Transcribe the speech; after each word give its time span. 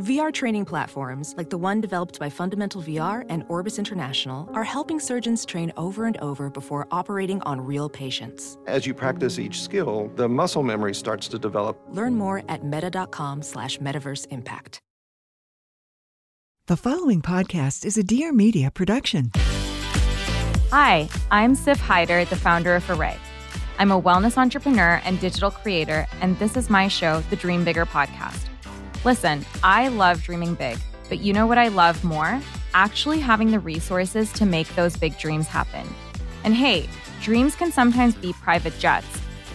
VR 0.00 0.32
training 0.32 0.64
platforms, 0.64 1.34
like 1.36 1.50
the 1.50 1.58
one 1.58 1.78
developed 1.78 2.18
by 2.18 2.30
Fundamental 2.30 2.80
VR 2.80 3.26
and 3.28 3.44
Orbis 3.48 3.78
International, 3.78 4.48
are 4.54 4.64
helping 4.64 4.98
surgeons 4.98 5.44
train 5.44 5.70
over 5.76 6.06
and 6.06 6.16
over 6.18 6.48
before 6.48 6.88
operating 6.90 7.42
on 7.42 7.60
real 7.60 7.90
patients. 7.90 8.56
As 8.66 8.86
you 8.86 8.94
practice 8.94 9.38
each 9.38 9.60
skill, 9.60 10.10
the 10.16 10.26
muscle 10.26 10.62
memory 10.62 10.94
starts 10.94 11.28
to 11.28 11.38
develop. 11.38 11.78
Learn 11.90 12.14
more 12.14 12.42
at 12.48 12.64
meta.com 12.64 13.42
slash 13.42 13.76
metaverse 13.76 14.26
impact. 14.30 14.80
The 16.66 16.78
following 16.78 17.20
podcast 17.20 17.84
is 17.84 17.98
a 17.98 18.02
Dear 18.02 18.32
Media 18.32 18.70
production. 18.70 19.32
Hi, 20.70 21.10
I'm 21.30 21.54
Siff 21.54 21.76
Haider, 21.76 22.26
the 22.26 22.36
founder 22.36 22.74
of 22.74 22.84
Arrae. 22.84 23.18
I'm 23.78 23.90
a 23.90 24.00
wellness 24.00 24.38
entrepreneur 24.38 25.02
and 25.04 25.20
digital 25.20 25.50
creator, 25.50 26.06
and 26.22 26.38
this 26.38 26.56
is 26.56 26.70
my 26.70 26.88
show, 26.88 27.20
the 27.28 27.36
Dream 27.36 27.64
Bigger 27.64 27.84
podcast. 27.84 28.49
Listen, 29.02 29.46
I 29.62 29.88
love 29.88 30.22
dreaming 30.22 30.54
big, 30.54 30.76
but 31.08 31.20
you 31.20 31.32
know 31.32 31.46
what 31.46 31.56
I 31.56 31.68
love 31.68 32.04
more? 32.04 32.38
Actually 32.74 33.18
having 33.18 33.50
the 33.50 33.58
resources 33.58 34.30
to 34.34 34.44
make 34.44 34.68
those 34.74 34.94
big 34.94 35.16
dreams 35.16 35.46
happen. 35.46 35.86
And 36.44 36.54
hey, 36.54 36.86
dreams 37.22 37.54
can 37.56 37.72
sometimes 37.72 38.14
be 38.14 38.34
private 38.34 38.78
jets, 38.78 39.06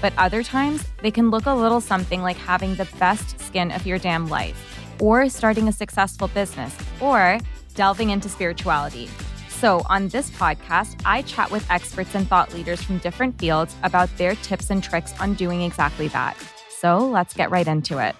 but 0.01 0.13
other 0.17 0.41
times 0.41 0.83
they 1.03 1.11
can 1.11 1.29
look 1.29 1.45
a 1.45 1.53
little 1.53 1.79
something 1.79 2.23
like 2.23 2.37
having 2.37 2.73
the 2.73 2.89
best 2.99 3.39
skin 3.39 3.71
of 3.71 3.85
your 3.85 3.99
damn 3.99 4.27
life, 4.29 4.57
or 4.99 5.29
starting 5.29 5.67
a 5.67 5.71
successful 5.71 6.27
business, 6.29 6.75
or 6.99 7.37
delving 7.75 8.09
into 8.09 8.29
spirituality. 8.29 9.07
So, 9.49 9.83
on 9.87 10.07
this 10.07 10.31
podcast, 10.31 10.99
I 11.05 11.21
chat 11.21 11.51
with 11.51 11.69
experts 11.69 12.15
and 12.15 12.27
thought 12.27 12.51
leaders 12.51 12.81
from 12.81 12.97
different 12.97 13.37
fields 13.37 13.75
about 13.83 14.09
their 14.17 14.33
tips 14.37 14.71
and 14.71 14.83
tricks 14.83 15.13
on 15.19 15.35
doing 15.35 15.61
exactly 15.61 16.07
that. 16.09 16.35
So, 16.69 16.97
let's 16.97 17.35
get 17.35 17.51
right 17.51 17.67
into 17.67 17.99
it. 17.99 18.15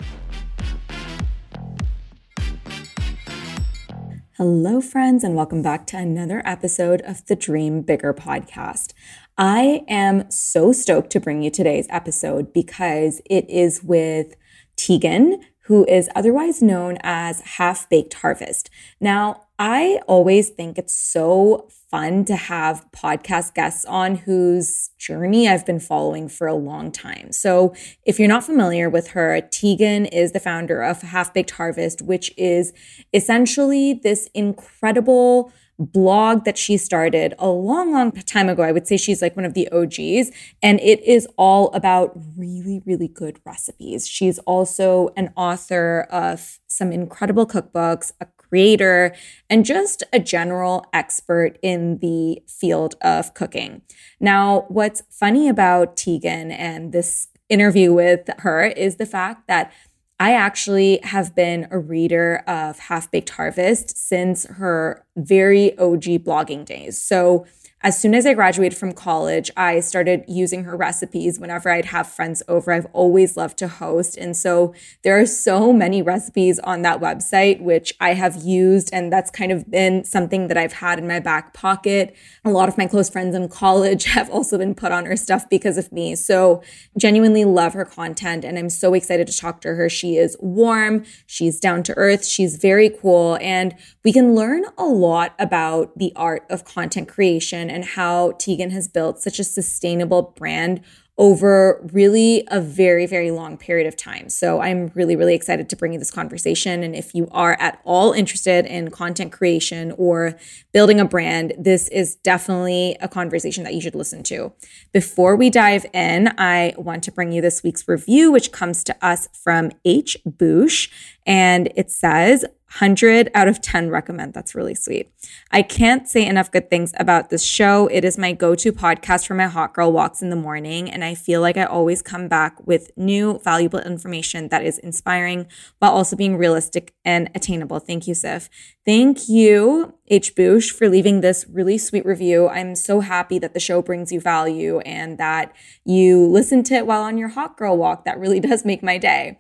Hello, 4.38 4.82
friends, 4.82 5.24
and 5.24 5.34
welcome 5.34 5.62
back 5.62 5.88
to 5.88 5.98
another 5.98 6.42
episode 6.44 7.00
of 7.04 7.26
the 7.28 7.38
Dream 7.38 7.82
Bigger 7.82 8.14
podcast. 8.14 8.92
I 9.38 9.86
am 9.88 10.30
so 10.30 10.74
stoked 10.74 11.10
to 11.12 11.22
bring 11.22 11.42
you 11.42 11.50
today's 11.50 11.88
episode 11.90 12.52
because 12.52 13.22
it 13.30 13.50
is 13.50 13.82
with 13.82 14.36
Tieghan, 14.76 15.42
who 15.68 15.86
is 15.86 16.10
otherwise 16.18 16.62
known 16.62 16.98
as 17.00 17.40
Half 17.56 17.90
Baked 17.90 18.16
Harvest. 18.16 18.70
Now, 19.00 19.45
I 19.58 20.02
always 20.08 20.50
think 20.50 20.78
it's 20.78 20.94
so 20.94 21.70
fun 21.90 22.26
to 22.26 22.36
have 22.36 22.86
podcast 22.92 23.54
guests 23.54 23.86
on 23.86 24.16
whose 24.16 24.90
journey 24.98 25.48
I've 25.48 25.66
been 25.66 25.80
following 25.80 26.28
for 26.28 26.46
a 26.46 26.54
long 26.54 26.92
time. 26.92 27.32
So, 27.32 27.74
if 28.06 28.20
you're 28.20 28.28
not 28.28 28.44
familiar 28.44 28.90
with 28.90 29.10
her, 29.10 29.40
Tieghan 29.42 30.10
is 30.12 30.34
the 30.34 30.42
founder 30.42 30.82
of 30.82 31.02
Half 31.02 31.34
Baked 31.34 31.52
Harvest, 31.52 32.02
which 32.02 32.34
is 32.38 32.74
essentially 33.14 33.94
this 33.94 34.30
incredible 34.34 35.54
blog 35.78 36.46
that 36.46 36.58
she 36.58 36.78
started 36.78 37.34
a 37.38 37.48
long, 37.50 37.92
long 37.92 38.12
time 38.12 38.50
ago. 38.50 38.64
I 38.64 38.72
would 38.72 38.88
say 38.88 38.98
she's 38.98 39.22
like 39.22 39.36
one 39.36 39.46
of 39.46 39.54
the 39.54 39.68
OGs, 39.72 40.32
and 40.62 40.80
it 40.80 41.02
is 41.04 41.28
all 41.38 41.70
about 41.74 42.18
really, 42.38 42.82
really 42.86 43.08
good 43.08 43.40
recipes. 43.46 44.08
She's 44.08 44.40
also 44.40 45.10
an 45.16 45.32
author 45.36 46.08
of 46.10 46.60
some 46.68 46.92
incredible 46.92 47.46
cookbooks, 47.46 48.12
a 48.20 48.26
creator, 48.50 49.16
and 49.50 49.66
just 49.66 50.04
a 50.14 50.20
general 50.20 50.86
expert 50.94 51.58
in 51.62 51.98
the 52.00 52.42
field 52.48 52.96
of 53.02 53.34
cooking. 53.34 53.82
Now, 54.20 54.66
what's 54.68 55.04
funny 55.10 55.50
about 55.50 55.96
Tieghan 55.96 56.52
and 56.52 56.92
this 56.92 57.28
interview 57.50 57.94
with 57.94 58.30
her 58.40 58.66
is 58.66 58.96
the 58.96 59.06
fact 59.06 59.48
that 59.48 59.72
I 60.20 60.34
actually 60.34 61.00
have 61.04 61.36
been 61.36 61.68
a 61.72 61.78
reader 61.78 62.44
of 62.48 62.80
Half 62.80 63.12
Baked 63.12 63.32
Harvest 63.32 63.98
since 63.98 64.46
her 64.46 65.06
very 65.18 65.78
OG 65.78 66.24
blogging 66.24 66.64
days. 66.64 67.02
So 67.02 67.46
as 67.86 68.02
soon 68.02 68.16
as 68.16 68.26
I 68.26 68.34
graduated 68.34 68.76
from 68.76 68.94
college, 68.94 69.52
I 69.56 69.80
started 69.80 70.24
using 70.28 70.64
her 70.64 70.76
recipes 70.76 71.40
whenever 71.40 71.70
I'd 71.70 71.86
have 71.86 72.08
friends 72.08 72.42
over. 72.48 72.72
I've 72.72 72.88
always 72.94 73.38
loved 73.38 73.60
to 73.60 73.68
host. 73.68 74.18
And 74.18 74.36
so 74.36 74.74
there 75.04 75.20
are 75.20 75.28
so 75.28 75.72
many 75.72 76.02
recipes 76.02 76.58
on 76.58 76.82
that 76.82 77.00
website, 77.00 77.62
which 77.62 77.94
I 78.02 78.16
have 78.16 78.38
used. 78.38 78.90
And 78.92 79.14
that's 79.14 79.30
kind 79.30 79.52
of 79.52 79.70
been 79.70 80.04
something 80.04 80.48
that 80.48 80.58
I've 80.58 80.74
had 80.74 80.98
in 80.98 81.08
my 81.08 81.20
back 81.20 81.54
pocket. 81.54 82.16
A 82.44 82.50
lot 82.50 82.70
of 82.70 82.76
my 82.76 82.88
close 82.88 83.08
friends 83.08 83.36
in 83.36 83.50
college 83.50 84.06
have 84.16 84.32
also 84.32 84.58
been 84.58 84.74
put 84.74 84.92
on 84.92 85.06
her 85.06 85.16
stuff 85.16 85.48
because 85.48 85.78
of 85.78 85.92
me. 85.92 86.16
So 86.16 86.64
genuinely 86.98 87.46
love 87.46 87.74
her 87.74 87.86
content. 87.86 88.44
And 88.44 88.58
I'm 88.58 88.72
so 88.72 88.96
excited 88.96 89.28
to 89.28 89.38
talk 89.38 89.62
to 89.62 89.76
her. 89.76 89.90
She 89.90 90.18
is 90.18 90.36
warm. 90.40 91.06
She's 91.28 91.60
down 91.60 91.84
to 91.84 91.94
earth. 91.98 92.26
She's 92.26 92.56
very 92.56 92.90
cool. 92.90 93.38
And 93.42 93.76
we 94.04 94.12
can 94.12 94.34
learn 94.34 94.66
a 94.76 94.86
lot 94.86 95.36
about 95.38 95.96
the 95.96 96.14
art 96.16 96.48
of 96.50 96.66
content 96.66 97.08
creation 97.08 97.75
and 97.76 97.84
how 97.84 98.32
Tieghan 98.32 98.72
has 98.72 98.88
built 98.88 99.22
such 99.22 99.38
a 99.38 99.44
sustainable 99.44 100.34
brand 100.38 100.82
over 101.18 101.80
really 101.94 102.44
a 102.48 102.60
very, 102.60 103.06
very 103.06 103.32
long 103.32 103.58
period 103.58 103.88
of 103.88 103.96
time. 103.96 104.28
So 104.28 104.60
I'm 104.60 104.92
really, 104.96 105.16
really 105.16 105.34
excited 105.34 105.70
to 105.70 105.76
bring 105.76 105.94
you 105.94 106.00
this 106.00 106.12
conversation. 106.12 106.84
And 106.84 106.94
if 106.94 107.16
you 107.16 107.30
are 107.32 107.56
at 107.60 107.80
all 107.86 108.12
interested 108.12 108.66
in 108.66 108.92
content 108.92 109.32
creation 109.32 109.94
or 109.98 110.38
building 110.74 111.00
a 111.00 111.06
brand, 111.06 111.54
this 111.58 111.88
is 111.90 112.16
definitely 112.16 112.98
a 113.00 113.08
conversation 113.08 113.64
that 113.64 113.74
you 113.74 113.80
should 113.80 113.96
listen 113.96 114.24
to. 114.24 114.52
Before 114.92 115.38
we 115.38 115.50
dive 115.50 115.86
in, 115.94 116.34
I 116.38 116.74
want 116.78 117.04
to 117.04 117.12
bring 117.14 117.32
you 117.32 117.42
this 117.42 117.64
week's 117.64 117.88
review, 117.88 118.32
which 118.32 118.52
comes 118.52 118.84
to 118.86 118.96
us 119.06 119.30
from 119.32 119.72
H. 119.86 120.18
Boosh. 120.28 120.90
And 121.26 121.72
it 121.76 121.92
says, 121.92 122.46
100 122.80 123.32
out 123.34 123.48
of 123.48 123.62
10 123.62 123.90
recommend. 123.90 124.34
That's 124.34 124.54
really 124.54 124.76
sweet. 124.76 125.10
I 125.50 125.62
can't 125.62 126.10
say 126.10 126.26
enough 126.26 126.52
good 126.52 126.70
things 126.70 126.94
about 126.98 127.30
this 127.30 127.44
show. 127.44 127.88
It 127.88 128.04
is 128.04 128.18
my 128.18 128.34
go 128.34 128.54
to 128.56 128.74
podcast 128.74 129.28
for 129.28 129.34
my 129.34 129.48
hot 129.48 129.74
girl 129.74 129.94
walks 129.94 130.22
in 130.22 130.30
the 130.30 130.36
morning. 130.36 130.92
And 130.92 131.02
I 131.02 131.16
feel 131.16 131.40
like 131.40 131.56
I 131.56 131.64
always 131.64 132.02
come 132.02 132.28
back 132.28 132.58
with 132.68 132.92
new, 132.98 133.40
valuable 133.44 133.80
information 133.80 134.50
that 134.50 134.66
is 134.66 134.78
inspiring 134.80 135.48
while 135.80 135.92
also 135.92 136.18
being 136.18 136.36
realistic 136.36 136.94
and 137.06 137.30
attainable. 137.34 137.80
Thank 137.80 138.08
you, 138.08 138.14
Siff. 138.14 138.50
Thank 138.84 139.30
you, 139.30 139.94
H. 140.08 140.36
Boosh, 140.36 140.70
for 140.70 140.90
leaving 140.90 141.22
this 141.22 141.46
really 141.50 141.78
sweet 141.78 142.06
review. 142.06 142.50
I'm 142.50 142.76
so 142.76 143.00
happy 143.00 143.40
that 143.40 143.54
the 143.54 143.60
show 143.62 143.82
brings 143.82 144.12
you 144.12 144.20
value 144.20 144.80
and 144.80 145.18
that 145.18 145.56
you 145.86 146.28
listen 146.28 146.62
to 146.64 146.74
it 146.74 146.86
while 146.86 147.04
on 147.04 147.18
your 147.18 147.30
hot 147.30 147.58
girl 147.58 147.78
walk. 147.78 148.04
That 148.04 148.20
really 148.20 148.40
does 148.42 148.66
make 148.66 148.84
my 148.84 148.98
day. 148.98 149.40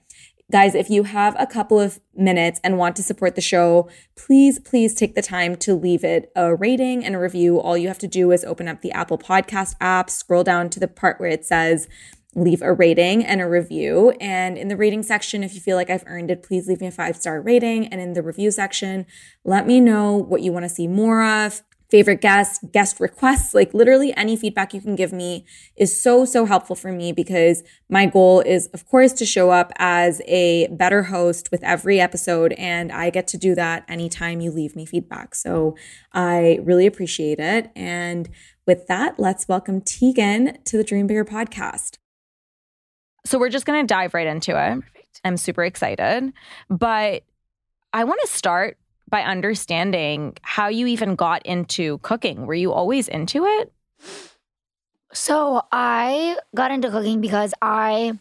Guys, 0.51 0.75
if 0.75 0.91
you 0.91 1.03
have 1.03 1.35
a 1.39 1.47
couple 1.47 1.79
of 1.79 1.99
minutes 2.15 2.59
and 2.63 2.77
want 2.77 2.95
to 2.95 3.01
support 3.01 3.33
the 3.33 3.41
show, 3.41 3.89
please, 4.15 4.59
please 4.59 4.93
take 4.93 5.15
the 5.15 5.21
time 5.21 5.55
to 5.55 5.73
leave 5.73 6.03
it 6.03 6.31
a 6.35 6.55
rating 6.55 7.03
and 7.03 7.15
a 7.15 7.19
review. 7.19 7.59
All 7.59 7.75
you 7.75 7.87
have 7.87 7.97
to 7.99 8.07
do 8.07 8.31
is 8.31 8.45
open 8.45 8.67
up 8.67 8.81
the 8.81 8.91
Apple 8.91 9.17
Podcast 9.17 9.73
app, 9.81 10.07
scroll 10.07 10.43
down 10.43 10.69
to 10.69 10.79
the 10.79 10.87
part 10.87 11.19
where 11.19 11.29
it 11.29 11.45
says 11.45 11.87
leave 12.35 12.61
a 12.61 12.73
rating 12.73 13.25
and 13.25 13.41
a 13.41 13.49
review. 13.49 14.11
And 14.21 14.57
in 14.57 14.67
the 14.67 14.77
rating 14.77 15.01
section, 15.01 15.43
if 15.43 15.55
you 15.55 15.61
feel 15.61 15.77
like 15.77 15.89
I've 15.89 16.03
earned 16.05 16.29
it, 16.29 16.43
please 16.43 16.67
leave 16.67 16.81
me 16.81 16.87
a 16.87 16.91
five 16.91 17.15
star 17.15 17.41
rating. 17.41 17.87
And 17.87 17.99
in 17.99 18.13
the 18.13 18.21
review 18.21 18.51
section, 18.51 19.07
let 19.43 19.65
me 19.65 19.79
know 19.79 20.15
what 20.15 20.41
you 20.41 20.51
want 20.51 20.63
to 20.63 20.69
see 20.69 20.87
more 20.87 21.23
of 21.23 21.63
favorite 21.89 22.21
guests, 22.21 22.63
guest 22.71 22.99
requests, 22.99 23.53
like 23.53 23.73
literally 23.73 24.15
any 24.15 24.35
feedback 24.35 24.73
you 24.73 24.81
can 24.81 24.95
give 24.95 25.13
me 25.13 25.45
is 25.75 26.01
so, 26.01 26.25
so 26.25 26.45
helpful 26.45 26.75
for 26.75 26.91
me 26.91 27.11
because 27.11 27.63
my 27.89 28.05
goal 28.05 28.41
is, 28.41 28.67
of 28.67 28.85
course, 28.87 29.13
to 29.13 29.25
show 29.25 29.51
up 29.51 29.71
as 29.77 30.21
a 30.25 30.67
better 30.67 31.03
host 31.03 31.51
with 31.51 31.63
every 31.63 31.99
episode. 31.99 32.53
And 32.53 32.91
I 32.91 33.09
get 33.09 33.27
to 33.29 33.37
do 33.37 33.55
that 33.55 33.85
anytime 33.87 34.41
you 34.41 34.51
leave 34.51 34.75
me 34.75 34.85
feedback. 34.85 35.35
So 35.35 35.75
I 36.13 36.59
really 36.63 36.85
appreciate 36.85 37.39
it. 37.39 37.71
And 37.75 38.29
with 38.65 38.87
that, 38.87 39.19
let's 39.19 39.47
welcome 39.47 39.81
Tieghan 39.81 40.63
to 40.65 40.77
the 40.77 40.83
Dream 40.83 41.07
Bigger 41.07 41.25
podcast. 41.25 41.97
So 43.25 43.39
we're 43.39 43.49
just 43.49 43.65
going 43.65 43.85
to 43.85 43.87
dive 43.87 44.13
right 44.13 44.27
into 44.27 44.51
it. 44.51 44.83
I'm 45.23 45.37
super 45.37 45.63
excited. 45.63 46.33
But 46.69 47.23
I 47.93 48.03
want 48.03 48.19
to 48.21 48.27
start 48.27 48.77
by 49.09 49.21
understanding 49.21 50.35
how 50.41 50.67
you 50.67 50.87
even 50.87 51.15
got 51.15 51.45
into 51.45 51.99
cooking. 51.99 52.45
Were 52.45 52.53
you 52.53 52.71
always 52.71 53.07
into 53.07 53.45
it? 53.45 53.71
So 55.13 55.61
I 55.71 56.37
got 56.53 56.71
into 56.71 56.89
cooking 56.89 57.21
because 57.21 57.53
I 57.61 58.19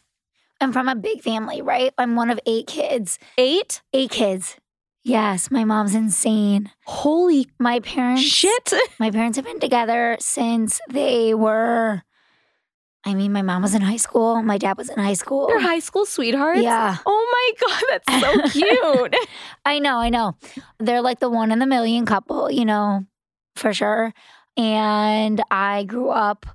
I'm 0.61 0.73
from 0.73 0.89
a 0.89 0.95
big 0.95 1.23
family, 1.23 1.63
right? 1.63 1.93
I'm 1.99 2.17
one 2.17 2.31
of 2.31 2.39
eight 2.47 2.67
kids. 2.67 3.19
Eight? 3.37 3.83
Eight 3.93 4.11
kids. 4.11 4.57
Yes, 5.03 5.51
my 5.51 5.65
mom's 5.65 5.95
insane. 5.95 6.71
Holy 6.87 7.49
My 7.59 7.81
parents 7.81 8.23
shit. 8.23 8.73
My 8.99 9.11
parents 9.11 9.37
have 9.37 9.45
been 9.45 9.61
together 9.61 10.17
since 10.21 10.81
they 10.89 11.35
were 11.35 12.03
I 13.07 13.15
mean, 13.15 13.33
my 13.33 13.43
mom 13.43 13.63
was 13.63 13.75
in 13.75 13.83
high 13.83 13.97
school, 13.99 14.43
my 14.43 14.57
dad 14.59 14.77
was 14.79 14.89
in 14.89 14.99
high 14.99 15.13
school. 15.15 15.47
They're 15.49 15.61
high 15.61 15.81
school 15.81 16.07
sweethearts? 16.07 16.63
Yeah. 16.63 16.97
Oh 17.05 17.55
my 17.61 17.69
God, 17.69 17.83
that's 17.91 18.21
so 18.21 18.49
cute. 18.51 19.15
I 19.65 19.79
know, 19.79 19.99
I 19.99 20.09
know. 20.09 20.37
They're 20.79 21.03
like 21.03 21.21
the 21.21 21.29
one 21.29 21.53
in 21.53 21.59
the 21.59 21.67
million 21.67 22.07
couple, 22.07 22.51
you 22.51 22.65
know, 22.65 23.05
for 23.57 23.73
sure. 23.75 24.13
And 24.57 25.43
I 25.51 25.85
grew 25.85 26.09
up 26.11 26.47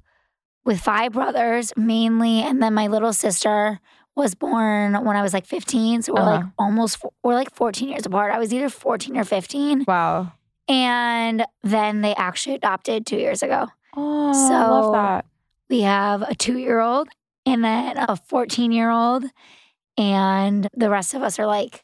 with 0.66 0.80
five 0.80 1.14
brothers 1.14 1.72
mainly, 1.78 2.40
and 2.42 2.62
then 2.64 2.74
my 2.74 2.88
little 2.88 3.14
sister 3.14 3.80
was 4.16 4.36
born 4.36 4.94
when 5.06 5.16
I 5.16 5.22
was 5.22 5.34
like 5.34 5.46
15. 5.46 6.02
So 6.04 6.14
we're 6.14 6.24
like 6.24 6.42
Uh-huh. 6.42 6.50
almost, 6.58 7.04
we're 7.24 7.36
like 7.36 7.54
14 7.54 7.90
years 7.90 8.06
apart. 8.06 8.34
I 8.34 8.40
was 8.40 8.54
either 8.54 8.70
14 8.70 9.18
or 9.18 9.24
15. 9.24 9.86
wow. 9.88 10.32
And 10.68 11.46
then 11.64 12.02
they 12.02 12.14
actually 12.16 12.56
adopted 12.56 13.06
two 13.06 13.18
years 13.18 13.42
ago. 13.42 13.68
Oh, 13.98 14.32
I 14.32 14.68
love 14.68 14.92
that. 14.92 15.26
We 15.70 15.82
have 15.82 16.22
a 16.24 16.34
two 16.36 16.58
year 16.58 16.80
old 16.80 17.10
and 17.46 17.64
then 17.64 17.98
a 17.98 18.16
14 18.16 18.72
year 18.72 18.90
old. 18.90 19.26
And 19.98 20.68
the 20.74 20.90
rest 20.90 21.14
of 21.14 21.22
us 21.22 21.38
are 21.40 21.46
like 21.46 21.84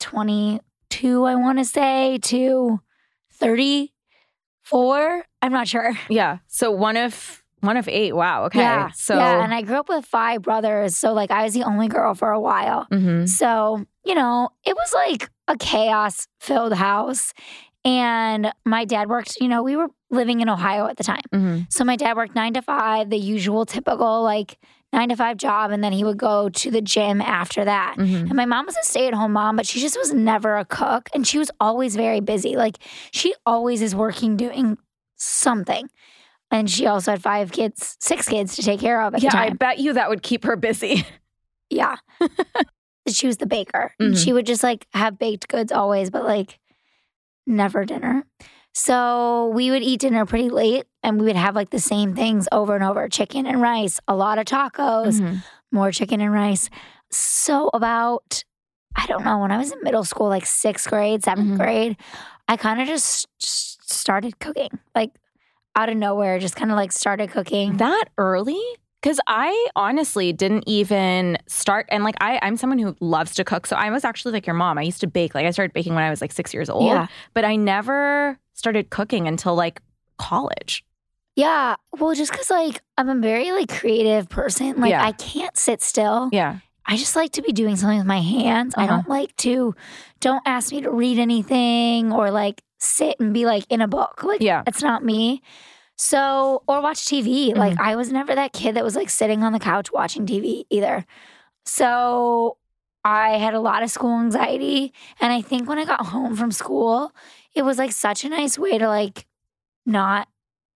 22, 0.00 1.24
I 1.24 1.34
want 1.34 1.58
to 1.58 1.64
say, 1.64 2.18
to 2.22 2.80
34. 3.32 5.24
I'm 5.42 5.52
not 5.52 5.68
sure. 5.68 5.92
Yeah. 6.08 6.38
So 6.46 6.70
one 6.70 6.96
of 6.96 7.42
one 7.60 7.76
of 7.76 7.86
eight. 7.88 8.12
Wow. 8.12 8.44
Okay. 8.46 8.58
Yeah. 8.58 8.90
So 8.92 9.14
yeah. 9.16 9.42
And 9.44 9.54
I 9.54 9.62
grew 9.62 9.76
up 9.76 9.88
with 9.88 10.04
five 10.04 10.42
brothers. 10.42 10.96
So, 10.96 11.12
like, 11.12 11.30
I 11.30 11.44
was 11.44 11.54
the 11.54 11.62
only 11.62 11.86
girl 11.86 12.12
for 12.14 12.30
a 12.32 12.40
while. 12.40 12.86
Mhm. 12.90 13.28
So, 13.28 13.84
you 14.04 14.16
know, 14.16 14.48
it 14.64 14.74
was 14.74 14.92
like 14.92 15.30
a 15.46 15.56
chaos 15.56 16.26
filled 16.40 16.72
house. 16.74 17.32
And 17.84 18.52
my 18.64 18.84
dad 18.84 19.08
worked, 19.08 19.36
you 19.40 19.46
know, 19.48 19.62
we 19.62 19.76
were 19.76 19.88
living 20.12 20.40
in 20.40 20.48
Ohio 20.48 20.86
at 20.86 20.96
the 20.98 21.04
time. 21.04 21.22
Mhm. 21.34 21.72
So 21.72 21.84
my 21.84 21.96
dad 21.96 22.16
worked 22.16 22.34
nine 22.36 22.54
to 22.54 22.62
five, 22.62 23.10
the 23.10 23.18
usual 23.18 23.66
typical 23.66 24.22
like 24.22 24.58
nine 24.92 25.08
to 25.08 25.16
five 25.16 25.38
job. 25.38 25.70
And 25.70 25.82
then 25.82 25.92
he 25.92 26.04
would 26.04 26.18
go 26.18 26.48
to 26.50 26.70
the 26.70 26.82
gym 26.82 27.20
after 27.22 27.64
that. 27.64 27.96
Mhm. 27.96 28.22
And 28.28 28.34
my 28.34 28.44
mom 28.44 28.66
was 28.66 28.76
a 28.76 28.84
stay 28.84 29.08
at 29.08 29.14
home 29.14 29.32
mom, 29.32 29.56
but 29.56 29.66
she 29.66 29.80
just 29.80 29.98
was 29.98 30.12
never 30.12 30.56
a 30.58 30.64
cook. 30.66 31.08
And 31.14 31.26
she 31.26 31.38
was 31.38 31.50
always 31.58 31.96
very 31.96 32.20
busy. 32.20 32.56
Like 32.56 32.76
she 33.10 33.34
always 33.46 33.80
is 33.82 33.94
working 33.94 34.36
doing 34.36 34.76
something. 35.16 35.88
And 36.50 36.70
she 36.70 36.86
also 36.86 37.12
had 37.12 37.22
five 37.22 37.50
kids, 37.50 37.96
six 38.00 38.28
kids 38.28 38.54
to 38.56 38.62
take 38.62 38.80
care 38.80 39.00
of 39.00 39.14
at 39.14 39.22
Yeah, 39.22 39.30
I 39.34 39.48
bet 39.50 39.78
you 39.78 39.94
that 39.94 40.10
would 40.10 40.22
keep 40.22 40.44
her 40.44 40.56
busy. 40.56 41.06
Yeah. 41.70 41.96
she 43.08 43.26
was 43.26 43.38
the 43.38 43.46
baker. 43.46 43.94
And 43.98 44.12
Mhm. 44.14 44.22
She 44.22 44.34
would 44.34 44.44
just 44.44 44.62
like 44.62 44.86
have 44.92 45.18
baked 45.18 45.48
goods 45.48 45.72
always, 45.72 46.10
but 46.10 46.24
like 46.24 46.58
never 47.46 47.86
dinner. 47.86 48.24
So 48.74 49.48
we 49.54 49.70
would 49.70 49.82
eat 49.82 50.00
dinner 50.00 50.24
pretty 50.26 50.48
late 50.48 50.84
and 51.02 51.20
we 51.20 51.26
would 51.26 51.36
have 51.36 51.54
like 51.54 51.70
the 51.70 51.78
same 51.78 52.14
things 52.14 52.48
over 52.52 52.74
and 52.74 52.82
over 52.84 53.08
chicken 53.08 53.46
and 53.46 53.60
rice, 53.60 54.00
a 54.08 54.14
lot 54.16 54.38
of 54.38 54.46
tacos, 54.46 55.20
Mhm. 55.20 55.42
more 55.70 55.92
chicken 55.92 56.20
and 56.20 56.32
rice. 56.32 56.70
So 57.10 57.70
about, 57.74 58.44
I 58.96 59.06
don't 59.06 59.24
know, 59.24 59.38
when 59.38 59.50
I 59.52 59.58
was 59.58 59.72
in 59.72 59.78
middle 59.82 60.04
school, 60.04 60.28
like 60.28 60.46
sixth 60.46 60.88
grade, 60.88 61.22
7th 61.22 61.52
Mhm. 61.52 61.58
grade, 61.58 61.96
I 62.48 62.56
kind 62.56 62.80
of 62.80 62.86
just 62.86 63.26
started 63.38 64.38
cooking. 64.40 64.70
Like 64.94 65.10
out 65.76 65.88
of 65.88 65.96
nowhere, 65.96 66.38
just 66.38 66.56
kind 66.56 66.70
of 66.70 66.76
like 66.76 66.92
started 66.92 67.30
cooking. 67.30 67.76
That 67.76 68.04
early? 68.18 68.60
Because 69.02 69.18
I 69.26 69.66
honestly 69.74 70.32
didn't 70.32 70.64
even 70.66 71.36
start. 71.48 71.86
And 71.90 72.04
like, 72.04 72.14
I, 72.20 72.38
I'm 72.40 72.56
someone 72.56 72.78
who 72.78 72.94
loves 73.00 73.34
to 73.34 73.44
cook. 73.44 73.66
So 73.66 73.74
I 73.74 73.90
was 73.90 74.04
actually 74.04 74.32
like 74.32 74.46
your 74.46 74.54
mom. 74.54 74.78
I 74.78 74.82
used 74.82 75.00
to 75.00 75.06
bake. 75.08 75.34
Like, 75.34 75.44
I 75.44 75.50
started 75.50 75.72
baking 75.72 75.94
when 75.94 76.04
I 76.04 76.10
was 76.10 76.20
like 76.20 76.30
six 76.30 76.54
years 76.54 76.70
old. 76.70 76.84
Yeah. 76.86 77.08
But 77.34 77.44
I 77.44 77.56
never 77.56 78.38
started 78.54 78.90
cooking 78.90 79.26
until 79.28 79.54
like 79.54 79.80
college. 80.18 80.84
Yeah. 81.36 81.76
Well, 81.98 82.14
just 82.14 82.30
because 82.32 82.50
like 82.50 82.80
I'm 82.98 83.08
a 83.08 83.14
very 83.14 83.52
like 83.52 83.68
creative 83.70 84.28
person. 84.28 84.80
Like 84.80 84.90
Yeah. 84.90 85.04
I 85.04 85.12
can't 85.12 85.56
sit 85.56 85.82
still. 85.82 86.28
Yeah. 86.32 86.58
I 86.84 86.96
just 86.96 87.16
like 87.16 87.32
to 87.32 87.42
be 87.42 87.52
doing 87.52 87.76
something 87.76 87.98
with 87.98 88.06
my 88.06 88.20
hands. 88.20 88.74
I 88.76 88.84
Uh-huh. 88.84 88.96
don't 88.96 89.08
like 89.08 89.34
to, 89.38 89.74
don't 90.20 90.42
ask 90.44 90.72
me 90.72 90.80
to 90.82 90.90
read 90.90 91.18
anything 91.18 92.12
or 92.12 92.30
like 92.30 92.62
sit 92.78 93.18
and 93.20 93.32
be 93.32 93.46
like 93.46 93.64
in 93.70 93.80
a 93.80 93.88
book. 93.88 94.22
Like 94.24 94.40
Yeah. 94.42 94.62
that's 94.64 94.82
not 94.82 95.04
me. 95.04 95.42
So, 95.96 96.62
or 96.66 96.82
watch 96.82 97.04
TV. 97.06 97.54
Like 97.56 97.74
Mm-hmm. 97.74 97.82
I 97.88 97.96
was 97.96 98.10
never 98.12 98.34
that 98.34 98.52
kid 98.52 98.74
that 98.74 98.84
was 98.84 98.96
like 98.96 99.08
sitting 99.10 99.42
on 99.44 99.52
the 99.52 99.60
couch 99.60 99.92
watching 99.92 100.26
TV 100.26 100.64
either. 100.70 101.06
So 101.64 102.58
I 103.04 103.38
had 103.38 103.54
a 103.54 103.60
lot 103.60 103.82
of 103.82 103.90
school 103.90 104.18
anxiety. 104.20 104.92
And 105.20 105.32
I 105.32 105.40
think 105.40 105.68
when 105.68 105.78
I 105.78 105.84
got 105.84 106.06
home 106.06 106.36
from 106.36 106.52
school, 106.52 107.12
it 107.54 107.62
was 107.62 107.78
like 107.78 107.92
such 107.92 108.24
a 108.24 108.28
nice 108.28 108.58
way 108.58 108.78
to 108.78 108.88
like 108.88 109.26
not 109.86 110.28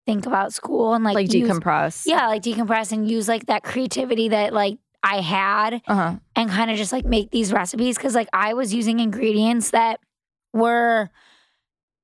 think 0.06 0.26
about 0.26 0.52
school 0.52 0.94
and 0.94 1.04
like, 1.04 1.14
Like, 1.14 1.32
use- 1.32 1.48
decompress. 1.48 2.02
yeah, 2.06 2.26
like 2.28 2.42
decompress 2.42 2.92
and 2.92 3.08
use 3.10 3.28
like 3.28 3.46
that 3.46 3.62
creativity 3.62 4.28
that 4.30 4.52
like 4.52 4.78
I 5.02 5.20
had 5.20 5.82
Uh 5.86 5.94
huh. 5.94 6.14
and 6.36 6.48
kind 6.50 6.70
of 6.70 6.76
just 6.76 6.92
like 6.92 7.04
make 7.04 7.30
these 7.30 7.52
recipes 7.52 7.96
because 7.96 8.14
like 8.14 8.28
I 8.32 8.54
was 8.54 8.72
using 8.72 9.00
ingredients 9.00 9.70
that 9.70 9.98
were, 10.52 11.10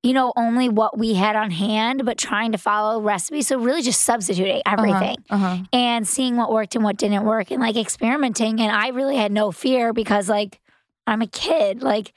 you 0.02 0.12
know, 0.12 0.32
only 0.36 0.68
what 0.68 0.96
we 0.98 1.14
had 1.14 1.34
on 1.36 1.50
hand, 1.50 2.04
but 2.04 2.18
trying 2.18 2.52
to 2.52 2.58
follow 2.58 3.00
recipes. 3.00 3.48
So 3.48 3.58
really 3.58 3.82
just 3.82 4.02
substituting 4.02 4.62
everything 4.66 5.16
Uh 5.30 5.36
huh. 5.38 5.56
and 5.72 6.06
seeing 6.06 6.36
what 6.36 6.52
worked 6.52 6.74
and 6.74 6.84
what 6.84 6.96
didn't 6.96 7.24
work 7.24 7.50
and 7.50 7.60
like 7.60 7.76
experimenting. 7.76 8.60
And 8.60 8.70
I 8.72 8.88
really 8.88 9.16
had 9.16 9.32
no 9.32 9.50
fear 9.52 9.92
because 9.92 10.28
like 10.28 10.60
I'm 11.06 11.22
a 11.22 11.26
kid. 11.26 11.82
Like, 11.82 12.12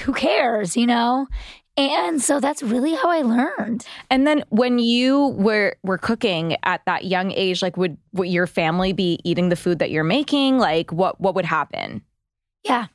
who 0.00 0.12
cares, 0.12 0.76
you 0.76 0.86
know? 0.86 1.26
And 1.76 2.20
so 2.20 2.38
that's 2.38 2.62
really 2.62 2.94
how 2.94 3.08
I 3.10 3.22
learned. 3.22 3.86
And 4.10 4.26
then 4.26 4.44
when 4.50 4.78
you 4.78 5.28
were 5.28 5.76
were 5.82 5.96
cooking 5.96 6.56
at 6.64 6.84
that 6.84 7.06
young 7.06 7.32
age, 7.32 7.62
like 7.62 7.78
would 7.78 7.96
would 8.12 8.28
your 8.28 8.46
family 8.46 8.92
be 8.92 9.18
eating 9.24 9.48
the 9.48 9.56
food 9.56 9.78
that 9.78 9.90
you're 9.90 10.04
making? 10.04 10.58
Like 10.58 10.92
what 10.92 11.18
what 11.20 11.34
would 11.34 11.46
happen? 11.46 12.02
Yeah. 12.62 12.88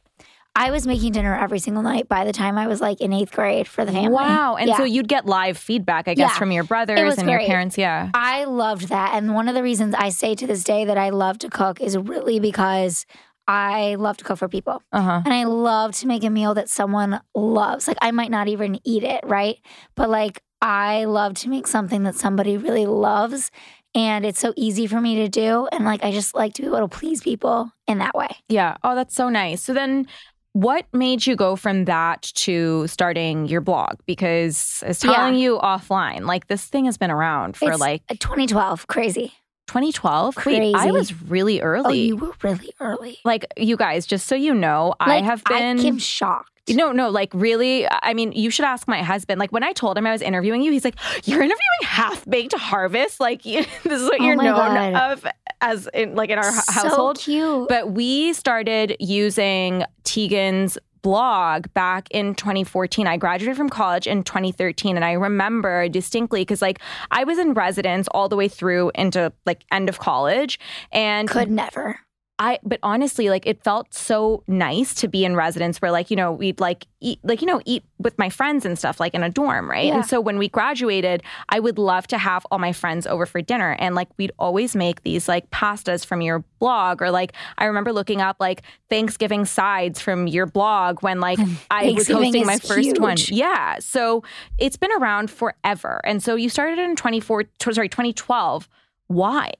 I 0.60 0.72
was 0.72 0.88
making 0.88 1.12
dinner 1.12 1.36
every 1.38 1.60
single 1.60 1.84
night 1.84 2.08
by 2.08 2.24
the 2.26 2.34
time 2.34 2.58
I 2.58 2.66
was 2.66 2.82
like 2.82 3.00
in 3.00 3.14
eighth 3.14 3.32
grade 3.32 3.68
for 3.68 3.86
the 3.86 3.92
family. 3.92 4.10
Wow. 4.10 4.56
And 4.56 4.68
Yeah. 4.70 4.78
so 4.78 4.84
you'd 4.86 5.08
get 5.08 5.28
live 5.28 5.56
feedback, 5.56 6.08
I 6.08 6.16
guess, 6.16 6.32
Yeah. 6.32 6.38
from 6.40 6.52
your 6.52 6.64
brothers 6.64 7.18
and 7.20 7.30
your 7.30 7.40
parents. 7.42 7.78
Yeah. 7.78 8.10
I 8.16 8.46
loved 8.46 8.90
that. 8.90 9.14
And 9.14 9.36
one 9.36 9.48
of 9.48 9.54
the 9.54 9.62
reasons 9.62 9.94
I 9.96 10.10
say 10.10 10.34
to 10.34 10.48
this 10.48 10.64
day 10.64 10.84
that 10.86 10.98
I 10.98 11.10
love 11.10 11.38
to 11.40 11.50
cook 11.50 11.80
is 11.80 11.96
really 11.96 12.40
because 12.40 13.06
I 13.48 13.96
love 13.96 14.18
to 14.18 14.24
cook 14.24 14.38
for 14.38 14.50
people. 14.50 14.84
Uh-huh. 14.92 15.22
And 15.24 15.34
I 15.34 15.46
love 15.46 15.94
to 15.98 16.08
make 16.08 16.24
a 16.24 16.30
meal 16.30 16.54
that 16.56 16.70
someone 16.70 17.22
loves. 17.34 17.88
Like 17.88 17.98
I 18.02 18.12
might 18.12 18.32
not 18.32 18.48
even 18.48 18.80
eat 18.84 19.04
it, 19.04 19.24
right? 19.26 19.58
But 19.96 20.10
like 20.10 20.42
I 20.62 21.06
love 21.06 21.36
to 21.36 21.50
make 21.50 21.68
something 21.68 22.04
that 22.04 22.16
somebody 22.16 22.58
really 22.58 22.86
loves. 22.86 23.52
And 23.96 24.26
it's 24.26 24.40
so 24.40 24.54
easy 24.56 24.86
for 24.86 25.00
me 25.00 25.16
to 25.18 25.30
do. 25.30 25.68
And 25.72 25.86
like 25.86 26.04
I 26.04 26.12
just 26.12 26.36
like 26.36 26.54
to 26.56 26.62
be 26.62 26.68
able 26.68 26.80
to 26.80 26.88
please 26.88 27.22
people 27.22 27.72
in 27.88 28.00
that 28.00 28.16
way. 28.16 28.30
Yeah. 28.50 28.78
Oh, 28.84 28.96
that's 28.96 29.16
so 29.16 29.30
nice. 29.30 29.62
So 29.62 29.74
then 29.74 30.08
what 30.54 30.86
made 30.92 31.26
you 31.26 31.36
go 31.36 31.56
from 31.56 31.86
that 31.86 32.24
to 32.34 32.88
starting 32.88 33.48
your 33.48 33.62
blog? 33.62 33.98
Because 34.06 34.82
I 34.84 34.88
was 34.88 35.00
telling 35.00 35.36
you 35.36 35.60
offline, 35.60 36.26
like 36.26 36.48
this 36.48 36.66
thing 36.66 36.86
has 36.86 36.98
been 36.98 37.12
around 37.12 37.56
for 37.56 37.72
It's 37.72 37.80
like 37.80 38.02
2012, 38.08 38.88
crazy. 38.88 39.34
2012. 39.68 40.46
Wait, 40.46 40.76
I 40.76 40.92
was 40.92 41.22
really 41.24 41.62
oh, 41.62 41.66
early. 41.66 41.86
Oh, 41.86 41.92
you 41.92 42.18
were 42.18 42.34
really 42.42 42.74
early. 42.80 43.20
like 43.24 43.46
you 43.58 43.78
guys, 43.78 44.06
just 44.06 44.28
so 44.28 44.36
you 44.36 44.54
know, 44.54 44.96
I 45.00 45.22
have 45.22 45.44
been 45.46 45.80
I 45.80 45.84
am 45.84 46.00
shocked. 46.00 46.52
No, 46.70 46.92
no, 46.92 47.10
like 47.10 47.32
really. 47.34 47.88
I 47.90 48.14
mean, 48.14 48.34
you 48.34 48.50
should 48.50 48.66
ask 48.66 48.88
my 48.88 49.02
husband. 49.02 49.40
Like 49.40 49.52
when 49.52 49.64
I 49.64 49.72
told 49.72 49.98
him 49.98 50.06
I 50.06 50.12
was 50.12 50.22
interviewing 50.22 50.62
you, 50.62 50.72
he's 50.72 50.84
like, 50.84 50.96
"You're 51.24 51.42
interviewing 51.42 51.58
Half 51.84 52.26
Baked 52.26 52.54
Harvest. 52.56 53.20
Like 53.20 53.46
you, 53.46 53.64
this 53.84 54.02
is 54.02 54.04
what 54.04 54.20
Oh 54.20 54.26
you're 54.26 54.36
known 54.36 54.94
God. 54.94 55.14
of 55.14 55.26
as 55.62 55.88
in 55.94 56.16
like 56.16 56.30
in 56.30 56.38
our 56.38 56.52
so 56.52 56.72
household." 56.72 57.20
cute. 57.20 57.70
But 57.70 57.92
we 57.92 58.34
started 58.34 58.98
using 59.00 59.86
Tieghan's 60.04 60.78
blog 61.02 61.68
back 61.74 62.08
in 62.12 62.36
2014. 62.36 63.08
I 63.08 63.18
graduated 63.18 63.58
from 63.58 63.70
college 63.70 64.08
in 64.08 64.24
2013 64.24 64.96
and 64.96 65.06
I 65.06 65.14
remember 65.14 65.88
distinctly 65.90 66.46
cuz 66.46 66.62
like 66.62 66.80
I 67.12 67.24
was 67.24 67.38
in 67.38 67.54
residence 67.54 68.08
all 68.12 68.30
the 68.30 68.36
way 68.36 68.48
through 68.48 68.92
into 68.96 69.32
like 69.46 69.64
end 69.72 69.90
of 69.90 70.00
college 70.00 70.60
and 70.92 71.30
Could 71.30 71.52
never. 71.52 72.00
I 72.40 72.60
but 72.64 72.80
honestly, 72.84 73.30
like 73.30 73.48
it 73.48 73.64
felt 73.64 73.94
so 73.94 74.44
nice 74.48 74.94
to 74.96 75.08
be 75.08 75.26
in 75.26 75.36
residence 75.36 75.82
where 75.82 75.92
like, 75.92 76.12
you 76.12 76.16
know, 76.16 76.32
we'd 76.32 76.60
like 76.60 76.86
eat 77.00 77.20
like, 77.24 77.42
you 77.42 77.48
know, 77.48 77.62
eat 77.66 77.84
with 77.98 78.18
my 78.20 78.30
friends 78.30 78.64
and 78.64 78.78
stuff 78.78 79.00
like 79.00 79.16
in 79.16 79.24
a 79.24 79.30
dorm, 79.30 79.70
right? 79.70 79.88
Yeah. 79.88 79.96
And 79.96 80.06
so 80.06 80.22
when 80.22 80.38
we 80.38 80.48
graduated, 80.48 81.24
I 81.50 81.60
would 81.60 81.80
love 81.80 82.06
to 82.08 82.18
have 82.18 82.46
all 82.52 82.60
my 82.60 82.74
friends 82.74 83.08
over 83.08 83.26
for 83.26 83.42
dinner. 83.42 83.76
And 83.80 83.96
like 83.96 84.08
we'd 84.18 84.32
always 84.38 84.76
make 84.76 85.02
these 85.02 85.28
like 85.28 85.50
pastas 85.50 86.06
from 86.06 86.22
your 86.22 86.44
blog 86.60 87.02
or 87.02 87.10
like 87.10 87.34
I 87.58 87.66
remember 87.66 87.92
looking 87.92 88.22
up 88.22 88.38
like 88.40 88.62
Thanksgiving 88.90 89.46
sides 89.46 90.00
from 90.00 90.28
your 90.28 90.46
blog 90.46 91.02
when 91.02 91.20
like 91.20 91.40
I 91.72 91.92
was 91.92 92.08
hosting 92.08 92.46
my 92.46 92.60
first 92.60 93.00
one. 93.00 93.18
Yeah. 93.30 93.80
So 93.80 94.24
it's 94.60 94.78
been 94.78 94.92
around 95.00 95.32
forever. 95.32 96.02
And 96.04 96.22
so 96.22 96.36
you 96.36 96.50
started 96.50 96.78
in 96.78 96.96
24 96.96 97.46
sorry, 97.74 97.90
2012. 97.90 98.70
Why? 99.08 99.54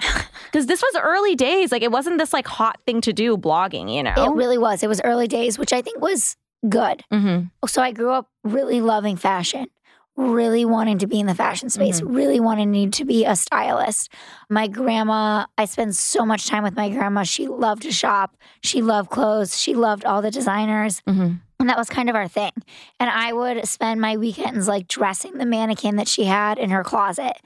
Because 0.50 0.66
this 0.66 0.82
was 0.82 1.00
early 1.00 1.36
days. 1.36 1.70
Like 1.70 1.82
it 1.82 1.92
wasn't 1.92 2.18
this 2.18 2.32
like 2.32 2.48
hot 2.48 2.80
thing 2.84 3.00
to 3.02 3.12
do, 3.12 3.36
blogging, 3.36 3.94
you 3.94 4.02
know? 4.02 4.14
It 4.16 4.32
really 4.32 4.58
was. 4.58 4.82
It 4.82 4.88
was 4.88 5.00
early 5.04 5.28
days, 5.28 5.60
which 5.60 5.72
I 5.72 5.80
think 5.80 6.00
was 6.00 6.36
good. 6.68 7.04
mm-hmm. 7.12 7.46
So 7.68 7.80
I 7.80 7.92
grew 7.92 8.10
up 8.10 8.28
really 8.42 8.80
loving 8.80 9.16
fashion, 9.16 9.68
really 10.16 10.64
wanting 10.64 10.98
to 10.98 11.06
be 11.06 11.20
in 11.20 11.26
the 11.26 11.34
fashion 11.34 11.70
space, 11.70 12.02
really 12.02 12.40
wanting 12.40 12.90
to 12.90 13.04
be 13.04 13.24
a 13.24 13.36
stylist. 13.36 14.12
My 14.48 14.66
grandma, 14.66 15.46
I 15.56 15.66
spent 15.66 15.94
so 15.94 16.26
much 16.26 16.48
time 16.48 16.64
with 16.64 16.74
my 16.74 16.88
grandma. 16.90 17.22
She 17.22 17.46
loved 17.46 17.82
to 17.82 17.92
shop. 17.92 18.36
She 18.62 18.82
loved 18.82 19.10
clothes. 19.10 19.58
She 19.58 19.74
loved 19.74 20.04
all 20.04 20.20
the 20.20 20.30
designers. 20.32 21.00
Mm-hmm. 21.02 21.34
And 21.60 21.68
that 21.68 21.76
was 21.76 21.90
kind 21.90 22.08
of 22.08 22.16
our 22.16 22.26
thing. 22.26 22.52
And 22.98 23.10
I 23.10 23.32
would 23.34 23.68
spend 23.68 24.00
my 24.00 24.16
weekends 24.16 24.66
like 24.66 24.88
dressing 24.88 25.34
the 25.34 25.44
mannequin 25.44 25.96
that 25.96 26.08
she 26.08 26.24
had 26.24 26.58
in 26.58 26.70
her 26.70 26.82
closet 26.82 27.36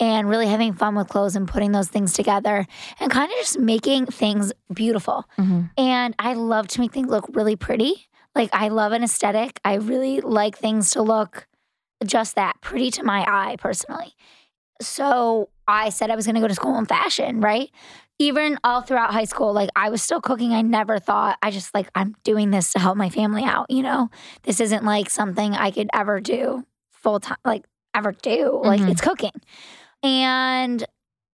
and 0.00 0.28
really 0.28 0.48
having 0.48 0.74
fun 0.74 0.96
with 0.96 1.08
clothes 1.08 1.36
and 1.36 1.46
putting 1.46 1.70
those 1.70 1.88
things 1.88 2.12
together 2.12 2.66
and 2.98 3.12
kind 3.12 3.30
of 3.30 3.38
just 3.38 3.60
making 3.60 4.06
things 4.06 4.52
beautiful. 4.74 5.24
Mm-hmm. 5.38 5.62
And 5.78 6.14
I 6.18 6.34
love 6.34 6.66
to 6.68 6.80
make 6.80 6.92
things 6.92 7.08
look 7.08 7.30
really 7.32 7.54
pretty. 7.54 8.08
Like 8.34 8.50
I 8.52 8.68
love 8.68 8.90
an 8.90 9.04
aesthetic. 9.04 9.60
I 9.64 9.74
really 9.74 10.20
like 10.20 10.58
things 10.58 10.90
to 10.92 11.02
look 11.02 11.46
just 12.04 12.34
that 12.34 12.60
pretty 12.60 12.90
to 12.92 13.04
my 13.04 13.24
eye 13.28 13.56
personally. 13.58 14.14
So 14.82 15.48
I 15.70 15.88
said 15.90 16.10
I 16.10 16.16
was 16.16 16.26
going 16.26 16.34
to 16.34 16.40
go 16.40 16.48
to 16.48 16.54
school 16.54 16.76
in 16.78 16.86
fashion, 16.86 17.40
right? 17.40 17.70
Even 18.18 18.58
all 18.64 18.82
throughout 18.82 19.12
high 19.12 19.24
school, 19.24 19.52
like 19.54 19.70
I 19.76 19.88
was 19.88 20.02
still 20.02 20.20
cooking. 20.20 20.52
I 20.52 20.62
never 20.62 20.98
thought, 20.98 21.38
I 21.42 21.50
just 21.50 21.74
like, 21.74 21.88
I'm 21.94 22.14
doing 22.24 22.50
this 22.50 22.72
to 22.74 22.78
help 22.78 22.96
my 22.96 23.08
family 23.08 23.44
out, 23.44 23.70
you 23.70 23.82
know? 23.82 24.10
This 24.42 24.60
isn't 24.60 24.84
like 24.84 25.08
something 25.08 25.54
I 25.54 25.70
could 25.70 25.88
ever 25.94 26.20
do 26.20 26.64
full 26.90 27.20
time, 27.20 27.38
like 27.44 27.64
ever 27.94 28.12
do. 28.12 28.60
Like 28.62 28.80
Mhm. 28.82 28.90
it's 28.90 29.00
cooking. 29.00 29.32
And 30.02 30.84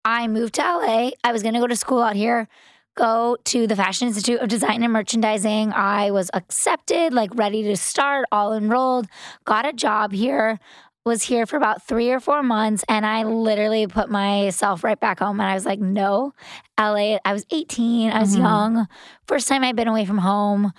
I 0.04 0.28
moved 0.28 0.54
to 0.54 0.62
LA. 0.62 1.10
I 1.24 1.32
was 1.32 1.42
going 1.42 1.54
to 1.54 1.60
go 1.60 1.66
to 1.66 1.76
school 1.76 2.02
out 2.02 2.16
here, 2.16 2.48
go 2.96 3.36
to 3.44 3.66
the 3.66 3.76
Fashion 3.76 4.08
Institute 4.08 4.40
of 4.40 4.48
Design 4.48 4.82
and 4.82 4.92
Merchandising. 4.92 5.72
I 5.72 6.10
was 6.10 6.30
accepted, 6.34 7.12
like 7.12 7.30
ready 7.34 7.62
to 7.64 7.76
start, 7.76 8.26
all 8.32 8.52
enrolled, 8.54 9.06
got 9.44 9.66
a 9.66 9.72
job 9.72 10.12
here, 10.12 10.58
was 11.04 11.22
here 11.22 11.46
for 11.46 11.56
about 11.56 11.82
three 11.86 12.10
or 12.10 12.20
four 12.20 12.42
months. 12.42 12.84
And 12.88 13.06
I 13.06 13.22
literally 13.22 13.86
put 13.86 14.10
myself 14.10 14.84
right 14.84 15.00
back 15.00 15.20
home. 15.20 15.40
And 15.40 15.48
I 15.50 15.54
was 15.54 15.64
like, 15.64 15.80
no, 15.80 16.32
LA. 16.78 17.18
I 17.24 17.32
was 17.32 17.46
18, 17.50 18.10
I 18.12 18.20
was 18.20 18.36
Mhm. 18.36 18.40
young. 18.40 18.86
First 19.26 19.48
time 19.48 19.64
I'd 19.64 19.76
been 19.76 19.88
away 19.88 20.04
from 20.04 20.18
home. 20.18 20.72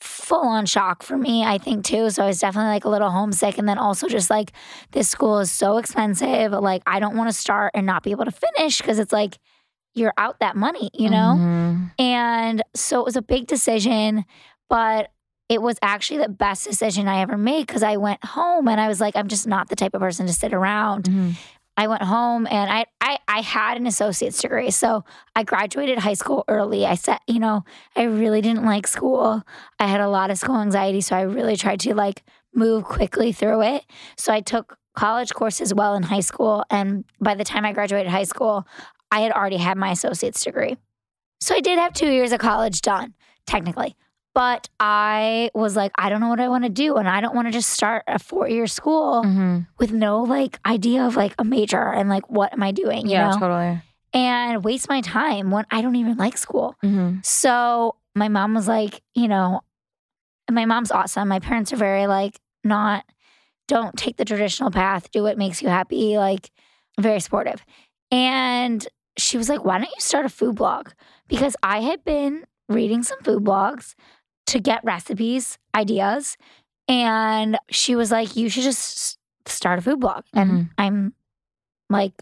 Full 0.00 0.46
on 0.46 0.66
shock 0.66 1.02
for 1.02 1.16
me, 1.16 1.44
I 1.44 1.58
think 1.58 1.84
too. 1.84 2.10
So 2.10 2.22
I 2.24 2.26
was 2.26 2.38
definitely 2.38 2.70
like 2.70 2.84
a 2.84 2.88
little 2.88 3.10
homesick. 3.10 3.58
And 3.58 3.68
then 3.68 3.78
also 3.78 4.08
just 4.08 4.30
like, 4.30 4.52
this 4.92 5.08
school 5.08 5.38
is 5.40 5.50
so 5.50 5.76
expensive. 5.78 6.52
Like, 6.52 6.82
I 6.86 6.98
don't 7.00 7.16
want 7.16 7.28
to 7.28 7.36
start 7.36 7.72
and 7.74 7.86
not 7.86 8.02
be 8.02 8.10
able 8.12 8.24
to 8.26 8.30
finish 8.30 8.78
because 8.80 8.98
it's 8.98 9.12
like, 9.12 9.38
you're 9.94 10.12
out 10.18 10.40
that 10.40 10.56
money, 10.56 10.90
you 10.92 11.08
know? 11.08 11.36
Mhm. 11.38 11.90
And 11.98 12.62
so 12.74 13.00
it 13.00 13.04
was 13.06 13.16
a 13.16 13.22
big 13.22 13.46
decision, 13.46 14.26
but 14.68 15.10
it 15.48 15.62
was 15.62 15.78
actually 15.82 16.18
the 16.18 16.28
best 16.28 16.66
decision 16.66 17.06
I 17.08 17.20
ever 17.20 17.36
made 17.36 17.66
because 17.66 17.82
I 17.82 17.96
went 17.96 18.24
home 18.24 18.66
and 18.68 18.80
I 18.80 18.88
was 18.88 19.00
like, 19.00 19.14
I'm 19.16 19.28
just 19.28 19.46
not 19.46 19.68
the 19.68 19.76
type 19.76 19.94
of 19.94 20.00
person 20.00 20.26
to 20.26 20.32
sit 20.32 20.52
around. 20.52 21.04
Mhm. 21.04 21.34
I 21.78 21.88
went 21.88 22.02
home 22.02 22.46
and 22.50 22.70
I, 22.70 22.86
I 23.02 23.18
I 23.28 23.40
had 23.42 23.76
an 23.76 23.86
associate's 23.86 24.40
degree. 24.40 24.70
So 24.70 25.04
I 25.34 25.42
graduated 25.42 25.98
high 25.98 26.14
school 26.14 26.42
early. 26.48 26.86
I 26.86 26.94
said, 26.94 27.18
you 27.26 27.38
know, 27.38 27.64
I 27.94 28.04
really 28.04 28.40
didn't 28.40 28.64
like 28.64 28.86
school. 28.86 29.42
I 29.78 29.86
had 29.86 30.00
a 30.00 30.08
lot 30.08 30.30
of 30.30 30.38
school 30.38 30.56
anxiety. 30.56 31.02
So 31.02 31.14
I 31.14 31.20
really 31.22 31.56
tried 31.56 31.80
to 31.80 31.94
like 31.94 32.22
move 32.54 32.84
quickly 32.84 33.30
through 33.32 33.62
it. 33.62 33.84
So 34.16 34.32
I 34.32 34.40
took 34.40 34.78
college 34.94 35.34
courses 35.34 35.74
well 35.74 35.94
in 35.94 36.02
high 36.04 36.20
school. 36.20 36.64
And 36.70 37.04
by 37.20 37.34
the 37.34 37.44
time 37.44 37.66
I 37.66 37.72
graduated 37.74 38.10
high 38.10 38.24
school, 38.24 38.66
I 39.10 39.20
had 39.20 39.32
already 39.32 39.58
had 39.58 39.76
my 39.76 39.90
associate's 39.90 40.42
degree. 40.42 40.78
So 41.40 41.54
I 41.54 41.60
did 41.60 41.78
have 41.78 41.92
two 41.92 42.10
years 42.10 42.32
of 42.32 42.40
college 42.40 42.80
done, 42.80 43.12
technically. 43.46 43.94
But 44.36 44.68
I 44.78 45.50
was 45.54 45.76
like, 45.76 45.92
I 45.96 46.10
don't 46.10 46.20
know 46.20 46.28
what 46.28 46.40
I 46.40 46.48
want 46.48 46.64
to 46.64 46.68
do. 46.70 46.96
And 46.96 47.08
I 47.08 47.22
don't 47.22 47.34
want 47.34 47.48
to 47.48 47.52
just 47.52 47.70
start 47.70 48.04
a 48.06 48.18
four 48.18 48.46
year 48.46 48.66
school 48.66 49.22
Mhm. 49.24 49.66
with 49.78 49.92
no 49.94 50.22
like 50.24 50.58
idea 50.66 51.06
of 51.06 51.16
like 51.16 51.34
a 51.38 51.44
major 51.44 51.80
and 51.90 52.10
like 52.10 52.28
what 52.28 52.52
am 52.52 52.62
I 52.62 52.70
doing, 52.70 53.06
you 53.06 53.12
Yeah, 53.12 53.30
know? 53.30 53.38
totally. 53.38 53.80
And 54.12 54.62
waste 54.62 54.90
my 54.90 55.00
time 55.00 55.50
when 55.50 55.64
I 55.70 55.80
don't 55.80 55.96
even 55.96 56.18
like 56.18 56.36
school. 56.36 56.76
Mm-hmm. 56.84 57.20
So 57.22 57.96
my 58.14 58.28
mom 58.28 58.52
was 58.52 58.68
like, 58.68 59.00
you 59.14 59.26
know, 59.26 59.62
my 60.50 60.66
mom's 60.66 60.92
awesome. 60.92 61.28
My 61.28 61.40
parents 61.40 61.72
are 61.72 61.76
very 61.76 62.06
like, 62.06 62.38
not, 62.62 63.06
don't 63.68 63.96
take 63.96 64.18
the 64.18 64.24
traditional 64.26 64.70
path, 64.70 65.10
do 65.12 65.22
what 65.22 65.38
makes 65.38 65.62
you 65.62 65.70
happy, 65.70 66.18
like 66.18 66.50
very 67.00 67.20
supportive. 67.20 67.64
And 68.10 68.86
she 69.16 69.38
was 69.38 69.48
like, 69.48 69.64
why 69.64 69.78
don't 69.78 69.88
you 69.88 70.00
start 70.00 70.26
a 70.26 70.28
food 70.28 70.56
blog? 70.56 70.90
Because 71.26 71.56
I 71.62 71.80
had 71.80 72.04
been 72.04 72.44
reading 72.68 73.02
some 73.02 73.18
food 73.22 73.44
blogs 73.44 73.94
to 74.46 74.60
get 74.60 74.82
recipes, 74.84 75.58
ideas. 75.74 76.36
And 76.88 77.58
she 77.70 77.96
was 77.96 78.10
like, 78.10 78.36
you 78.36 78.48
should 78.48 78.62
just 78.62 79.18
start 79.46 79.78
a 79.78 79.82
food 79.82 80.00
blog. 80.00 80.24
And 80.32 80.70
I'm 80.78 81.14
like, 81.90 82.12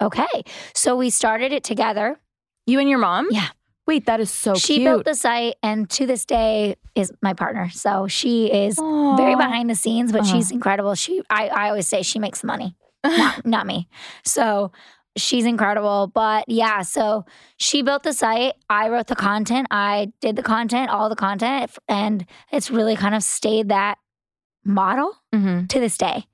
okay. 0.00 0.44
So 0.74 0.96
we 0.96 1.10
started 1.10 1.52
it 1.52 1.64
together. 1.64 2.18
You 2.66 2.78
and 2.80 2.88
your 2.88 2.98
mom? 2.98 3.28
Yeah. 3.30 3.48
Wait, 3.86 4.06
that 4.06 4.18
is 4.18 4.30
so 4.30 4.54
she 4.54 4.76
cute. 4.76 4.86
built 4.86 5.04
the 5.04 5.14
site 5.14 5.56
and 5.62 5.90
to 5.90 6.06
this 6.06 6.24
day 6.24 6.76
is 6.94 7.12
my 7.20 7.34
partner. 7.34 7.68
So 7.70 8.06
she 8.08 8.46
is 8.50 8.76
very 8.78 9.34
behind 9.36 9.68
the 9.68 9.74
scenes, 9.74 10.10
but 10.10 10.22
Uh-huh. 10.22 10.32
she's 10.32 10.50
incredible. 10.50 10.94
She 10.94 11.20
I, 11.28 11.48
I 11.48 11.68
always 11.68 11.86
say 11.86 12.00
she 12.02 12.18
makes 12.18 12.40
the 12.40 12.46
money. 12.46 12.76
Not 13.04 13.44
not 13.44 13.66
me. 13.66 13.88
So 14.24 14.72
she's 15.16 15.44
incredible. 15.44 16.10
But 16.14 16.44
yeah, 16.48 16.82
so 16.82 17.24
she 17.56 17.82
built 17.82 18.02
the 18.02 18.12
site. 18.12 18.54
I 18.68 18.88
wrote 18.88 19.06
the 19.06 19.16
content. 19.16 19.68
I 19.70 20.12
did 20.20 20.36
the 20.36 20.42
content, 20.42 20.90
all 20.90 21.08
the 21.08 21.16
content. 21.16 21.70
And 21.88 22.26
it's 22.52 22.70
really 22.70 22.96
kind 22.96 23.14
of 23.14 23.22
stayed 23.22 23.68
that 23.68 23.98
model 24.64 25.12
Mhm. 25.34 25.68
to 25.68 25.80
this 25.80 25.96
day. 25.98 26.26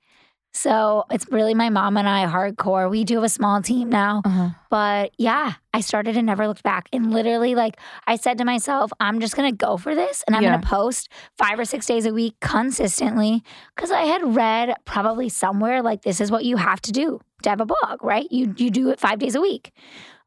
So 0.53 1.05
it's 1.09 1.25
really 1.31 1.53
my 1.53 1.69
mom 1.69 1.95
and 1.95 2.09
I 2.09 2.25
hardcore. 2.25 2.89
We 2.89 3.05
do 3.05 3.15
have 3.15 3.23
a 3.23 3.29
small 3.29 3.61
team 3.61 3.89
now. 3.89 4.21
Uh-huh. 4.25 4.49
But 4.69 5.11
yeah, 5.17 5.53
I 5.73 5.79
started 5.79 6.17
and 6.17 6.25
never 6.25 6.45
looked 6.45 6.61
back. 6.63 6.89
And 6.91 7.13
literally, 7.13 7.55
like, 7.55 7.77
I 8.05 8.17
said 8.17 8.37
to 8.39 8.43
myself, 8.45 8.91
I'm 8.99 9.21
just 9.21 9.33
gonna 9.37 9.53
go 9.53 9.77
for 9.77 9.95
this 9.95 10.25
and 10.27 10.35
I'm 10.35 10.43
Yeah. 10.43 10.51
gonna 10.57 10.63
post 10.65 11.07
five 11.37 11.57
or 11.57 11.63
six 11.63 11.85
days 11.85 12.05
a 12.05 12.13
week 12.13 12.35
consistently. 12.41 13.43
Cause 13.77 13.91
I 13.91 14.01
had 14.03 14.35
read 14.35 14.75
probably 14.83 15.29
somewhere 15.29 15.81
like 15.81 16.01
this 16.01 16.19
is 16.19 16.29
what 16.31 16.43
you 16.43 16.57
have 16.57 16.81
to 16.81 16.91
do 16.91 17.21
to 17.43 17.49
have 17.49 17.61
a 17.61 17.65
blog, 17.65 18.03
right? 18.03 18.27
You 18.31 18.53
you 18.57 18.69
do 18.69 18.89
it 18.89 18.99
five 18.99 19.19
days 19.19 19.35
a 19.35 19.41
week, 19.41 19.71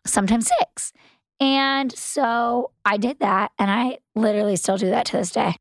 sometimes 0.06 0.50
six. 0.58 0.92
And 1.40 1.92
so 1.92 2.70
I 2.84 2.96
did 2.96 3.18
that 3.20 3.52
and 3.58 3.70
I 3.70 3.98
literally 4.14 4.56
still 4.56 4.76
do 4.76 4.90
that 4.90 5.06
to 5.06 5.16
this 5.16 5.30
day. 5.30 5.56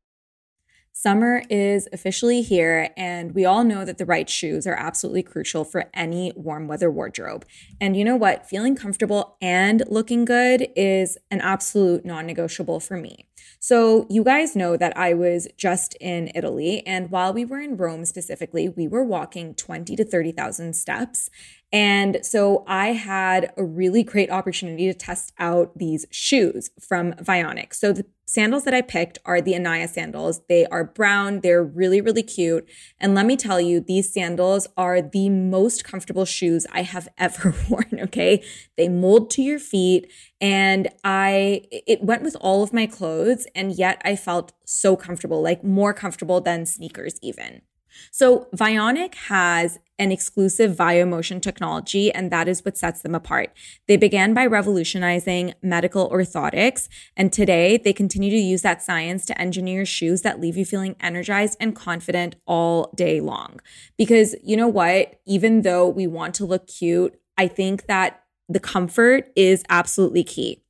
Summer 0.96 1.42
is 1.50 1.88
officially 1.92 2.40
here, 2.40 2.90
and 2.96 3.34
we 3.34 3.44
all 3.44 3.64
know 3.64 3.84
that 3.84 3.98
the 3.98 4.06
right 4.06 4.30
shoes 4.30 4.64
are 4.64 4.76
absolutely 4.76 5.24
crucial 5.24 5.64
for 5.64 5.90
any 5.92 6.32
warm 6.36 6.68
weather 6.68 6.88
wardrobe. 6.88 7.44
And 7.80 7.96
you 7.96 8.04
know 8.04 8.14
what? 8.14 8.48
Feeling 8.48 8.76
comfortable 8.76 9.36
and 9.42 9.82
looking 9.88 10.24
good 10.24 10.68
is 10.76 11.18
an 11.32 11.40
absolute 11.40 12.04
non 12.04 12.26
negotiable 12.26 12.78
for 12.78 12.96
me. 12.96 13.26
So, 13.66 14.06
you 14.10 14.24
guys 14.24 14.54
know 14.54 14.76
that 14.76 14.94
I 14.94 15.14
was 15.14 15.48
just 15.56 15.94
in 15.98 16.30
Italy, 16.34 16.86
and 16.86 17.10
while 17.10 17.32
we 17.32 17.46
were 17.46 17.58
in 17.60 17.78
Rome 17.78 18.04
specifically, 18.04 18.68
we 18.68 18.86
were 18.86 19.02
walking 19.02 19.54
20 19.54 19.96
to 19.96 20.04
30,000 20.04 20.76
steps. 20.76 21.30
And 21.74 22.24
so 22.24 22.62
I 22.68 22.92
had 22.92 23.52
a 23.56 23.64
really 23.64 24.04
great 24.04 24.30
opportunity 24.30 24.86
to 24.86 24.94
test 24.94 25.32
out 25.40 25.76
these 25.76 26.06
shoes 26.08 26.70
from 26.80 27.14
Vionic. 27.14 27.74
So 27.74 27.92
the 27.92 28.06
sandals 28.26 28.62
that 28.62 28.74
I 28.74 28.80
picked 28.80 29.18
are 29.24 29.40
the 29.40 29.56
Anaya 29.56 29.88
sandals. 29.88 30.42
They 30.48 30.66
are 30.66 30.84
brown, 30.84 31.40
they're 31.40 31.64
really, 31.64 32.00
really 32.00 32.22
cute. 32.22 32.64
And 33.00 33.16
let 33.16 33.26
me 33.26 33.36
tell 33.36 33.60
you, 33.60 33.80
these 33.80 34.12
sandals 34.12 34.68
are 34.76 35.02
the 35.02 35.28
most 35.28 35.82
comfortable 35.82 36.24
shoes 36.24 36.64
I 36.72 36.82
have 36.82 37.08
ever 37.18 37.52
worn, 37.68 37.98
okay? 38.02 38.44
They 38.76 38.88
mold 38.88 39.28
to 39.30 39.42
your 39.42 39.58
feet 39.58 40.08
and 40.40 40.86
I 41.02 41.62
it 41.72 42.04
went 42.04 42.22
with 42.22 42.36
all 42.40 42.62
of 42.62 42.72
my 42.72 42.86
clothes 42.86 43.48
and 43.52 43.72
yet 43.72 44.00
I 44.04 44.14
felt 44.14 44.52
so 44.64 44.94
comfortable, 44.94 45.42
like 45.42 45.64
more 45.64 45.92
comfortable 45.92 46.40
than 46.40 46.66
sneakers 46.66 47.18
even. 47.20 47.62
So, 48.10 48.48
Vionic 48.54 49.14
has 49.14 49.78
an 49.98 50.10
exclusive 50.10 50.76
VioMotion 50.76 51.40
technology, 51.40 52.12
and 52.12 52.30
that 52.30 52.48
is 52.48 52.64
what 52.64 52.76
sets 52.76 53.02
them 53.02 53.14
apart. 53.14 53.52
They 53.86 53.96
began 53.96 54.34
by 54.34 54.46
revolutionizing 54.46 55.54
medical 55.62 56.10
orthotics, 56.10 56.88
and 57.16 57.32
today 57.32 57.76
they 57.76 57.92
continue 57.92 58.30
to 58.30 58.36
use 58.36 58.62
that 58.62 58.82
science 58.82 59.24
to 59.26 59.40
engineer 59.40 59.86
shoes 59.86 60.22
that 60.22 60.40
leave 60.40 60.56
you 60.56 60.64
feeling 60.64 60.96
energized 61.00 61.56
and 61.60 61.76
confident 61.76 62.36
all 62.46 62.90
day 62.94 63.20
long. 63.20 63.60
Because 63.96 64.34
you 64.42 64.56
know 64.56 64.68
what? 64.68 65.20
Even 65.26 65.62
though 65.62 65.88
we 65.88 66.06
want 66.06 66.34
to 66.36 66.44
look 66.44 66.66
cute, 66.66 67.18
I 67.38 67.46
think 67.46 67.86
that 67.86 68.22
the 68.48 68.60
comfort 68.60 69.30
is 69.36 69.62
absolutely 69.68 70.24
key. 70.24 70.62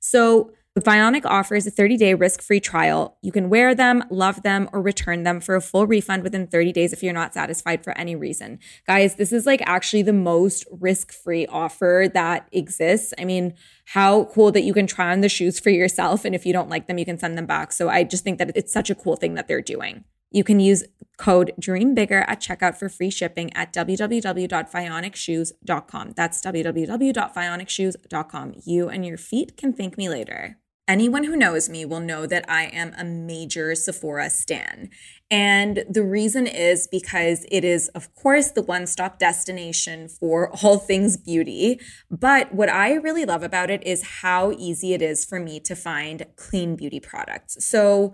So, 0.00 0.52
Vionic 0.80 1.26
offers 1.26 1.66
a 1.66 1.70
30 1.70 1.98
day 1.98 2.14
risk 2.14 2.40
free 2.40 2.58
trial. 2.58 3.18
You 3.20 3.30
can 3.30 3.50
wear 3.50 3.74
them, 3.74 4.02
love 4.08 4.42
them, 4.42 4.70
or 4.72 4.80
return 4.80 5.22
them 5.22 5.38
for 5.38 5.54
a 5.54 5.60
full 5.60 5.86
refund 5.86 6.22
within 6.22 6.46
30 6.46 6.72
days 6.72 6.94
if 6.94 7.02
you're 7.02 7.12
not 7.12 7.34
satisfied 7.34 7.84
for 7.84 7.92
any 7.98 8.16
reason. 8.16 8.58
Guys, 8.86 9.16
this 9.16 9.32
is 9.32 9.44
like 9.44 9.60
actually 9.66 10.00
the 10.00 10.14
most 10.14 10.64
risk 10.70 11.12
free 11.12 11.44
offer 11.46 12.10
that 12.14 12.48
exists. 12.52 13.12
I 13.18 13.26
mean, 13.26 13.52
how 13.84 14.24
cool 14.24 14.50
that 14.52 14.62
you 14.62 14.72
can 14.72 14.86
try 14.86 15.12
on 15.12 15.20
the 15.20 15.28
shoes 15.28 15.60
for 15.60 15.68
yourself. 15.68 16.24
And 16.24 16.34
if 16.34 16.46
you 16.46 16.54
don't 16.54 16.70
like 16.70 16.86
them, 16.86 16.96
you 16.96 17.04
can 17.04 17.18
send 17.18 17.36
them 17.36 17.44
back. 17.44 17.72
So 17.72 17.90
I 17.90 18.04
just 18.04 18.24
think 18.24 18.38
that 18.38 18.56
it's 18.56 18.72
such 18.72 18.88
a 18.88 18.94
cool 18.94 19.16
thing 19.16 19.34
that 19.34 19.48
they're 19.48 19.60
doing. 19.60 20.04
You 20.30 20.42
can 20.42 20.58
use 20.58 20.84
code 21.18 21.52
DREAMBIGGER 21.60 22.24
at 22.26 22.40
checkout 22.40 22.78
for 22.78 22.88
free 22.88 23.10
shipping 23.10 23.54
at 23.54 23.74
www.vionicshoes.com. 23.74 26.12
That's 26.16 26.40
www.vionicshoes.com. 26.40 28.54
You 28.64 28.88
and 28.88 29.04
your 29.04 29.18
feet 29.18 29.58
can 29.58 29.74
thank 29.74 29.98
me 29.98 30.08
later. 30.08 30.56
Anyone 30.92 31.24
who 31.24 31.36
knows 31.36 31.70
me 31.70 31.86
will 31.86 32.00
know 32.00 32.26
that 32.26 32.44
I 32.50 32.64
am 32.64 32.92
a 32.98 33.02
major 33.02 33.74
Sephora 33.74 34.28
stan. 34.28 34.90
And 35.30 35.84
the 35.88 36.02
reason 36.02 36.46
is 36.46 36.86
because 36.86 37.46
it 37.50 37.64
is, 37.64 37.88
of 37.94 38.14
course, 38.14 38.50
the 38.50 38.60
one 38.60 38.86
stop 38.86 39.18
destination 39.18 40.06
for 40.06 40.50
all 40.62 40.76
things 40.76 41.16
beauty. 41.16 41.80
But 42.10 42.54
what 42.54 42.68
I 42.68 42.92
really 42.92 43.24
love 43.24 43.42
about 43.42 43.70
it 43.70 43.82
is 43.86 44.20
how 44.20 44.52
easy 44.58 44.92
it 44.92 45.00
is 45.00 45.24
for 45.24 45.40
me 45.40 45.60
to 45.60 45.74
find 45.74 46.26
clean 46.36 46.76
beauty 46.76 47.00
products. 47.00 47.64
So, 47.64 48.12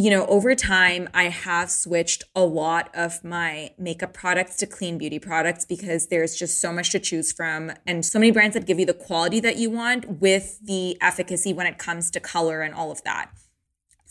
you 0.00 0.10
know, 0.10 0.24
over 0.26 0.54
time, 0.54 1.08
I 1.12 1.24
have 1.24 1.72
switched 1.72 2.22
a 2.36 2.44
lot 2.44 2.88
of 2.94 3.24
my 3.24 3.72
makeup 3.76 4.14
products 4.14 4.56
to 4.58 4.66
clean 4.66 4.96
beauty 4.96 5.18
products 5.18 5.64
because 5.64 6.06
there's 6.06 6.36
just 6.36 6.60
so 6.60 6.72
much 6.72 6.90
to 6.90 7.00
choose 7.00 7.32
from 7.32 7.72
and 7.84 8.06
so 8.06 8.20
many 8.20 8.30
brands 8.30 8.54
that 8.54 8.64
give 8.64 8.78
you 8.78 8.86
the 8.86 8.94
quality 8.94 9.40
that 9.40 9.56
you 9.56 9.70
want 9.70 10.20
with 10.20 10.60
the 10.64 10.96
efficacy 11.02 11.52
when 11.52 11.66
it 11.66 11.78
comes 11.78 12.12
to 12.12 12.20
color 12.20 12.62
and 12.62 12.74
all 12.74 12.92
of 12.92 13.02
that. 13.02 13.32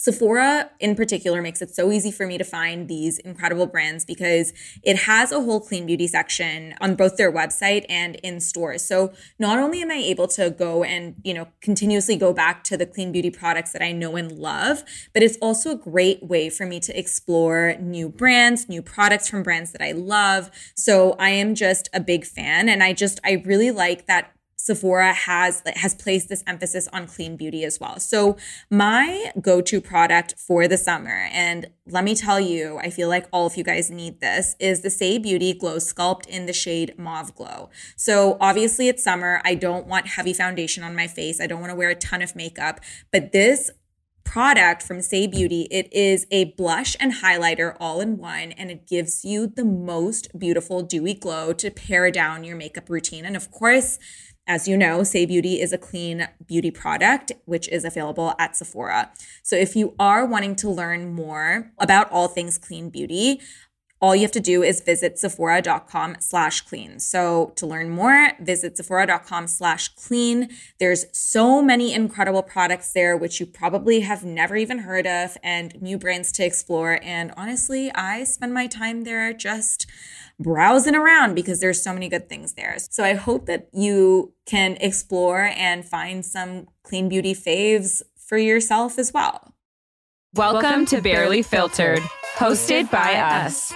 Sephora 0.07 0.69
in 0.79 0.95
particular 0.95 1.41
makes 1.41 1.61
it 1.61 1.75
so 1.75 1.91
easy 1.91 2.11
for 2.11 2.25
me 2.25 2.37
to 2.37 2.45
find 2.45 2.87
these 2.87 3.19
incredible 3.19 3.65
brands 3.65 4.05
because 4.05 4.53
it 4.81 4.99
has 4.99 5.33
a 5.33 5.41
whole 5.41 5.59
clean 5.59 5.85
beauty 5.85 6.07
section 6.07 6.73
on 6.79 6.95
both 6.95 7.17
their 7.17 7.29
website 7.29 7.85
and 7.89 8.15
in 8.23 8.39
stores. 8.39 8.81
So 8.81 9.11
not 9.37 9.59
only 9.59 9.81
am 9.81 9.91
I 9.91 9.95
able 9.95 10.29
to 10.29 10.49
go 10.49 10.85
and, 10.85 11.15
you 11.25 11.33
know, 11.33 11.49
continuously 11.59 12.15
go 12.15 12.31
back 12.31 12.63
to 12.63 12.77
the 12.77 12.85
clean 12.85 13.11
beauty 13.11 13.29
products 13.29 13.73
that 13.73 13.81
I 13.81 13.91
know 13.91 14.15
and 14.15 14.31
love, 14.31 14.85
but 15.13 15.23
it's 15.23 15.35
also 15.41 15.71
a 15.71 15.75
great 15.75 16.23
way 16.23 16.49
for 16.49 16.65
me 16.65 16.79
to 16.79 16.97
explore 16.97 17.75
new 17.77 18.07
brands, 18.07 18.69
new 18.69 18.81
products 18.81 19.27
from 19.27 19.43
brands 19.43 19.73
that 19.73 19.81
I 19.81 19.91
love. 19.91 20.49
So 20.73 21.17
I 21.19 21.31
am 21.31 21.53
just 21.53 21.89
a 21.93 21.99
big 21.99 22.23
fan 22.23 22.69
and 22.69 22.81
I 22.81 22.93
just 22.93 23.19
I 23.25 23.43
really 23.45 23.71
like 23.71 24.07
that 24.07 24.36
Sephora 24.57 25.13
has 25.13 25.61
has 25.75 25.93
placed 25.93 26.29
this 26.29 26.43
emphasis 26.47 26.87
on 26.91 27.07
clean 27.07 27.37
beauty 27.37 27.63
as 27.63 27.79
well. 27.79 27.99
So 27.99 28.37
my 28.69 29.31
go-to 29.39 29.79
product 29.79 30.33
for 30.37 30.67
the 30.67 30.77
summer 30.77 31.29
and 31.31 31.67
let 31.85 32.03
me 32.03 32.15
tell 32.15 32.39
you, 32.39 32.79
I 32.79 32.89
feel 32.89 33.07
like 33.07 33.27
all 33.31 33.45
of 33.45 33.55
you 33.55 33.63
guys 33.63 33.89
need 33.89 34.19
this 34.19 34.55
is 34.59 34.81
the 34.81 34.89
Saie 34.89 35.21
Beauty 35.21 35.53
Glow 35.53 35.77
Sculpt 35.77 36.27
in 36.27 36.47
the 36.47 36.53
shade 36.53 36.95
Mauve 36.97 37.33
Glow. 37.35 37.69
So 37.95 38.35
obviously 38.41 38.89
it's 38.89 39.03
summer. 39.03 39.41
I 39.45 39.55
don't 39.55 39.87
want 39.87 40.07
heavy 40.07 40.33
foundation 40.33 40.83
on 40.83 40.95
my 40.95 41.07
face. 41.07 41.39
I 41.39 41.47
don't 41.47 41.61
want 41.61 41.71
to 41.71 41.75
wear 41.75 41.89
a 41.89 41.95
ton 41.95 42.21
of 42.21 42.35
makeup, 42.35 42.81
but 43.11 43.31
this 43.31 43.71
product 44.27 44.83
from 44.83 44.97
Saie 44.97 45.31
Beauty. 45.31 45.67
It 45.71 45.87
is 45.93 46.27
a 46.31 46.53
blush 46.57 46.97
and 46.99 47.13
highlighter 47.13 47.77
all 47.79 48.01
in 48.01 48.17
one, 48.17 48.51
and 48.51 48.69
it 48.69 48.85
gives 48.85 49.23
you 49.23 49.47
the 49.47 49.63
most 49.63 50.37
beautiful 50.37 50.81
dewy 50.83 51.13
glow 51.13 51.53
to 51.53 51.71
pare 51.71 52.11
down 52.11 52.43
your 52.43 52.57
makeup 52.57 52.89
routine. 52.89 53.25
And 53.25 53.37
of 53.37 53.49
course, 53.51 53.97
as 54.47 54.67
you 54.67 54.77
know, 54.77 54.99
Saie 54.99 55.27
Beauty 55.27 55.61
is 55.61 55.73
a 55.73 55.77
clean 55.77 56.27
beauty 56.45 56.71
product, 56.71 57.31
which 57.45 57.67
is 57.67 57.83
available 57.83 58.33
at 58.39 58.55
Sephora. 58.55 59.11
So 59.43 59.55
if 59.55 59.75
you 59.75 59.93
are 59.99 60.25
wanting 60.25 60.55
to 60.57 60.69
learn 60.69 61.13
more 61.13 61.71
about 61.77 62.11
all 62.11 62.27
things 62.27 62.57
clean 62.57 62.89
beauty, 62.89 63.41
all 63.99 64.15
you 64.15 64.21
have 64.21 64.31
to 64.31 64.39
do 64.39 64.61
is 64.61 64.81
visit 64.81 65.17
sephora.com 65.17 66.17
slash 66.19 66.61
clean. 66.61 66.99
So 66.99 67.51
to 67.55 67.65
learn 67.65 67.89
more, 67.89 68.33
visit 68.39 68.77
sephora.com 68.77 69.47
slash 69.47 69.87
clean. 69.89 70.49
There's 70.79 71.05
so 71.11 71.63
many 71.63 71.93
incredible 71.93 72.43
products 72.43 72.93
there, 72.93 73.17
which 73.17 73.39
you 73.39 73.47
probably 73.47 74.01
have 74.01 74.23
never 74.23 74.55
even 74.55 74.79
heard 74.79 75.07
of 75.07 75.35
and 75.41 75.81
new 75.81 75.97
brands 75.97 76.31
to 76.33 76.45
explore. 76.45 76.99
And 77.01 77.33
honestly, 77.35 77.91
I 77.93 78.23
spend 78.23 78.53
my 78.53 78.67
time 78.67 79.03
there 79.03 79.33
just 79.33 79.87
browsing 80.39 80.95
around 80.95 81.35
because 81.35 81.59
there's 81.59 81.81
so 81.81 81.93
many 81.93 82.09
good 82.09 82.29
things 82.29 82.53
there. 82.53 82.77
So 82.89 83.03
I 83.03 83.13
hope 83.13 83.45
that 83.47 83.69
you 83.73 84.33
can 84.45 84.77
explore 84.79 85.51
and 85.55 85.85
find 85.85 86.25
some 86.25 86.67
clean 86.83 87.09
beauty 87.09 87.33
faves 87.33 88.01
for 88.15 88.37
yourself 88.37 88.99
as 88.99 89.13
well. 89.13 89.53
Welcome, 90.33 90.61
Welcome 90.61 90.85
to 90.87 91.01
Barely 91.01 91.41
Filtered, 91.41 92.01
hosted 92.35 92.91
by 92.91 93.15
us. 93.15 93.73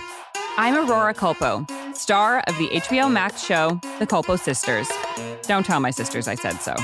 I'm 0.58 0.76
Aurora 0.78 1.14
Culpo, 1.14 1.66
star 1.96 2.44
of 2.48 2.58
the 2.58 2.68
HBO 2.68 3.12
Max 3.12 3.44
show, 3.44 3.80
The 4.00 4.06
Culpo 4.06 4.38
Sisters. 4.38 4.90
Don't 5.44 5.66
tell 5.66 5.80
my 5.80 5.92
sisters 5.92 6.28
I 6.28 6.36
said 6.36 6.58
so. 6.62 6.76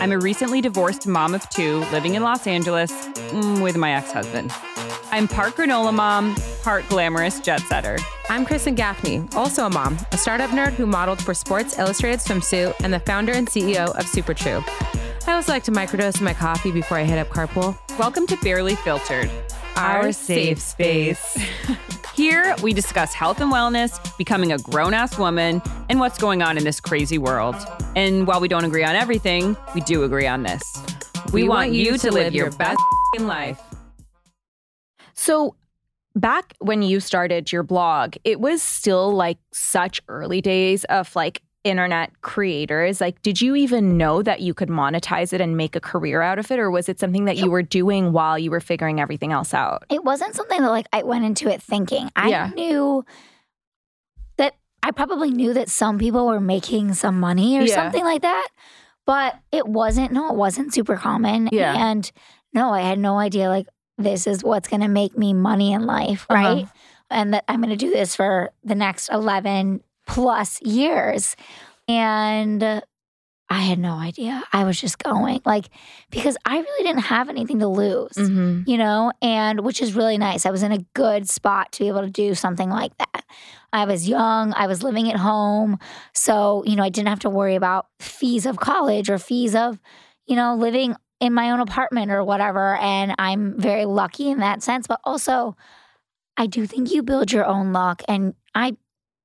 I'm 0.00 0.10
a 0.10 0.18
recently 0.18 0.60
divorced 0.60 1.06
mom 1.06 1.34
of 1.34 1.48
two 1.50 1.78
living 1.92 2.14
in 2.14 2.22
Los 2.22 2.46
Angeles 2.46 2.90
mm, 2.92 3.62
with 3.62 3.76
my 3.76 3.92
ex 3.92 4.10
husband. 4.10 4.52
I'm 5.12 5.28
part 5.28 5.54
granola 5.54 5.94
mom, 5.94 6.34
part 6.62 6.88
glamorous 6.88 7.38
jet 7.38 7.60
setter. 7.60 7.98
I'm 8.28 8.44
Kristen 8.44 8.74
Gaffney, 8.74 9.26
also 9.36 9.66
a 9.66 9.70
mom, 9.70 9.96
a 10.10 10.18
startup 10.18 10.50
nerd 10.50 10.72
who 10.72 10.86
modeled 10.86 11.22
for 11.22 11.32
Sports 11.32 11.78
Illustrated 11.78 12.18
Swimsuit 12.18 12.74
and 12.82 12.92
the 12.92 12.98
founder 13.00 13.32
and 13.32 13.46
CEO 13.46 13.94
of 13.96 14.06
Super 14.08 14.34
True. 14.34 14.64
I 15.26 15.34
also 15.34 15.52
like 15.52 15.64
to 15.64 15.72
microdose 15.72 16.20
my 16.20 16.34
coffee 16.34 16.72
before 16.72 16.98
I 16.98 17.04
hit 17.04 17.18
up 17.18 17.28
carpool. 17.28 17.78
Welcome 17.96 18.26
to 18.26 18.36
Barely 18.38 18.74
Filtered, 18.74 19.30
our, 19.76 20.02
our 20.02 20.12
safe 20.12 20.58
space. 20.58 21.38
Here, 22.24 22.56
we 22.62 22.72
discuss 22.72 23.12
health 23.12 23.42
and 23.42 23.52
wellness, 23.52 24.00
becoming 24.16 24.50
a 24.50 24.56
grown 24.56 24.94
ass 24.94 25.18
woman, 25.18 25.60
and 25.90 26.00
what's 26.00 26.16
going 26.16 26.40
on 26.40 26.56
in 26.56 26.64
this 26.64 26.80
crazy 26.80 27.18
world. 27.18 27.54
And 27.96 28.26
while 28.26 28.40
we 28.40 28.48
don't 28.48 28.64
agree 28.64 28.82
on 28.82 28.96
everything, 28.96 29.54
we 29.74 29.82
do 29.82 30.04
agree 30.04 30.26
on 30.26 30.42
this. 30.42 30.62
We, 31.34 31.42
we 31.42 31.48
want, 31.50 31.68
want, 31.68 31.72
you 31.72 31.98
to 31.98 32.10
live 32.10 32.34
your 32.34 32.50
best 32.52 32.80
life. 33.18 33.60
So, 35.12 35.54
back 36.16 36.54
when 36.60 36.80
you 36.80 36.98
started 36.98 37.52
your 37.52 37.62
blog, 37.62 38.14
it 38.24 38.40
was 38.40 38.62
still 38.62 39.12
like 39.12 39.36
such 39.52 40.00
early 40.08 40.40
days 40.40 40.84
of 40.84 41.14
like 41.14 41.42
internet 41.64 42.20
creators. 42.20 43.00
Like, 43.00 43.20
did 43.22 43.40
you 43.40 43.56
even 43.56 43.96
know 43.96 44.22
that 44.22 44.40
you 44.40 44.54
could 44.54 44.68
monetize 44.68 45.32
it 45.32 45.40
and 45.40 45.56
make 45.56 45.74
a 45.74 45.80
career 45.80 46.22
out 46.22 46.38
of 46.38 46.50
it? 46.50 46.58
Or 46.58 46.70
was 46.70 46.88
it 46.88 47.00
something 47.00 47.24
that 47.24 47.38
you 47.38 47.50
were 47.50 47.62
doing 47.62 48.12
while 48.12 48.38
you 48.38 48.50
were 48.50 48.60
figuring 48.60 49.00
everything 49.00 49.32
else 49.32 49.54
out? 49.54 49.84
It 49.90 50.04
wasn't 50.04 50.34
something 50.34 50.60
that 50.60 50.68
like 50.68 50.86
I 50.92 51.02
went 51.02 51.24
into 51.24 51.48
it 51.48 51.62
thinking. 51.62 52.10
I 52.14 52.28
yeah. 52.28 52.50
knew 52.54 53.04
that 54.36 54.54
I 54.82 54.90
probably 54.90 55.30
knew 55.30 55.54
that 55.54 55.70
some 55.70 55.98
people 55.98 56.26
were 56.26 56.40
making 56.40 56.94
some 56.94 57.18
money 57.18 57.58
or 57.58 57.62
yeah. 57.62 57.74
something 57.74 58.04
like 58.04 58.22
that. 58.22 58.48
But 59.06 59.38
it 59.50 59.66
wasn't, 59.66 60.12
no, 60.12 60.30
it 60.30 60.36
wasn't 60.36 60.72
super 60.72 60.96
common. 60.96 61.48
Yeah. 61.50 61.74
And 61.76 62.10
no, 62.52 62.72
I 62.72 62.80
had 62.80 62.98
no 62.98 63.18
idea 63.18 63.48
like 63.48 63.66
this 63.98 64.26
is 64.26 64.44
what's 64.44 64.68
going 64.68 64.80
to 64.82 64.88
make 64.88 65.16
me 65.16 65.32
money 65.32 65.72
in 65.72 65.86
life, 65.86 66.26
uh-huh. 66.28 66.34
right? 66.34 66.62
Uh-huh. 66.64 66.72
And 67.10 67.34
that 67.34 67.44
I'm 67.48 67.60
going 67.60 67.70
to 67.70 67.76
do 67.76 67.90
this 67.90 68.16
for 68.16 68.50
the 68.64 68.74
next 68.74 69.08
11 69.10 69.82
plus 70.06 70.60
years. 70.62 71.36
And 71.88 72.82
I 73.50 73.60
had 73.60 73.78
no 73.78 73.92
idea. 73.92 74.42
I 74.52 74.64
was 74.64 74.80
just 74.80 74.98
going 74.98 75.40
like 75.44 75.66
because 76.10 76.36
I 76.46 76.58
really 76.58 76.84
didn't 76.84 77.04
have 77.04 77.28
anything 77.28 77.58
to 77.58 77.68
lose, 77.68 78.12
mm-hmm. 78.12 78.62
you 78.66 78.78
know, 78.78 79.12
and 79.20 79.60
which 79.60 79.82
is 79.82 79.94
really 79.94 80.16
nice. 80.16 80.46
I 80.46 80.50
was 80.50 80.62
in 80.62 80.72
a 80.72 80.84
good 80.94 81.28
spot 81.28 81.70
to 81.72 81.80
be 81.80 81.88
able 81.88 82.00
to 82.00 82.10
do 82.10 82.34
something 82.34 82.70
like 82.70 82.96
that. 82.98 83.24
I 83.72 83.84
was 83.84 84.08
young, 84.08 84.54
I 84.54 84.66
was 84.66 84.82
living 84.82 85.10
at 85.10 85.16
home. 85.16 85.78
So, 86.14 86.64
you 86.66 86.74
know, 86.74 86.82
I 86.82 86.88
didn't 86.88 87.08
have 87.08 87.20
to 87.20 87.30
worry 87.30 87.54
about 87.54 87.86
fees 88.00 88.46
of 88.46 88.56
college 88.56 89.10
or 89.10 89.18
fees 89.18 89.54
of, 89.54 89.78
you 90.26 90.36
know, 90.36 90.54
living 90.56 90.96
in 91.20 91.34
my 91.34 91.50
own 91.50 91.60
apartment 91.60 92.10
or 92.10 92.24
whatever. 92.24 92.76
And 92.76 93.14
I'm 93.18 93.60
very 93.60 93.84
lucky 93.84 94.30
in 94.30 94.38
that 94.38 94.62
sense. 94.62 94.86
But 94.86 95.00
also, 95.04 95.54
I 96.36 96.46
do 96.46 96.66
think 96.66 96.90
you 96.90 97.02
build 97.02 97.30
your 97.30 97.44
own 97.44 97.72
luck. 97.72 98.02
And 98.08 98.34
I 98.54 98.76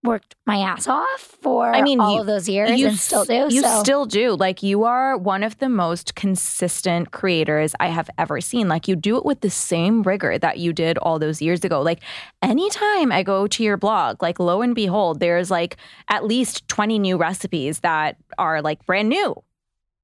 worked 0.04 0.36
my 0.46 0.58
ass 0.60 0.88
off 0.88 1.20
for 1.20 1.74
I 1.74 1.82
mean, 1.82 2.00
all 2.00 2.16
you, 2.16 2.22
of 2.22 2.26
those 2.28 2.48
years 2.48 2.70
and 2.70 2.98
still 2.98 3.26
do. 3.26 3.48
You 3.50 3.62
so. 3.62 3.84
still 3.84 4.06
do. 4.06 4.36
Like 4.36 4.64
you 4.64 4.86
are 4.86 5.18
one 5.18 5.44
of 5.44 5.58
the 5.60 5.68
most 5.68 6.16
consistent 6.16 7.12
creators 7.12 7.76
I 7.80 7.88
have 7.88 8.10
ever 8.18 8.40
seen. 8.40 8.70
Like 8.70 8.88
you 8.88 8.96
do 8.96 9.18
it 9.18 9.26
with 9.26 9.42
the 9.42 9.50
same 9.50 10.04
rigor 10.04 10.38
that 10.38 10.58
you 10.58 10.72
did 10.72 10.98
all 11.00 11.20
those 11.20 11.42
years 11.42 11.64
ago. 11.64 11.82
Like 11.82 12.00
anytime 12.42 13.12
I 13.12 13.24
go 13.24 13.48
to 13.48 13.64
your 13.64 13.78
blog, 13.78 14.22
like 14.22 14.40
lo 14.40 14.62
and 14.62 14.74
behold, 14.74 15.20
there's 15.20 15.52
like 15.52 15.76
at 16.08 16.24
least 16.24 16.68
20 16.70 16.98
new 17.00 17.18
recipes 17.18 17.82
that 17.82 18.16
are 18.38 18.62
like 18.62 18.86
brand 18.86 19.10
new. 19.10 19.36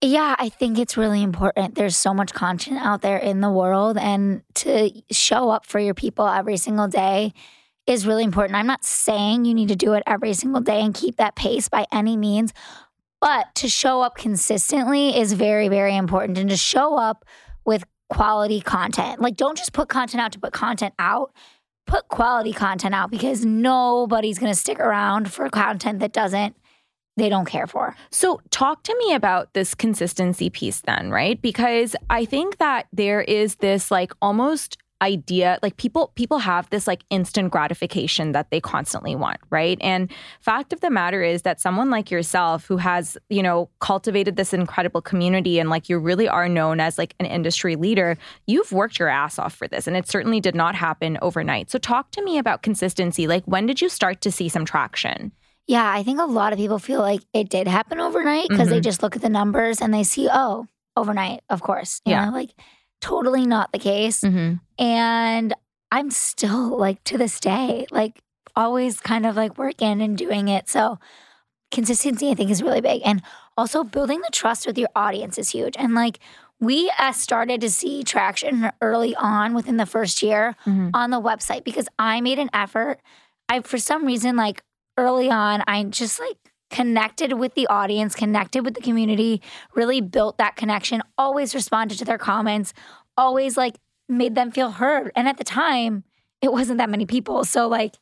Yeah, 0.02 0.36
I 0.38 0.50
think 0.50 0.78
it's 0.78 0.98
really 0.98 1.24
important. 1.24 1.76
There's 1.76 1.96
so 1.96 2.14
much 2.14 2.34
content 2.34 2.80
out 2.80 3.02
there 3.02 3.18
in 3.18 3.40
the 3.40 3.50
world, 3.50 3.98
and 3.98 4.44
to 4.56 4.92
show 5.10 5.50
up 5.50 5.66
for 5.66 5.80
your 5.80 5.94
people 5.94 6.28
every 6.28 6.58
single 6.58 6.88
day 6.88 7.34
is 7.88 8.08
really 8.08 8.24
important. 8.24 8.58
I'm 8.58 8.68
not 8.68 8.84
saying 8.84 9.46
you 9.46 9.54
need 9.54 9.68
to 9.70 9.76
do 9.76 9.94
it 9.94 10.04
every 10.08 10.34
single 10.34 10.62
day 10.62 10.82
and 10.82 10.94
keep 10.94 11.18
that 11.18 11.36
pace 11.36 11.70
by 11.70 11.86
any 11.92 12.18
means, 12.18 12.54
But 13.22 13.56
to 13.56 13.70
show 13.70 14.02
up 14.02 14.18
consistently 14.18 15.18
is 15.18 15.34
very, 15.34 15.68
very 15.68 15.96
important. 15.96 16.38
And 16.38 16.50
to 16.50 16.58
show 16.58 16.96
up 16.96 17.26
with 17.66 17.84
quality 18.10 18.62
content. 18.62 19.22
Like, 19.22 19.36
don't 19.36 19.58
just 19.58 19.74
put 19.74 19.90
content 19.90 20.22
out 20.22 20.32
to 20.34 20.40
put 20.40 20.54
content 20.54 20.94
out. 21.00 21.32
Put 21.88 22.08
quality 22.08 22.54
content 22.54 22.94
out 22.96 23.12
because 23.12 23.46
nobody's 23.46 24.40
going 24.40 24.52
to 24.52 24.60
stick 24.60 24.80
around 24.80 25.32
for 25.32 25.50
content 25.50 26.00
that 26.00 26.14
doesn't 26.14 26.56
they 27.18 27.30
don't 27.30 27.46
care 27.46 27.68
for. 27.68 27.96
So, 28.12 28.42
talk 28.50 28.84
to 28.84 28.96
me 28.98 29.14
about 29.14 29.54
this 29.54 29.74
consistency 29.74 30.50
piece 30.50 30.82
then, 30.82 31.12
right? 31.12 31.42
Because 31.42 31.96
I 32.10 32.26
think 32.26 32.58
that 32.58 32.88
there 32.92 33.22
is 33.22 33.56
this 33.56 33.90
like 33.90 34.12
almost 34.22 34.78
idea 35.02 35.60
like 35.62 35.76
people 35.78 36.12
people 36.16 36.40
have 36.40 36.70
this 36.70 36.88
like 36.88 37.04
instant 37.10 37.52
gratification 37.52 38.32
that 38.32 38.50
they 38.50 38.62
constantly 38.62 39.14
want 39.16 39.38
right 39.50 39.78
and 39.82 40.10
fact 40.40 40.72
of 40.72 40.80
the 40.80 40.90
matter 40.90 41.22
is 41.22 41.42
that 41.42 41.60
someone 41.60 41.90
like 41.90 42.10
yourself 42.10 42.66
who 42.66 42.78
has 42.78 43.18
you 43.30 43.44
know 43.44 43.70
cultivated 43.82 44.38
this 44.38 44.54
incredible 44.54 45.02
community 45.02 45.60
and 45.60 45.70
like 45.70 45.90
you 45.90 46.00
really 46.00 46.30
are 46.30 46.48
known 46.48 46.80
as 46.80 46.98
like 46.98 47.14
an 47.20 47.26
industry 47.26 47.76
leader 47.76 48.18
you've 48.48 48.72
worked 48.72 48.98
your 48.98 49.10
ass 49.10 49.38
off 49.38 49.54
for 49.54 49.68
this 49.68 49.86
and 49.86 49.98
it 49.98 50.08
certainly 50.08 50.40
did 50.40 50.56
not 50.56 50.76
happen 50.76 51.18
overnight 51.22 51.70
so 51.70 51.78
talk 51.78 52.10
to 52.12 52.24
me 52.24 52.38
about 52.38 52.62
consistency 52.62 53.28
like 53.28 53.44
when 53.46 53.66
did 53.66 53.82
you 53.82 53.90
start 53.90 54.22
to 54.22 54.32
see 54.32 54.48
some 54.48 54.64
traction 54.66 55.32
yeah, 55.68 55.92
I 55.92 56.04
think 56.04 56.20
a 56.20 56.26
lot 56.26 56.54
of 56.54 56.60
people 56.60 56.78
feel 56.78 57.00
like 57.00 57.22
it 57.34 57.50
did 57.50 57.68
happen 57.68 58.00
overnight 58.00 58.50
because 58.50 58.70
they 58.70 58.78
Mhm. 58.82 58.84
just 58.84 59.02
look 59.02 59.16
at 59.16 59.24
the 59.24 59.30
numbers 59.30 59.82
and 59.82 59.92
they 59.92 60.04
see, 60.04 60.30
oh, 60.32 60.68
overnight, 60.96 61.42
of 61.50 61.64
course. 61.64 62.02
You 62.06 62.12
Yeah. 62.12 62.26
know, 62.26 62.32
like 62.32 62.52
totally 63.02 63.46
not 63.46 63.72
the 63.72 63.80
case. 63.80 64.22
mm-hmm. 64.22 64.56
And 64.84 65.54
I'm 65.92 66.12
still 66.12 66.78
like 66.78 67.04
to 67.06 67.18
this 67.18 67.40
day, 67.40 67.86
like 67.92 68.22
always 68.56 69.00
kind 69.00 69.26
of 69.26 69.36
like 69.36 69.58
working 69.58 70.02
and 70.02 70.18
doing 70.18 70.48
it. 70.48 70.68
So 70.70 71.00
consistency, 71.72 72.30
I 72.32 72.36
think, 72.36 72.50
is 72.52 72.62
really 72.64 72.82
big. 72.82 73.02
And 73.06 73.22
also 73.58 73.84
building 73.84 74.22
the 74.22 74.30
trust 74.32 74.66
with 74.68 74.78
your 74.78 74.90
audience 74.96 75.38
is 75.38 75.50
huge. 75.50 75.76
And 75.78 75.94
like 75.94 76.20
we 76.60 76.92
uh, 77.00 77.12
started 77.12 77.62
to 77.62 77.70
see 77.70 78.04
traction 78.04 78.72
early 78.82 79.16
on 79.16 79.54
within 79.54 79.78
the 79.78 79.86
first 79.86 80.22
year 80.24 80.56
Mhm. 80.66 80.92
on 80.94 81.10
the 81.10 81.20
website 81.22 81.64
because 81.64 81.88
I 82.00 82.22
made 82.22 82.40
an 82.40 82.50
effort. 82.54 83.00
I, 83.50 83.60
for 83.60 83.78
some 83.78 84.06
reason, 84.06 84.36
like 84.36 84.64
early 84.98 85.30
on, 85.30 85.64
I 85.68 85.84
just 85.84 86.20
like 86.20 86.38
connected 86.76 87.32
with 87.32 87.54
the 87.54 87.68
audience, 87.68 88.16
connected 88.16 88.66
with 88.66 88.74
the 88.74 88.82
community, 88.82 89.42
really 89.76 90.02
built 90.02 90.38
that 90.38 90.58
connection, 90.58 91.02
always 91.18 91.56
responded 91.56 91.98
to 91.98 92.04
their 92.04 92.18
comments, 92.18 92.74
always 93.16 93.56
like 93.56 93.80
made 94.10 94.36
them 94.36 94.52
feel 94.52 94.72
heard. 94.72 95.10
And 95.16 95.26
at 95.26 95.38
the 95.38 95.46
time, 95.46 96.04
it 96.42 96.52
wasn't 96.52 96.80
that 96.80 96.90
many 96.90 97.06
people. 97.06 97.46
So, 97.46 97.70
like, 97.70 97.96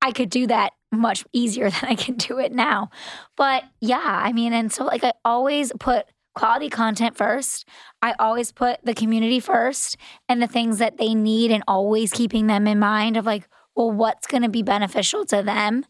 I 0.00 0.12
could 0.12 0.30
do 0.30 0.46
that 0.46 0.74
much 0.92 1.24
easier 1.32 1.68
than 1.70 1.90
I 1.90 1.96
can 1.96 2.14
do 2.14 2.38
it 2.38 2.52
now. 2.52 2.90
But 3.36 3.64
yeah, 3.80 3.98
I 3.98 4.32
mean, 4.32 4.52
and 4.52 4.72
so 4.72 4.84
like 4.84 5.02
I 5.02 5.14
always 5.24 5.72
put 5.80 6.06
quality 6.36 6.68
content 6.68 7.16
first. 7.16 7.68
I 8.00 8.14
always 8.20 8.52
put 8.52 8.78
the 8.84 8.94
community 8.94 9.40
first 9.40 9.96
and 10.28 10.40
the 10.40 10.46
things 10.46 10.78
that 10.78 10.98
they 10.98 11.14
need 11.14 11.50
and 11.50 11.64
always 11.66 12.12
keeping 12.12 12.46
them 12.46 12.68
in 12.68 12.78
mind 12.78 13.16
of 13.16 13.26
like, 13.26 13.48
well, 13.74 13.90
what's 13.90 14.28
going 14.28 14.44
to 14.44 14.48
be 14.48 14.62
beneficial 14.62 15.24
to 15.26 15.42
them? 15.42 15.84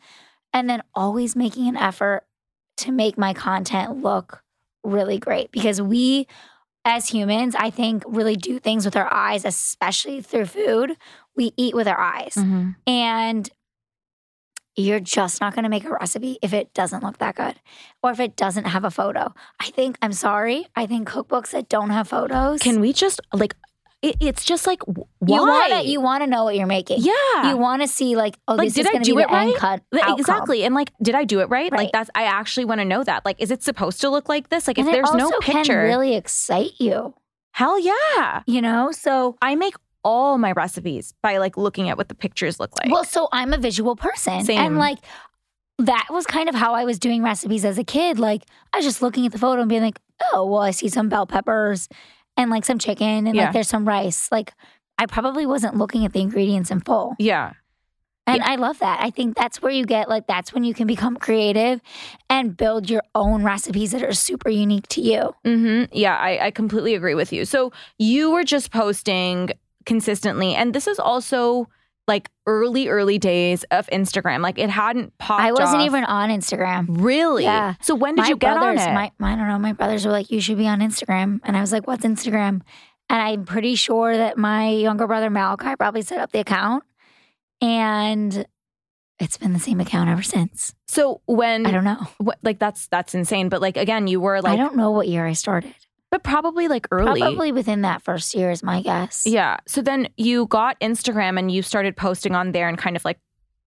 And 0.54 0.70
then 0.70 0.82
always 0.94 1.36
making 1.36 1.68
an 1.68 1.76
effort 1.76 2.22
to 2.78 2.92
make 2.92 3.18
my 3.18 3.34
content 3.34 4.02
look 4.02 4.42
really 4.82 5.18
great 5.18 5.50
because 5.52 5.82
we 5.82 6.26
as 6.84 7.08
humans, 7.08 7.54
I 7.58 7.70
think 7.70 8.04
really 8.06 8.36
do 8.36 8.58
things 8.58 8.84
with 8.84 8.96
our 8.96 9.12
eyes, 9.12 9.44
especially 9.44 10.20
through 10.20 10.46
food. 10.46 10.96
We 11.34 11.52
eat 11.56 11.74
with 11.74 11.88
our 11.88 11.98
eyes. 11.98 12.34
Mm-hmm. 12.36 12.70
And 12.86 13.50
you're 14.76 15.00
just 15.00 15.40
not 15.40 15.54
going 15.54 15.62
to 15.62 15.68
make 15.68 15.84
a 15.84 15.90
recipe 15.90 16.38
if 16.42 16.52
it 16.52 16.74
doesn't 16.74 17.02
look 17.02 17.18
that 17.18 17.36
good 17.36 17.54
or 18.02 18.10
if 18.10 18.20
it 18.20 18.36
doesn't 18.36 18.64
have 18.64 18.84
a 18.84 18.90
photo. 18.90 19.32
I 19.60 19.70
think, 19.70 19.96
I'm 20.02 20.12
sorry, 20.12 20.66
I 20.74 20.86
think 20.86 21.08
cookbooks 21.08 21.50
that 21.50 21.68
don't 21.68 21.90
have 21.90 22.08
photos. 22.08 22.60
can 22.60 22.80
we 22.80 22.92
just 22.92 23.20
like 23.32 23.54
it, 24.04 24.16
it's 24.20 24.44
just 24.44 24.66
like 24.66 24.82
why 24.84 25.06
you 25.26 25.40
want 25.40 25.72
to 25.72 25.88
you 25.88 26.00
want 26.00 26.22
to 26.22 26.26
know 26.26 26.44
what 26.44 26.54
you're 26.56 26.66
making. 26.66 26.98
yeah 27.00 27.48
You 27.48 27.56
want 27.56 27.82
to 27.82 27.88
see 27.88 28.16
like 28.16 28.36
oh 28.46 28.54
Like, 28.54 28.66
this 28.66 28.74
did 28.74 28.80
is 28.82 28.86
I 28.88 28.92
going 28.92 29.04
to 29.04 29.10
do 29.10 29.16
be 29.16 29.22
it 29.22 29.30
right? 29.30 29.56
cut 29.56 29.82
Like. 29.90 30.18
Exactly. 30.18 30.64
And 30.64 30.74
like, 30.74 30.92
did 31.02 31.14
I 31.14 31.24
do 31.24 31.40
it 31.40 31.48
right? 31.48 31.72
Right. 31.72 31.84
Like 31.84 31.92
that's 31.92 32.10
I 32.14 32.24
actually 32.24 32.66
want 32.66 32.80
to 32.80 32.84
know 32.84 33.02
that. 33.02 33.24
Like, 33.24 33.40
is 33.40 33.50
it 33.50 33.62
supposed 33.62 34.00
to 34.02 34.10
look 34.10 34.28
like 34.28 34.50
this? 34.50 34.66
Like 34.66 34.78
if 34.78 34.86
there's 34.86 35.12
no 35.12 35.30
picture. 35.40 35.62
can 35.62 35.84
really 35.84 36.14
excite 36.14 36.72
you, 36.78 37.14
hell 37.52 37.78
yeah. 37.78 38.42
you 38.46 38.60
know? 38.60 38.92
So 38.92 39.36
I 39.40 39.54
make 39.54 39.74
all 40.04 40.36
my 40.36 40.52
recipes 40.52 41.14
by 41.22 41.38
like 41.38 41.56
looking 41.56 41.88
at 41.88 41.96
what 41.96 42.08
the 42.08 42.14
pictures 42.14 42.60
look 42.60 42.70
like. 42.78 42.92
Well, 42.92 43.04
so 43.04 43.28
I'm 43.32 43.54
a 43.54 43.58
visual 43.58 43.96
person. 43.96 44.44
Same. 44.44 44.58
And 44.58 44.78
like 44.78 44.98
that 45.78 46.06
was 46.10 46.26
kind 46.26 46.48
of 46.48 46.54
how 46.54 46.74
I 46.74 46.84
was 46.84 46.98
doing 46.98 47.22
recipes 47.22 47.64
as 47.64 47.78
a 47.78 47.84
kid. 47.84 48.18
Like 48.18 48.42
I 48.72 48.78
was 48.78 48.84
just 48.84 49.00
looking 49.00 49.24
at 49.24 49.32
the 49.32 49.38
photo 49.38 49.62
and 49.62 49.68
being 49.68 49.82
like, 49.82 49.98
oh, 50.32 50.46
well, 50.46 50.60
I 50.60 50.72
see 50.72 50.88
some 50.88 51.08
bell 51.08 51.26
peppers 51.26 51.88
and 52.36 52.50
like 52.50 52.64
some 52.64 52.78
chicken 52.78 53.26
and 53.26 53.34
Yeah. 53.34 53.44
like 53.44 53.52
there's 53.52 53.68
some 53.68 53.86
rice. 53.86 54.30
Like 54.32 54.52
I 54.98 55.06
probably 55.06 55.46
wasn't 55.46 55.76
looking 55.76 56.04
at 56.04 56.12
the 56.12 56.20
ingredients 56.20 56.70
in 56.70 56.80
full. 56.80 57.14
yeah. 57.18 57.52
And 58.26 58.42
I 58.42 58.54
love 58.54 58.78
that. 58.78 59.00
I 59.02 59.10
think 59.10 59.36
that's 59.36 59.60
where 59.60 59.70
you 59.70 59.84
get 59.84 60.08
like 60.08 60.26
that's 60.26 60.50
when 60.54 60.64
you 60.64 60.72
can 60.72 60.86
become 60.86 61.14
creative 61.18 61.82
and 62.30 62.56
build 62.56 62.88
your 62.88 63.02
own 63.14 63.42
recipes 63.44 63.90
that 63.92 64.02
are 64.02 64.14
super 64.14 64.48
unique 64.48 64.88
to 64.88 65.02
you. 65.02 65.34
Mm-hmm. 65.44 65.92
Yeah, 65.92 66.16
I, 66.16 66.46
I 66.46 66.50
completely 66.50 66.94
agree 66.94 67.14
with 67.14 67.34
you. 67.34 67.44
So 67.44 67.70
you 67.98 68.30
were 68.30 68.42
just 68.42 68.70
posting 68.72 69.50
consistently, 69.84 70.54
and 70.54 70.74
this 70.74 70.86
is 70.86 70.98
also 70.98 71.68
like 72.06 72.30
early, 72.46 72.88
early 72.88 73.18
days 73.18 73.64
of 73.70 73.86
Instagram. 73.88 74.40
Like 74.42 74.58
it 74.58 74.70
hadn't 74.70 75.16
popped. 75.18 75.42
I 75.42 75.52
wasn't 75.52 75.82
off. 75.82 75.86
even 75.86 76.04
on 76.04 76.28
Instagram. 76.30 76.86
really. 76.88 77.44
Yeah. 77.44 77.74
So 77.80 77.94
when 77.94 78.14
did 78.14 78.22
my 78.22 78.28
you 78.28 78.36
get 78.36 78.58
brothers, 78.58 78.82
on 78.82 78.88
it? 78.90 79.12
My, 79.18 79.32
I 79.32 79.36
don't 79.36 79.48
know. 79.48 79.58
My 79.58 79.72
brothers 79.72 80.04
were 80.04 80.12
like, 80.12 80.30
"You 80.30 80.40
should 80.40 80.58
be 80.58 80.66
on 80.68 80.80
Instagram," 80.80 81.40
and 81.44 81.56
I 81.56 81.60
was 81.60 81.72
like, 81.72 81.86
"What's 81.86 82.04
Instagram?" 82.04 82.60
And 83.10 83.22
I'm 83.22 83.44
pretty 83.44 83.74
sure 83.74 84.16
that 84.16 84.38
my 84.38 84.70
younger 84.70 85.06
brother 85.06 85.30
Malachi 85.30 85.76
probably 85.76 86.02
set 86.02 86.18
up 86.20 86.32
the 86.32 86.40
account, 86.40 86.84
and 87.60 88.46
it's 89.18 89.36
been 89.36 89.52
the 89.52 89.60
same 89.60 89.80
account 89.80 90.10
ever 90.10 90.22
since. 90.22 90.74
so 90.88 91.20
when 91.26 91.66
I 91.66 91.70
don't 91.70 91.84
know. 91.84 92.06
what, 92.18 92.38
like 92.42 92.58
that's 92.58 92.86
that's 92.88 93.14
insane. 93.14 93.48
But 93.48 93.60
like 93.60 93.76
again, 93.76 94.06
you 94.06 94.20
were 94.20 94.40
like 94.42 94.54
I 94.54 94.56
don't 94.56 94.76
know 94.76 94.90
what 94.90 95.08
year 95.08 95.26
I 95.26 95.32
started. 95.34 95.74
But 96.14 96.22
probably 96.22 96.68
like 96.68 96.86
early. 96.92 97.20
Probably 97.20 97.50
within 97.50 97.82
that 97.82 98.00
first 98.00 98.36
year 98.36 98.52
is 98.52 98.62
my 98.62 98.82
guess. 98.82 99.24
Yeah. 99.26 99.56
So 99.66 99.82
then 99.82 100.06
you 100.16 100.46
got 100.46 100.78
Instagram 100.78 101.40
and 101.40 101.50
you 101.50 101.60
started 101.60 101.96
posting 101.96 102.36
on 102.36 102.52
there 102.52 102.68
and 102.68 102.78
kind 102.78 102.94
of 102.94 103.04
like 103.04 103.18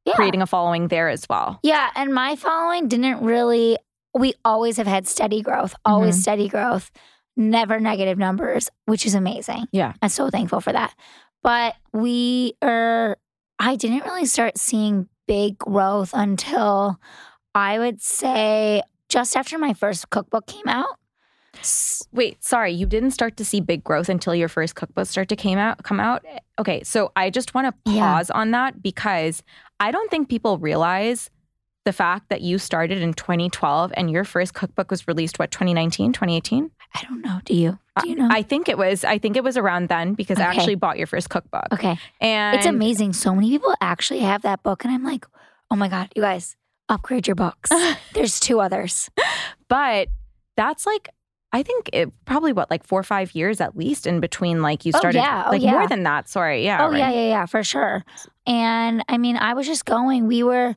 Yeah. 0.05 0.13
creating 0.13 0.41
a 0.41 0.47
following 0.47 0.87
there 0.87 1.09
as 1.09 1.27
well. 1.29 1.59
Yeah, 1.61 1.89
and 1.93 2.13
my 2.13 2.37
following 2.37 2.87
didn't 2.87 3.21
really. 3.21 3.77
We 4.13 4.33
always 4.45 4.77
have 4.77 4.87
had 4.87 5.09
steady 5.09 5.41
growth, 5.41 5.75
always 5.83 6.15
Mm-hmm. 6.15 6.21
steady 6.21 6.47
growth, 6.47 6.89
never 7.35 7.81
negative 7.81 8.17
numbers, 8.17 8.69
which 8.85 9.05
is 9.05 9.13
amazing. 9.13 9.65
Yeah. 9.73 9.91
I'm 10.01 10.07
so 10.07 10.29
thankful 10.29 10.61
for 10.61 10.71
that. 10.71 10.95
But 11.43 11.75
we 11.91 12.53
are. 12.61 13.17
I 13.59 13.75
didn't 13.75 14.05
really 14.05 14.25
start 14.25 14.57
seeing 14.57 15.09
big 15.27 15.57
growth 15.57 16.11
until 16.13 16.97
I 17.53 17.77
would 17.77 18.01
say 18.01 18.83
just 19.09 19.35
after 19.35 19.57
my 19.57 19.73
first 19.73 20.09
cookbook 20.11 20.47
came 20.47 20.69
out. 20.69 20.95
Wait, 22.11 22.43
sorry, 22.43 22.71
you 22.73 22.85
didn't 22.85 23.11
start 23.11 23.37
to 23.37 23.45
see 23.45 23.59
big 23.61 23.83
growth 23.83 24.09
until 24.09 24.33
your 24.35 24.47
first 24.47 24.75
cookbook 24.75 25.07
start 25.07 25.29
to 25.29 25.35
came 25.35 25.57
out 25.57 25.83
come 25.83 25.99
out. 25.99 26.25
Okay, 26.59 26.83
so 26.83 27.11
I 27.15 27.29
just 27.29 27.53
want 27.53 27.67
to 27.67 27.91
Yeah. 27.91 28.01
pause 28.13 28.29
on 28.31 28.51
that 28.51 28.81
because 28.81 29.43
I 29.79 29.91
don't 29.91 30.09
think 30.11 30.29
people 30.29 30.57
realize 30.57 31.29
the 31.85 31.93
fact 31.93 32.27
that 32.29 32.41
you 32.41 32.57
started 32.57 33.01
in 33.01 33.13
2012 33.13 33.93
and 33.95 34.11
your 34.11 34.25
first 34.25 34.53
cookbook 34.53 34.91
was 34.91 35.07
released 35.07 35.39
what 35.39 35.51
2019, 35.51 36.11
2018? 36.11 36.69
I 36.95 37.01
don't 37.03 37.21
know. 37.21 37.39
Do 37.45 37.53
you? 37.53 37.79
Do 38.01 38.09
you 38.09 38.15
know? 38.15 38.27
I 38.31 38.41
think 38.43 38.67
it 38.69 38.77
was 38.77 39.03
I 39.05 39.17
think 39.17 39.37
it 39.37 39.43
was 39.43 39.55
around 39.57 39.87
then 39.89 40.13
because 40.13 40.39
I 40.39 40.43
actually 40.43 40.75
bought 40.75 40.97
your 40.97 41.07
first 41.07 41.29
cookbook. 41.29 41.67
okay. 41.73 41.97
And 42.19 42.57
It's 42.57 42.65
amazing. 42.65 43.13
So 43.13 43.33
many 43.33 43.49
people 43.49 43.73
actually 43.81 44.19
have 44.19 44.41
that 44.43 44.63
book, 44.63 44.83
and 44.83 44.93
I'm 44.93 45.03
like, 45.03 45.25
oh 45.71 45.75
my 45.75 45.87
god, 45.87 46.11
you 46.15 46.21
guys, 46.21 46.55
upgrade 46.89 47.27
your 47.27 47.35
books. 47.35 47.71
There's 48.13 48.39
two 48.39 48.59
others. 48.59 49.09
But 49.69 50.09
that's 50.55 50.85
like 50.85 51.09
I 51.53 51.63
think 51.63 51.89
it 51.93 52.11
probably 52.25 52.51
what 52.53 52.69
like 52.69 52.83
four 52.85 52.99
or 52.99 53.03
five 53.03 53.33
years 53.33 53.61
at 53.61 53.77
least 53.77 54.05
in 54.05 54.19
between 54.19 54.61
like 54.61 54.85
you 54.85 54.91
started 54.91 55.19
Oh, 55.19 55.21
started 55.21 55.37
yeah. 55.37 55.43
Oh, 55.47 55.51
like 55.51 55.61
yeah. 55.61 55.71
more 55.71 55.87
than 55.87 56.03
that. 56.03 56.27
Sorry, 56.29 56.63
yeah. 56.65 56.85
oh 56.85 56.91
right. 56.91 56.97
yeah, 56.99 57.09
yeah, 57.11 57.27
yeah, 57.29 57.45
for 57.45 57.63
sure. 57.63 58.03
And 58.45 59.03
I 59.07 59.17
mean, 59.17 59.37
I 59.37 59.53
was 59.53 59.65
just 59.67 59.85
going. 59.85 60.27
We 60.27 60.43
were. 60.43 60.75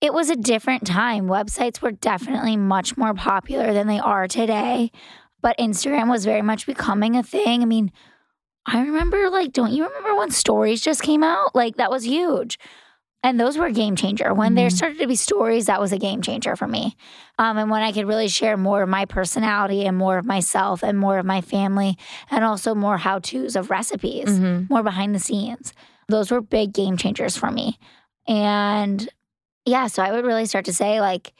It 0.00 0.14
was 0.14 0.30
a 0.30 0.36
different 0.36 0.86
time. 0.86 1.26
Websites 1.28 1.82
were 1.82 1.92
definitely 1.92 2.56
much 2.56 2.96
more 2.96 3.12
popular 3.14 3.72
than 3.74 3.86
they 3.86 3.98
are 3.98 4.26
today, 4.26 4.90
but 5.42 5.58
Instagram 5.58 6.08
was 6.10 6.24
very 6.24 6.40
much 6.42 6.66
becoming 6.66 7.16
a 7.16 7.22
thing. 7.22 7.60
I 7.62 7.66
mean, 7.66 7.92
I 8.66 8.80
remember 8.80 9.28
like, 9.28 9.52
don't 9.52 9.72
you 9.72 9.86
remember 9.86 10.16
when 10.16 10.30
stories 10.30 10.80
just 10.80 11.02
came 11.02 11.22
out? 11.22 11.54
Like 11.54 11.76
that 11.76 11.90
was 11.90 12.04
huge. 12.04 12.58
And 13.22 13.38
those 13.38 13.58
were 13.58 13.66
a 13.66 13.72
game 13.72 13.96
changer. 13.96 14.32
When 14.32 14.54
there 14.54 14.68
Mhm. 14.68 14.76
started 14.76 14.98
to 15.00 15.06
be 15.06 15.14
stories, 15.14 15.66
that 15.66 15.78
was 15.80 15.92
a 15.92 15.98
game 15.98 16.22
changer 16.22 16.56
for 16.56 16.66
me. 16.66 16.96
Um, 17.38 17.58
and 17.58 17.70
when 17.70 17.82
I 17.82 17.92
could 17.92 18.08
really 18.08 18.28
share 18.28 18.56
more 18.56 18.82
of 18.82 18.88
my 18.88 19.04
personality 19.04 19.84
and 19.84 19.96
more 19.96 20.16
of 20.16 20.24
myself 20.24 20.82
and 20.82 20.98
more 20.98 21.18
of 21.18 21.26
my 21.26 21.42
family, 21.42 21.98
and 22.30 22.44
also 22.44 22.74
more 22.74 22.96
how 22.96 23.18
to's 23.18 23.56
of 23.56 23.68
recipes 23.70 24.28
Mhm. 24.38 24.70
more 24.70 24.82
behind 24.82 25.14
the 25.14 25.18
scenes. 25.18 25.74
Those 26.08 26.30
were 26.30 26.40
big 26.40 26.72
game 26.72 26.96
changers 26.96 27.36
for 27.36 27.50
me. 27.50 27.78
And 28.26 29.08
yeah, 29.66 29.86
so 29.88 30.02
I 30.02 30.12
would 30.12 30.24
really 30.24 30.46
start 30.46 30.64
to 30.64 30.72
say, 30.72 31.00
like, 31.00 31.34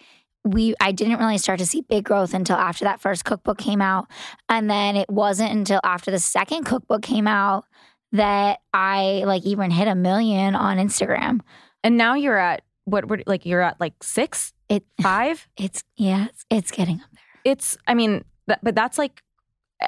we 0.44 0.74
I 0.80 0.92
didn't 0.92 1.18
really 1.18 1.38
start 1.38 1.58
to 1.60 1.66
see 1.66 1.80
big 1.82 2.04
growth 2.04 2.32
until 2.34 2.56
after 2.56 2.84
that 2.84 3.00
first 3.00 3.24
cookbook 3.24 3.58
came 3.58 3.80
out. 3.82 4.06
And 4.48 4.70
then 4.70 4.96
it 4.96 5.08
wasn't 5.10 5.52
until 5.52 5.80
after 5.84 6.10
the 6.10 6.18
second 6.18 6.64
cookbook 6.64 7.02
came 7.02 7.26
out 7.26 7.64
that 8.12 8.60
I 8.74 9.22
like 9.26 9.44
even 9.44 9.70
hit 9.70 9.86
a 9.88 9.94
million 9.94 10.54
on 10.54 10.78
Instagram. 10.78 11.40
And 11.82 11.96
now 11.96 12.14
you're 12.14 12.38
at 12.38 12.62
what? 12.84 13.06
what 13.06 13.22
like 13.26 13.46
you're 13.46 13.62
at 13.62 13.80
like 13.80 13.94
six, 14.02 14.52
It 14.68 14.84
five. 15.02 15.48
it's 15.56 15.82
yeah, 15.96 16.26
it's, 16.26 16.44
it's 16.50 16.70
getting 16.70 16.96
up 17.00 17.10
there. 17.12 17.52
it's. 17.52 17.76
I 17.86 17.94
mean, 17.94 18.24
th- 18.48 18.60
but 18.62 18.74
that's 18.74 18.98
like. 18.98 19.22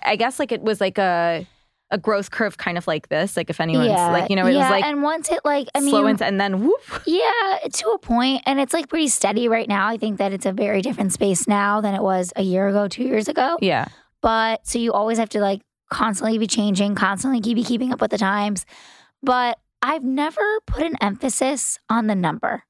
I 0.03 0.17
guess 0.17 0.39
like 0.39 0.53
it 0.53 0.63
was 0.63 0.81
like 0.81 0.97
a 0.97 1.47
a 1.91 1.99
growth 1.99 2.31
curve, 2.31 2.57
kind 2.57 2.79
of 2.79 2.87
like 2.87 3.11
this. 3.11 3.37
Like 3.37 3.51
if 3.51 3.61
anyone's 3.61 3.89
yeah, 3.91 4.11
like 4.11 4.31
you 4.31 4.37
know, 4.37 4.47
it 4.47 4.55
yeah, 4.55 4.61
was 4.61 4.71
like 4.71 4.85
and 4.85 5.03
once 5.03 5.31
it 5.31 5.41
like 5.45 5.69
I 5.75 5.81
mean 5.81 5.91
slow 5.91 6.07
and, 6.07 6.23
and 6.23 6.41
then 6.41 6.65
whoop. 6.65 6.81
Yeah, 7.07 7.59
to 7.71 7.89
a 7.91 7.99
point, 7.99 8.43
and 8.47 8.59
it's 8.59 8.73
like 8.73 8.89
pretty 8.89 9.09
steady 9.09 9.49
right 9.49 9.69
now. 9.69 9.89
I 9.89 9.99
think 9.99 10.17
that 10.17 10.33
it's 10.33 10.47
a 10.47 10.53
very 10.53 10.81
different 10.81 11.13
space 11.13 11.47
now 11.47 11.83
than 11.83 11.95
it 11.95 12.03
was 12.03 12.33
a 12.37 12.43
year 12.43 12.69
ago, 12.69 12.89
two 12.89 13.05
years 13.05 13.29
ago. 13.29 13.59
Yeah. 13.61 13.89
But 14.23 14.67
so 14.67 14.79
you 14.79 14.95
always 14.95 15.19
have 15.19 15.29
to 15.31 15.41
like 15.41 15.61
constantly 15.91 16.39
be 16.39 16.47
changing, 16.47 16.95
constantly 16.95 17.43
keep 17.43 17.57
be 17.57 17.65
keeping 17.65 17.93
up 17.93 18.01
with 18.01 18.11
the 18.13 18.19
times. 18.19 18.65
But 19.23 19.59
I've 19.83 20.05
never 20.05 20.61
put 20.67 20.83
an 20.85 20.97
emphasis 21.01 21.79
on 21.91 22.07
the 22.07 22.15
number 22.15 22.65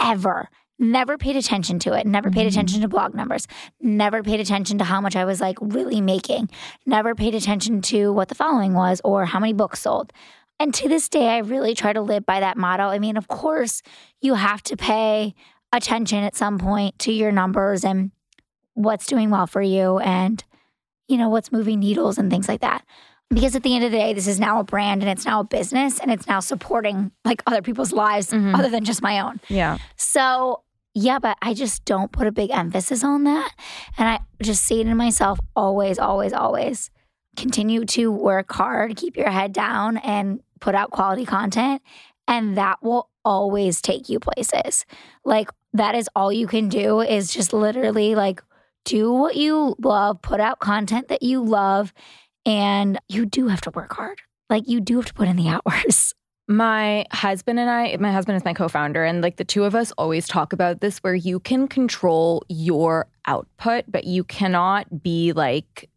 ever. 0.00 0.48
Never 0.80 1.16
paid 1.18 1.36
attention 1.36 1.78
to 1.80 1.92
it. 1.94 2.06
Never 2.06 2.30
paid 2.30 2.44
Mhm. 2.46 2.50
attention 2.50 2.80
to 2.82 2.88
blog 2.88 3.14
numbers. 3.14 3.46
Never 3.80 4.22
paid 4.22 4.38
attention 4.40 4.78
to 4.78 4.84
how 4.84 5.00
much 5.00 5.16
I 5.16 5.24
was 5.24 5.40
like 5.40 5.56
really 5.60 6.00
making. 6.00 6.50
Never 6.86 7.14
paid 7.14 7.34
attention 7.34 7.80
to 7.82 8.12
what 8.12 8.28
the 8.28 8.34
following 8.34 8.74
was 8.74 9.00
or 9.04 9.24
how 9.26 9.40
many 9.40 9.52
books 9.52 9.80
sold. 9.80 10.12
And 10.60 10.74
to 10.74 10.88
this 10.88 11.08
day, 11.08 11.28
I 11.30 11.38
really 11.38 11.74
try 11.74 11.92
to 11.92 12.00
live 12.00 12.26
by 12.26 12.40
that 12.40 12.56
motto. 12.56 12.88
I 12.88 12.98
mean, 12.98 13.16
of 13.16 13.28
course, 13.28 13.82
you 14.20 14.34
have 14.34 14.62
to 14.64 14.76
pay 14.76 15.34
attention 15.72 16.24
at 16.24 16.36
some 16.36 16.58
point 16.58 16.98
to 17.00 17.12
your 17.12 17.30
numbers 17.32 17.84
and 17.84 18.10
what's 18.74 19.06
doing 19.06 19.30
well 19.30 19.46
for 19.46 19.62
you 19.62 19.98
and, 19.98 20.42
you 21.08 21.16
know, 21.16 21.28
what's 21.28 21.52
moving 21.52 21.80
needles 21.80 22.18
and 22.18 22.30
things 22.30 22.48
like 22.48 22.60
that. 22.60 22.84
Because 23.30 23.54
at 23.54 23.62
the 23.62 23.74
end 23.74 23.84
of 23.84 23.90
the 23.92 23.98
day, 23.98 24.14
this 24.14 24.26
is 24.26 24.40
now 24.40 24.58
a 24.58 24.64
brand 24.64 25.02
and 25.02 25.10
it's 25.10 25.26
now 25.26 25.40
a 25.40 25.44
business 25.44 25.98
and 25.98 26.10
it's 26.10 26.26
now 26.26 26.40
supporting 26.40 27.12
like 27.24 27.42
other 27.46 27.60
people's 27.60 27.92
lives 27.92 28.30
Mhm. 28.30 28.58
other 28.58 28.70
than 28.70 28.84
just 28.84 29.02
my 29.02 29.20
own. 29.20 29.38
Yeah. 29.48 29.76
So, 29.96 30.62
yeah, 30.94 31.18
but 31.18 31.36
I 31.42 31.52
just 31.52 31.84
don't 31.84 32.10
put 32.10 32.26
a 32.26 32.32
big 32.32 32.50
emphasis 32.50 33.04
on 33.04 33.24
that. 33.24 33.52
And 33.98 34.08
I 34.08 34.20
just 34.42 34.64
say 34.64 34.82
to 34.82 34.94
myself 34.94 35.38
always, 35.54 35.98
always, 35.98 36.32
always 36.32 36.90
continue 37.36 37.84
to 37.84 38.10
work 38.10 38.50
hard, 38.52 38.96
keep 38.96 39.16
your 39.16 39.30
head 39.30 39.52
down, 39.52 39.98
and 39.98 40.40
put 40.60 40.74
out 40.74 40.90
quality 40.90 41.24
content. 41.26 41.82
And 42.26 42.56
that 42.56 42.82
will 42.82 43.10
always 43.24 43.80
take 43.82 44.08
you 44.08 44.18
places. 44.18 44.86
Like, 45.24 45.50
that 45.74 45.94
is 45.94 46.08
all 46.16 46.32
you 46.32 46.46
can 46.46 46.68
do 46.70 47.00
is 47.00 47.30
just 47.32 47.52
literally 47.52 48.14
like 48.14 48.42
do 48.84 49.12
what 49.12 49.36
you 49.36 49.76
love, 49.82 50.22
put 50.22 50.40
out 50.40 50.58
content 50.60 51.08
that 51.08 51.22
you 51.22 51.44
love. 51.44 51.92
And 52.48 52.98
you 53.08 53.26
do 53.26 53.48
have 53.48 53.60
to 53.60 53.70
work 53.70 53.92
hard. 53.92 54.18
Like, 54.48 54.66
you 54.66 54.80
do 54.80 54.96
have 54.96 55.04
to 55.04 55.14
put 55.14 55.28
in 55.28 55.36
the 55.36 55.48
hours. 55.48 56.14
My 56.50 57.04
husband 57.12 57.60
and 57.60 57.68
I, 57.68 57.94
my 57.98 58.10
husband 58.10 58.36
is 58.36 58.42
my 58.42 58.54
co 58.54 58.68
founder, 58.68 59.04
and 59.04 59.20
like 59.20 59.36
the 59.36 59.44
two 59.44 59.64
of 59.64 59.74
us 59.74 59.92
always 59.98 60.26
talk 60.26 60.54
about 60.54 60.80
this 60.80 60.96
where 61.00 61.14
you 61.14 61.40
can 61.40 61.68
control 61.68 62.42
your 62.48 63.06
output, 63.26 63.84
but 63.86 64.04
you 64.04 64.24
cannot 64.24 65.02
be 65.02 65.34
like, 65.34 65.90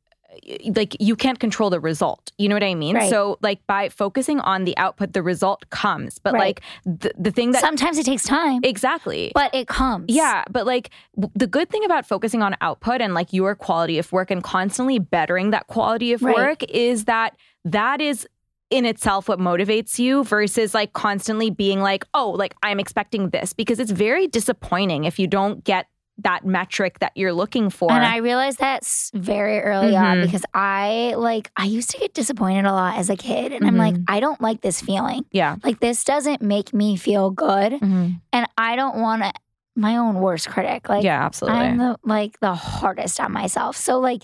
like 0.76 0.96
you 1.00 1.16
can't 1.16 1.40
control 1.40 1.70
the 1.70 1.80
result. 1.80 2.32
You 2.38 2.50
know 2.50 2.56
what 2.56 2.64
I 2.64 2.76
mean? 2.76 2.96
Right. 2.96 3.10
So, 3.10 3.38
like, 3.42 3.66
by 3.68 3.90
focusing 3.90 4.40
on 4.40 4.64
the 4.64 4.78
output, 4.78 5.14
the 5.14 5.22
result 5.22 5.70
comes. 5.70 6.20
But, 6.20 6.34
Right. 6.34 6.40
like, 6.40 6.62
the, 6.86 7.12
the 7.18 7.32
thing 7.32 7.52
that 7.52 7.62
Sometimes 7.62 7.98
it 7.98 8.06
takes 8.06 8.24
time, 8.24 8.62
exactly. 8.64 9.32
but 9.34 9.54
it 9.54 9.68
comes. 9.68 10.06
Yeah, 10.08 10.44
but 10.50 10.66
like 10.66 10.90
w- 11.16 11.32
the 11.36 11.48
good 11.48 11.70
thing 11.70 11.84
about 11.86 12.06
focusing 12.06 12.42
on 12.42 12.56
output 12.62 13.02
and 13.02 13.14
like 13.14 13.34
your 13.34 13.56
quality 13.56 13.98
of 13.98 14.12
work 14.12 14.32
and 14.32 14.44
constantly 14.44 15.00
bettering 15.00 15.52
that 15.52 15.68
quality 15.68 16.14
of 16.14 16.22
Right. 16.22 16.36
work 16.36 16.64
is 16.70 17.06
that 17.06 17.36
that 17.66 18.02
is 18.02 18.28
in 18.70 18.86
itself 18.86 19.28
what 19.28 19.38
motivates 19.38 20.00
you 20.00 20.24
versus 20.24 20.74
like 20.74 20.94
constantly 20.94 21.50
being 21.50 21.82
like, 21.82 22.06
oh, 22.14 22.30
like 22.30 22.56
I'm 22.64 22.80
expecting 22.80 23.30
this 23.32 23.52
because 23.52 23.80
it's 23.82 23.92
very 23.92 24.28
disappointing 24.28 25.04
if 25.04 25.20
you 25.20 25.28
don't 25.28 25.62
get 25.66 25.88
that 26.20 26.46
metric 26.46 27.00
that 27.00 27.12
you're 27.16 27.34
looking 27.34 27.70
for. 27.70 27.92
And 27.92 28.06
I 28.06 28.18
realized 28.18 28.60
that 28.60 28.84
very 29.14 29.60
early 29.60 29.96
on 29.96 30.18
Mhm. 30.18 30.22
because 30.26 30.44
I 30.54 31.16
like 31.18 31.50
I 31.58 31.66
used 31.66 31.90
to 31.92 31.98
get 31.98 32.14
disappointed 32.14 32.66
a 32.66 32.72
lot 32.74 32.98
as 32.98 33.10
a 33.10 33.16
kid 33.16 33.52
and 33.52 33.66
I'm 33.66 33.78
like 33.78 33.96
Mhm. 33.96 34.04
I 34.08 34.20
don't 34.20 34.40
like 34.42 34.62
this 34.62 34.82
feeling. 34.82 35.26
yeah. 35.32 35.56
Like 35.64 35.80
this 35.80 36.04
doesn't 36.04 36.42
make 36.42 36.74
me 36.74 36.96
feel 36.96 37.32
good 37.32 37.74
Mhm. 37.74 38.22
and 38.32 38.48
I 38.58 38.76
don't 38.76 38.98
want 38.98 39.24
to 39.24 39.32
my 39.76 39.96
own 39.98 40.16
worst 40.16 40.50
critic. 40.50 40.90
Like 40.90 41.04
yeah, 41.04 41.26
absolutely. 41.26 41.62
I'm 41.62 41.78
the 41.78 41.98
like 42.04 42.40
the 42.40 42.54
hardest 42.54 43.20
on 43.20 43.32
myself. 43.32 43.76
So 43.78 44.00
like 44.00 44.24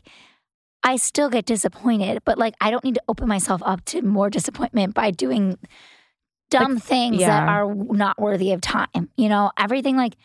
I 0.84 0.97
still 0.97 1.30
get 1.30 1.45
disappointed, 1.45 2.21
but 2.26 2.38
like 2.38 2.54
I 2.62 2.69
don't 2.69 2.84
need 2.84 2.95
to 2.95 3.04
open 3.08 3.28
myself 3.28 3.62
up 3.65 3.84
to 3.86 4.02
more 4.04 4.30
disappointment 4.30 4.93
by 4.93 5.10
doing 5.12 5.58
dumb 6.50 6.78
things 6.78 7.19
that 7.19 7.47
are 7.50 7.73
not 7.73 8.19
worthy 8.21 8.52
of 8.52 8.62
time. 8.62 9.10
You 9.17 9.30
know, 9.30 9.52
everything 9.58 9.97
like 9.97 10.15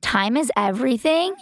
time 0.00 0.36
is 0.36 0.50
everything 0.56 1.34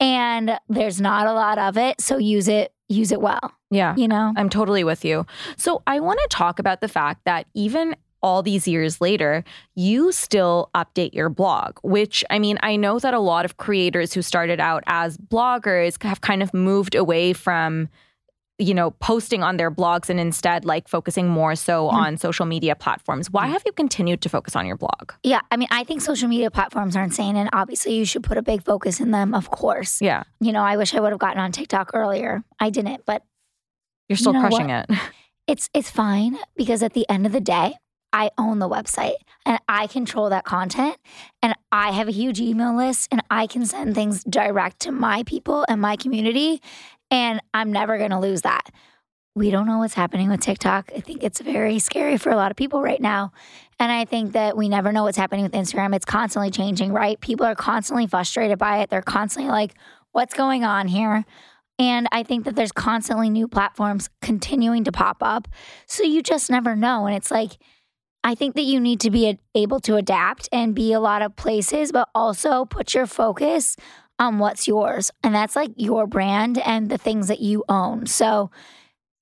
and 0.00 0.58
there's 0.68 1.00
not 1.00 1.26
a 1.26 1.32
lot 1.32 1.58
of 1.58 1.76
it, 1.76 2.00
so 2.00 2.16
use 2.16 2.48
it 2.48 2.72
use 2.88 3.12
it 3.12 3.20
well, 3.20 3.52
yeah. 3.70 3.94
you 3.96 4.08
know? 4.08 4.32
I'm 4.36 4.50
totally 4.50 4.82
with 4.82 5.04
you. 5.04 5.24
So 5.56 5.82
I 5.86 6.00
want 6.00 6.18
to 6.22 6.28
talk 6.28 6.58
about 6.58 6.80
the 6.80 6.88
fact 6.88 7.24
that 7.24 7.46
even 7.54 7.94
all 8.22 8.42
these 8.42 8.68
years 8.68 9.00
later, 9.00 9.44
you 9.74 10.12
still 10.12 10.70
update 10.74 11.14
your 11.14 11.28
blog, 11.28 11.78
which 11.82 12.24
I 12.30 12.38
mean, 12.38 12.58
I 12.62 12.76
know 12.76 12.98
that 12.98 13.14
a 13.14 13.20
lot 13.20 13.44
of 13.44 13.56
creators 13.56 14.12
who 14.12 14.22
started 14.22 14.60
out 14.60 14.82
as 14.86 15.16
bloggers 15.16 16.02
have 16.02 16.20
kind 16.20 16.42
of 16.42 16.52
moved 16.52 16.94
away 16.94 17.32
from 17.32 17.88
you 18.60 18.74
know 18.74 18.90
posting 18.92 19.42
on 19.42 19.56
their 19.56 19.70
blogs 19.70 20.10
and 20.10 20.20
instead 20.20 20.64
like 20.64 20.86
focusing 20.88 21.28
more 21.28 21.54
so 21.56 21.88
Mm. 21.88 21.92
on 21.92 22.16
social 22.18 22.46
media 22.46 22.74
platforms 22.76 23.30
why 23.30 23.46
have 23.48 23.62
you 23.66 23.72
continued 23.72 24.20
to 24.22 24.28
focus 24.28 24.54
on 24.54 24.66
your 24.66 24.76
blog 24.76 25.12
Yeah, 25.24 25.40
I 25.50 25.56
mean, 25.56 25.68
I 25.70 25.82
think 25.84 26.02
social 26.02 26.28
media 26.28 26.50
platforms 26.50 26.94
are 26.96 27.02
insane 27.02 27.36
and 27.36 27.48
obviously 27.52 27.94
you 27.94 28.04
should 28.04 28.22
put 28.22 28.36
a 28.38 28.42
big 28.42 28.62
focus 28.64 29.00
in 29.00 29.10
them, 29.12 29.34
of 29.34 29.50
course. 29.50 30.00
yeah 30.02 30.22
You 30.40 30.52
know, 30.52 30.62
I 30.62 30.76
wish 30.76 30.94
I 30.94 31.00
would 31.00 31.12
have 31.12 31.18
gotten 31.26 31.40
on 31.40 31.52
TikTok 31.52 31.90
earlier. 31.94 32.42
I 32.60 32.70
didn't, 32.70 33.04
but 33.06 33.22
you're 34.08 34.16
still 34.16 34.32
know 34.34 34.40
crushing 34.40 34.68
what? 34.68 34.86
it 34.90 34.98
it's 35.46 35.68
it's 35.74 35.90
fine 35.90 36.36
because 36.56 36.82
at 36.82 36.92
the 36.92 37.06
end 37.08 37.26
of 37.26 37.32
the 37.32 37.40
day, 37.40 37.74
I 38.12 38.30
own 38.36 38.58
the 38.58 38.68
website 38.68 39.14
and 39.46 39.58
I 39.68 39.86
control 39.86 40.30
that 40.30 40.44
content 40.44 40.96
and 41.42 41.54
I 41.70 41.92
have 41.92 42.08
a 42.08 42.12
huge 42.12 42.40
email 42.40 42.76
list 42.76 43.08
and 43.12 43.22
I 43.30 43.46
can 43.46 43.64
send 43.66 43.94
things 43.94 44.24
direct 44.24 44.80
to 44.80 44.90
my 44.92 45.22
people 45.22 45.64
and 45.68 45.80
my 45.80 45.94
community 45.96 46.60
and 47.10 47.40
I'm 47.52 47.72
never 47.72 47.98
going 47.98 48.10
to 48.10 48.20
lose 48.20 48.42
that. 48.42 48.70
We 49.34 49.50
don't 49.50 49.66
know 49.66 49.78
what's 49.78 49.94
happening 49.94 50.28
with 50.28 50.40
TikTok. 50.40 50.90
I 50.94 51.00
think 51.00 51.22
it's 51.22 51.40
very 51.40 51.78
scary 51.78 52.18
for 52.18 52.30
a 52.30 52.36
lot 52.36 52.50
of 52.50 52.56
people 52.56 52.82
right 52.82 53.00
now. 53.00 53.32
And 53.78 53.92
I 53.92 54.04
think 54.04 54.32
that 54.32 54.56
we 54.56 54.68
never 54.68 54.92
know 54.92 55.04
what's 55.04 55.16
happening 55.16 55.44
with 55.44 55.52
Instagram. 55.52 55.94
It's 55.94 56.04
constantly 56.04 56.50
changing, 56.50 56.92
right? 56.92 57.20
People 57.20 57.46
are 57.46 57.54
constantly 57.54 58.06
frustrated 58.06 58.58
by 58.58 58.78
it. 58.78 58.90
They're 58.90 59.02
constantly 59.02 59.50
like, 59.50 59.74
what's 60.12 60.34
going 60.34 60.64
on 60.64 60.88
here? 60.88 61.24
And 61.78 62.08
I 62.12 62.24
think 62.24 62.44
that 62.44 62.56
there's 62.56 62.72
constantly 62.72 63.30
new 63.30 63.48
platforms 63.48 64.10
continuing 64.20 64.84
to 64.84 64.92
pop 64.92 65.18
up. 65.22 65.48
So 65.86 66.02
you 66.02 66.22
just 66.22 66.50
never 66.50 66.76
know. 66.76 67.06
And 67.06 67.16
it's 67.16 67.30
like, 67.30 67.52
I 68.22 68.34
think 68.34 68.54
that 68.56 68.64
you 68.64 68.80
need 68.80 69.00
to 69.00 69.10
be 69.10 69.38
able 69.54 69.80
to 69.80 69.96
adapt 69.96 70.48
and 70.52 70.74
be 70.74 70.92
a 70.92 71.00
lot 71.00 71.22
of 71.22 71.36
places, 71.36 71.90
but 71.90 72.08
also 72.14 72.66
put 72.66 72.92
your 72.92 73.06
focus 73.06 73.76
on 74.20 74.38
what's 74.38 74.68
yours. 74.68 75.10
And 75.24 75.34
that's 75.34 75.56
like 75.56 75.72
your 75.76 76.06
brand 76.06 76.58
and 76.58 76.90
the 76.90 76.98
things 76.98 77.28
that 77.28 77.40
you 77.40 77.64
own. 77.68 78.06
So 78.06 78.50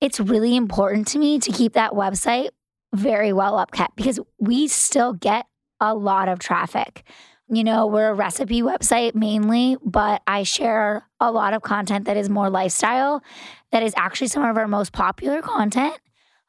it's 0.01 0.21
really 0.21 0.57
important 0.57 1.07
to 1.09 1.19
me 1.19 1.39
to 1.39 1.53
keep 1.53 1.73
that 1.75 1.93
website 1.93 2.51
very 2.93 3.33
well 3.33 3.65
upkept 3.65 3.97
because 3.97 4.19
we 4.39 4.67
still 4.67 5.13
get 5.13 5.47
a 5.81 5.95
lot 5.95 6.29
of 6.29 6.41
traffic. 6.41 7.05
You 7.49 7.65
know, 7.65 7.87
we're 7.87 8.11
a 8.11 8.15
recipe 8.15 8.61
website 8.61 9.15
mainly, 9.15 9.77
but 9.85 10.21
I 10.27 10.43
share 10.43 11.07
a 11.21 11.31
lot 11.31 11.55
of 11.55 11.63
content 11.63 12.05
that 12.07 12.17
is 12.17 12.29
more 12.29 12.51
lifestyle, 12.51 13.23
that 13.73 13.83
is 13.83 13.95
actually 13.97 14.29
some 14.29 14.45
of 14.45 14.57
our 14.57 14.69
most 14.69 14.93
popular 14.93 15.41
content 15.41 15.99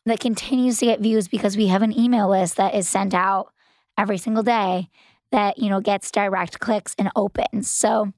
that 0.06 0.20
continues 0.20 0.80
to 0.80 0.86
get 0.86 1.00
views 1.00 1.28
because 1.28 1.56
we 1.56 1.68
have 1.68 1.84
an 1.84 1.98
email 1.98 2.30
list 2.30 2.58
that 2.58 2.74
is 2.74 2.88
sent 2.88 3.14
out 3.14 3.54
every 3.98 4.18
single 4.18 4.44
day 4.44 4.90
that, 5.32 5.58
you 5.60 5.70
know, 5.70 5.80
gets 5.80 6.10
direct 6.12 6.60
clicks 6.60 6.96
and 6.98 7.12
opens. 7.16 7.70
So 7.70 8.12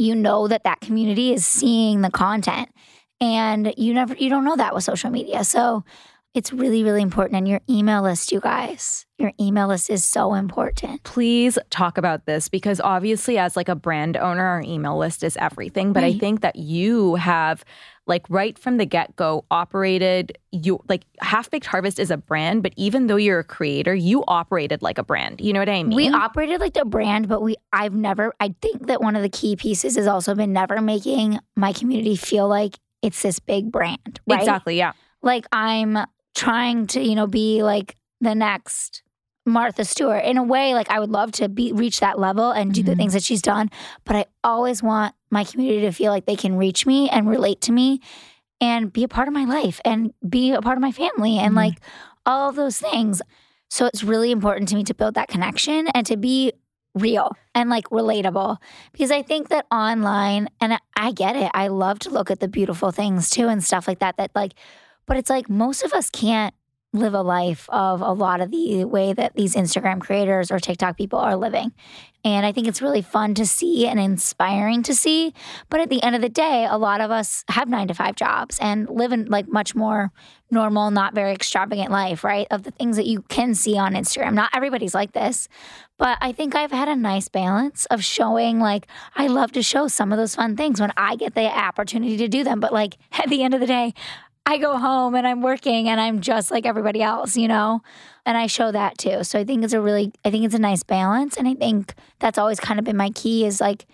you 0.00 0.14
know 0.14 0.48
that 0.48 0.64
that 0.64 0.80
community 0.80 1.32
is 1.32 1.44
seeing 1.46 2.00
the 2.00 2.10
content 2.10 2.68
and 3.20 3.72
you 3.76 3.92
never 3.94 4.14
you 4.14 4.30
don't 4.30 4.44
know 4.44 4.56
that 4.56 4.74
with 4.74 4.82
social 4.82 5.10
media. 5.10 5.44
So 5.44 5.84
It's 6.32 6.52
really, 6.52 6.84
really 6.84 7.02
important. 7.02 7.38
And 7.38 7.48
your 7.48 7.60
email 7.68 8.02
list, 8.02 8.30
you 8.30 8.38
guys, 8.38 9.04
your 9.18 9.32
email 9.40 9.66
list 9.66 9.90
is 9.90 10.04
so 10.04 10.34
important. 10.34 11.02
Please 11.02 11.58
talk 11.70 11.98
about 11.98 12.24
this 12.26 12.48
because 12.48 12.80
obviously, 12.80 13.36
as 13.36 13.56
like 13.56 13.68
a 13.68 13.74
brand 13.74 14.16
owner, 14.16 14.44
our 14.44 14.62
email 14.62 14.96
list 14.96 15.24
is 15.24 15.36
everything. 15.38 15.92
But 15.92 16.04
I 16.04 16.10
mm-hmm. 16.10 16.20
think 16.20 16.40
that 16.42 16.54
you 16.54 17.16
have, 17.16 17.64
like, 18.10 18.26
right 18.28 18.58
from 18.58 18.76
the 18.76 18.84
get 18.84 19.14
go, 19.16 19.44
operated 19.50 20.36
you 20.50 20.80
like 20.88 21.04
Half 21.20 21.50
Baked 21.50 21.64
Harvest 21.64 21.98
is 22.00 22.10
a 22.10 22.16
brand, 22.16 22.62
but 22.62 22.72
even 22.76 23.06
though 23.06 23.16
you're 23.16 23.38
a 23.38 23.44
creator, 23.44 23.94
you 23.94 24.24
operated 24.26 24.82
like 24.82 24.98
a 24.98 25.04
brand. 25.04 25.40
You 25.40 25.52
know 25.52 25.60
what 25.60 25.68
I 25.68 25.82
mean? 25.84 25.94
We 25.94 26.08
operated 26.08 26.60
like 26.60 26.76
a 26.76 26.84
brand, 26.84 27.28
but 27.28 27.40
we 27.40 27.54
I've 27.72 27.94
never 27.94 28.34
I 28.40 28.54
think 28.60 28.88
that 28.88 29.00
one 29.00 29.14
of 29.14 29.22
the 29.22 29.28
key 29.28 29.54
pieces 29.54 29.94
has 29.94 30.08
also 30.08 30.34
been 30.34 30.52
never 30.52 30.80
making 30.80 31.38
my 31.56 31.72
community 31.72 32.16
feel 32.16 32.48
like 32.48 32.76
it's 33.00 33.22
this 33.22 33.38
big 33.38 33.70
brand. 33.70 34.20
Right? 34.26 34.40
exactly. 34.40 34.76
Yeah. 34.76 34.92
Like 35.22 35.46
I'm 35.52 35.96
trying 36.34 36.88
to, 36.88 37.00
you 37.00 37.14
know, 37.14 37.28
be 37.28 37.62
like 37.62 37.94
the 38.20 38.34
next 38.34 39.02
Martha 39.46 39.84
Stewart. 39.84 40.24
In 40.24 40.36
a 40.36 40.42
way, 40.42 40.74
like 40.74 40.90
I 40.90 41.00
would 41.00 41.10
love 41.10 41.32
to 41.32 41.48
be 41.48 41.72
reach 41.72 42.00
that 42.00 42.18
level 42.18 42.50
and 42.50 42.72
do 42.72 42.82
the 42.82 42.92
Mhm. 42.92 42.96
things 42.96 43.12
that 43.14 43.22
she's 43.22 43.42
done, 43.42 43.70
but 44.04 44.16
I 44.16 44.24
always 44.44 44.82
want 44.82 45.14
my 45.30 45.44
community 45.44 45.80
to 45.82 45.92
feel 45.92 46.12
like 46.12 46.26
they 46.26 46.36
can 46.36 46.56
reach 46.56 46.86
me 46.86 47.08
and 47.08 47.28
relate 47.28 47.60
to 47.62 47.72
me 47.72 48.00
and 48.60 48.92
be 48.92 49.04
a 49.04 49.08
part 49.08 49.28
of 49.28 49.34
my 49.34 49.44
life 49.44 49.80
and 49.84 50.12
be 50.28 50.52
a 50.52 50.60
part 50.60 50.76
of 50.76 50.82
my 50.82 50.92
family 50.92 51.38
and 51.38 51.52
Mhm. 51.54 51.56
like 51.56 51.80
all 52.26 52.48
of 52.50 52.56
those 52.56 52.78
things. 52.78 53.22
So 53.70 53.86
it's 53.86 54.04
really 54.04 54.30
important 54.30 54.68
to 54.70 54.74
me 54.76 54.84
to 54.84 54.94
build 54.94 55.14
that 55.14 55.28
connection 55.28 55.88
and 55.94 56.04
to 56.06 56.16
be 56.16 56.52
real 56.94 57.36
and 57.54 57.70
like 57.70 57.88
relatable 57.90 58.56
because 58.92 59.12
I 59.12 59.22
think 59.22 59.48
that 59.48 59.64
online 59.70 60.48
and 60.60 60.76
I 60.96 61.12
get 61.12 61.36
it. 61.36 61.50
I 61.54 61.68
love 61.68 62.00
to 62.00 62.10
look 62.10 62.30
at 62.32 62.40
the 62.40 62.48
beautiful 62.48 62.90
things 62.90 63.30
too 63.30 63.46
and 63.48 63.62
stuff 63.62 63.86
like 63.88 64.00
that 64.00 64.16
that 64.16 64.32
like 64.34 64.52
but 65.06 65.16
it's 65.16 65.30
like 65.30 65.48
most 65.48 65.82
of 65.84 65.92
us 65.92 66.10
can't 66.10 66.52
live 66.92 67.14
a 67.14 67.22
life 67.22 67.68
of 67.70 68.00
a 68.00 68.12
lot 68.12 68.40
of 68.40 68.50
the 68.50 68.84
way 68.84 69.12
that 69.12 69.34
these 69.34 69.54
Instagram 69.54 70.00
creators 70.00 70.50
or 70.50 70.58
TikTok 70.58 70.96
people 70.96 71.18
are 71.18 71.36
living. 71.36 71.72
And 72.22 72.44
I 72.44 72.52
think 72.52 72.66
it's 72.66 72.82
really 72.82 73.00
fun 73.00 73.34
to 73.34 73.46
see 73.46 73.86
and 73.86 73.98
inspiring 73.98 74.82
to 74.82 74.94
see. 74.94 75.32
But 75.70 75.80
at 75.80 75.88
the 75.88 76.02
end 76.02 76.16
of 76.16 76.20
the 76.20 76.28
day, 76.28 76.66
a 76.68 76.76
lot 76.76 77.00
of 77.00 77.10
us 77.10 77.44
have 77.48 77.68
nine 77.68 77.88
to 77.88 77.94
five 77.94 78.14
jobs 78.14 78.58
and 78.60 78.90
live 78.90 79.12
in 79.12 79.26
like 79.26 79.48
much 79.48 79.74
more 79.74 80.10
normal, 80.50 80.90
not 80.90 81.14
very 81.14 81.32
extravagant 81.32 81.90
life, 81.90 82.22
right? 82.22 82.46
Of 82.50 82.64
the 82.64 82.72
things 82.72 82.96
that 82.96 83.06
you 83.06 83.22
can 83.22 83.54
see 83.54 83.78
on 83.78 83.94
Instagram. 83.94 84.34
Not 84.34 84.50
everybody's 84.52 84.94
like 84.94 85.12
this, 85.12 85.48
but 85.96 86.18
I 86.20 86.32
think 86.32 86.54
I've 86.54 86.72
had 86.72 86.88
a 86.88 86.96
nice 86.96 87.28
balance 87.28 87.86
of 87.86 88.04
showing 88.04 88.58
like 88.58 88.86
I 89.14 89.28
love 89.28 89.52
to 89.52 89.62
show 89.62 89.88
some 89.88 90.12
of 90.12 90.18
those 90.18 90.34
fun 90.34 90.56
things 90.56 90.80
when 90.80 90.92
I 90.96 91.16
get 91.16 91.34
the 91.34 91.46
opportunity 91.46 92.18
to 92.18 92.28
do 92.28 92.44
them. 92.44 92.60
But 92.60 92.72
like 92.72 92.98
at 93.12 93.30
the 93.30 93.42
end 93.42 93.54
of 93.54 93.60
the 93.60 93.66
day, 93.66 93.94
I 94.46 94.58
go 94.58 94.78
home 94.78 95.14
and 95.14 95.26
I'm 95.26 95.42
working 95.42 95.88
and 95.88 96.00
I'm 96.00 96.20
just 96.20 96.50
like 96.50 96.66
everybody 96.66 97.02
else, 97.02 97.36
you 97.36 97.46
know? 97.46 97.82
And 98.26 98.36
I 98.36 98.46
show 98.46 98.72
that 98.72 98.98
too. 98.98 99.22
So 99.22 99.38
I 99.38 99.44
think 99.44 99.62
it's 99.64 99.72
a 99.72 99.80
really, 99.80 100.12
I 100.24 100.30
think 100.30 100.44
it's 100.44 100.54
a 100.54 100.58
nice 100.58 100.82
balance. 100.82 101.36
And 101.36 101.46
I 101.46 101.54
think 101.54 101.94
that's 102.18 102.38
always 102.38 102.58
kind 102.58 102.78
of 102.78 102.84
been 102.84 102.96
my 102.96 103.10
key 103.10 103.44
is 103.46 103.60
like, 103.60 103.86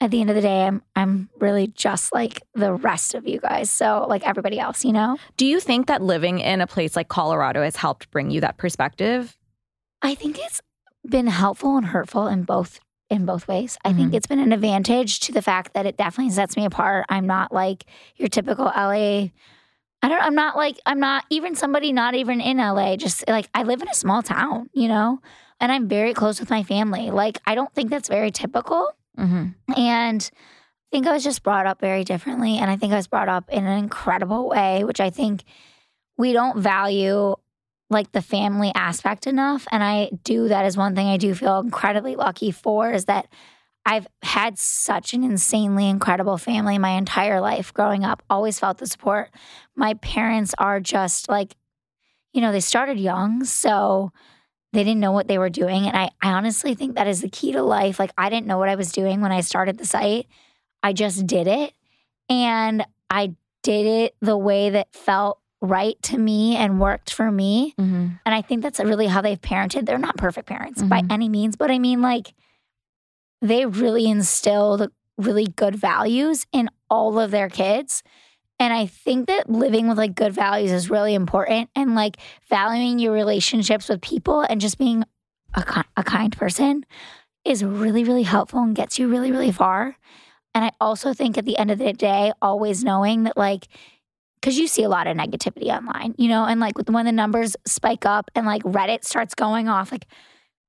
at 0.00 0.10
the 0.10 0.20
end 0.20 0.28
of 0.28 0.36
the 0.36 0.42
day, 0.42 0.66
I'm 0.66 0.82
I'm 0.96 1.30
really 1.38 1.68
just 1.68 2.12
like 2.12 2.42
the 2.54 2.74
rest 2.74 3.14
of 3.14 3.26
you 3.28 3.38
guys. 3.38 3.70
So 3.70 4.04
like 4.08 4.26
everybody 4.26 4.58
else, 4.58 4.84
you 4.84 4.92
know? 4.92 5.16
Do 5.36 5.46
you 5.46 5.60
think 5.60 5.86
that 5.86 6.02
living 6.02 6.40
in 6.40 6.60
a 6.60 6.66
place 6.66 6.96
like 6.96 7.08
Colorado 7.08 7.62
has 7.62 7.76
helped 7.76 8.10
bring 8.10 8.30
you 8.30 8.40
that 8.40 8.58
perspective? 8.58 9.38
I 10.02 10.14
think 10.16 10.38
it's 10.38 10.60
been 11.08 11.28
helpful 11.28 11.76
and 11.76 11.86
hurtful 11.86 12.26
in 12.26 12.42
both 12.42 12.80
in 13.08 13.24
both 13.24 13.46
ways. 13.46 13.78
I 13.84 13.92
think 13.92 14.10
Mhm. 14.10 14.14
it's 14.14 14.26
been 14.26 14.40
an 14.40 14.52
advantage 14.52 15.20
to 15.20 15.32
the 15.32 15.42
fact 15.42 15.74
that 15.74 15.86
it 15.86 15.96
definitely 15.96 16.32
sets 16.32 16.56
me 16.56 16.64
apart. 16.64 17.06
I'm 17.08 17.26
not 17.26 17.52
like 17.52 17.84
your 18.16 18.28
typical 18.28 18.66
LA. 18.74 19.28
I 20.04 20.08
don't 20.08 20.20
I'm 20.20 20.34
not 20.34 20.54
like 20.54 20.78
I'm 20.84 21.00
not 21.00 21.24
even 21.30 21.54
somebody 21.54 21.90
not 21.90 22.14
even 22.14 22.38
in 22.38 22.58
LA. 22.58 22.96
Just 22.96 23.26
like 23.26 23.48
I 23.54 23.62
live 23.62 23.80
in 23.80 23.88
a 23.88 23.94
small 23.94 24.22
town, 24.22 24.68
you 24.74 24.86
know? 24.86 25.20
And 25.60 25.72
I'm 25.72 25.88
very 25.88 26.12
close 26.12 26.40
with 26.40 26.50
my 26.50 26.62
family. 26.62 27.10
Like 27.10 27.40
I 27.46 27.54
don't 27.54 27.72
think 27.72 27.88
that's 27.88 28.10
very 28.10 28.30
typical. 28.30 28.92
Mm-hmm. 29.18 29.80
And 29.80 30.30
I 30.32 30.88
think 30.92 31.06
I 31.06 31.12
was 31.14 31.24
just 31.24 31.42
brought 31.42 31.66
up 31.66 31.80
very 31.80 32.04
differently. 32.04 32.58
And 32.58 32.70
I 32.70 32.76
think 32.76 32.92
I 32.92 32.96
was 32.96 33.06
brought 33.06 33.30
up 33.30 33.48
in 33.48 33.64
an 33.64 33.78
incredible 33.78 34.46
way, 34.50 34.84
which 34.84 35.00
I 35.00 35.08
think 35.08 35.42
we 36.18 36.34
don't 36.34 36.58
value 36.58 37.34
like 37.88 38.12
the 38.12 38.20
family 38.20 38.72
aspect 38.74 39.26
enough. 39.26 39.66
And 39.72 39.82
I 39.82 40.10
do 40.22 40.48
that 40.48 40.66
is 40.66 40.76
one 40.76 40.94
thing 40.94 41.06
I 41.06 41.16
do 41.16 41.34
feel 41.34 41.60
incredibly 41.60 42.14
lucky 42.14 42.50
for 42.50 42.92
is 42.92 43.06
that 43.06 43.26
I've 43.86 44.06
had 44.22 44.58
such 44.58 45.12
an 45.14 45.22
insanely 45.24 45.88
incredible 45.88 46.38
family 46.38 46.78
my 46.78 46.90
entire 46.90 47.40
life 47.40 47.72
growing 47.74 48.04
up, 48.04 48.22
always 48.30 48.58
felt 48.58 48.78
the 48.78 48.86
support. 48.86 49.30
My 49.76 49.94
parents 49.94 50.54
are 50.58 50.80
just 50.80 51.28
like, 51.28 51.54
you 52.32 52.40
know, 52.40 52.50
they 52.50 52.60
started 52.60 52.98
young. 52.98 53.44
So 53.44 54.10
they 54.72 54.82
didn't 54.84 55.00
know 55.00 55.12
what 55.12 55.28
they 55.28 55.38
were 55.38 55.50
doing. 55.50 55.86
And 55.86 55.96
I, 55.96 56.10
I 56.22 56.32
honestly 56.32 56.74
think 56.74 56.96
that 56.96 57.06
is 57.06 57.20
the 57.20 57.28
key 57.28 57.52
to 57.52 57.62
life. 57.62 57.98
Like, 57.98 58.10
I 58.18 58.28
didn't 58.30 58.46
know 58.46 58.58
what 58.58 58.68
I 58.68 58.74
was 58.74 58.90
doing 58.90 59.20
when 59.20 59.30
I 59.32 59.40
started 59.42 59.78
the 59.78 59.86
site. 59.86 60.26
I 60.82 60.92
just 60.92 61.26
did 61.26 61.46
it. 61.46 61.72
And 62.28 62.84
I 63.10 63.34
did 63.62 63.86
it 63.86 64.16
the 64.20 64.36
way 64.36 64.70
that 64.70 64.92
felt 64.94 65.38
right 65.60 65.96
to 66.02 66.18
me 66.18 66.56
and 66.56 66.80
worked 66.80 67.12
for 67.12 67.30
me. 67.30 67.74
Mm-hmm. 67.78 68.08
And 68.26 68.34
I 68.34 68.42
think 68.42 68.62
that's 68.62 68.80
really 68.80 69.06
how 69.06 69.20
they've 69.20 69.40
parented. 69.40 69.86
They're 69.86 69.96
not 69.98 70.16
perfect 70.16 70.46
parents 70.48 70.82
by 70.82 71.02
Mhm. 71.02 71.12
any 71.12 71.28
means, 71.28 71.56
but 71.56 71.70
I 71.70 71.78
mean, 71.78 72.02
like, 72.02 72.34
they 73.44 73.66
really 73.66 74.08
instilled 74.08 74.90
really 75.18 75.46
good 75.46 75.76
values 75.76 76.46
in 76.50 76.70
all 76.88 77.20
of 77.20 77.30
their 77.30 77.50
kids. 77.50 78.02
And 78.58 78.72
I 78.72 78.86
think 78.86 79.26
that 79.26 79.50
living 79.50 79.86
with 79.86 79.98
like 79.98 80.14
good 80.14 80.32
values 80.32 80.72
is 80.72 80.88
really 80.88 81.14
important 81.14 81.68
and 81.76 81.94
like 81.94 82.16
valuing 82.48 82.98
your 82.98 83.12
relationships 83.12 83.90
with 83.90 84.00
people 84.00 84.40
and 84.40 84.62
just 84.62 84.78
being 84.78 85.04
a, 85.52 85.84
a 85.94 86.02
kind 86.02 86.34
person 86.34 86.86
is 87.44 87.62
really, 87.62 88.02
really 88.02 88.22
helpful 88.22 88.60
and 88.60 88.74
gets 88.74 88.98
you 88.98 89.08
really, 89.08 89.30
really 89.30 89.52
far. 89.52 89.94
And 90.54 90.64
I 90.64 90.70
also 90.80 91.12
think 91.12 91.36
at 91.36 91.44
the 91.44 91.58
end 91.58 91.70
of 91.70 91.78
the 91.78 91.92
day, 91.92 92.32
always 92.40 92.82
knowing 92.82 93.24
that 93.24 93.36
like, 93.36 93.68
because 94.40 94.56
you 94.56 94.68
see 94.68 94.84
a 94.84 94.88
lot 94.88 95.06
of 95.06 95.18
negativity 95.18 95.66
online, 95.66 96.14
you 96.16 96.28
know, 96.28 96.46
and 96.46 96.60
like 96.60 96.78
when 96.88 97.04
the 97.04 97.12
numbers 97.12 97.56
spike 97.66 98.06
up 98.06 98.30
and 98.34 98.46
like 98.46 98.62
Reddit 98.62 99.04
starts 99.04 99.34
going 99.34 99.68
off, 99.68 99.92
like 99.92 100.06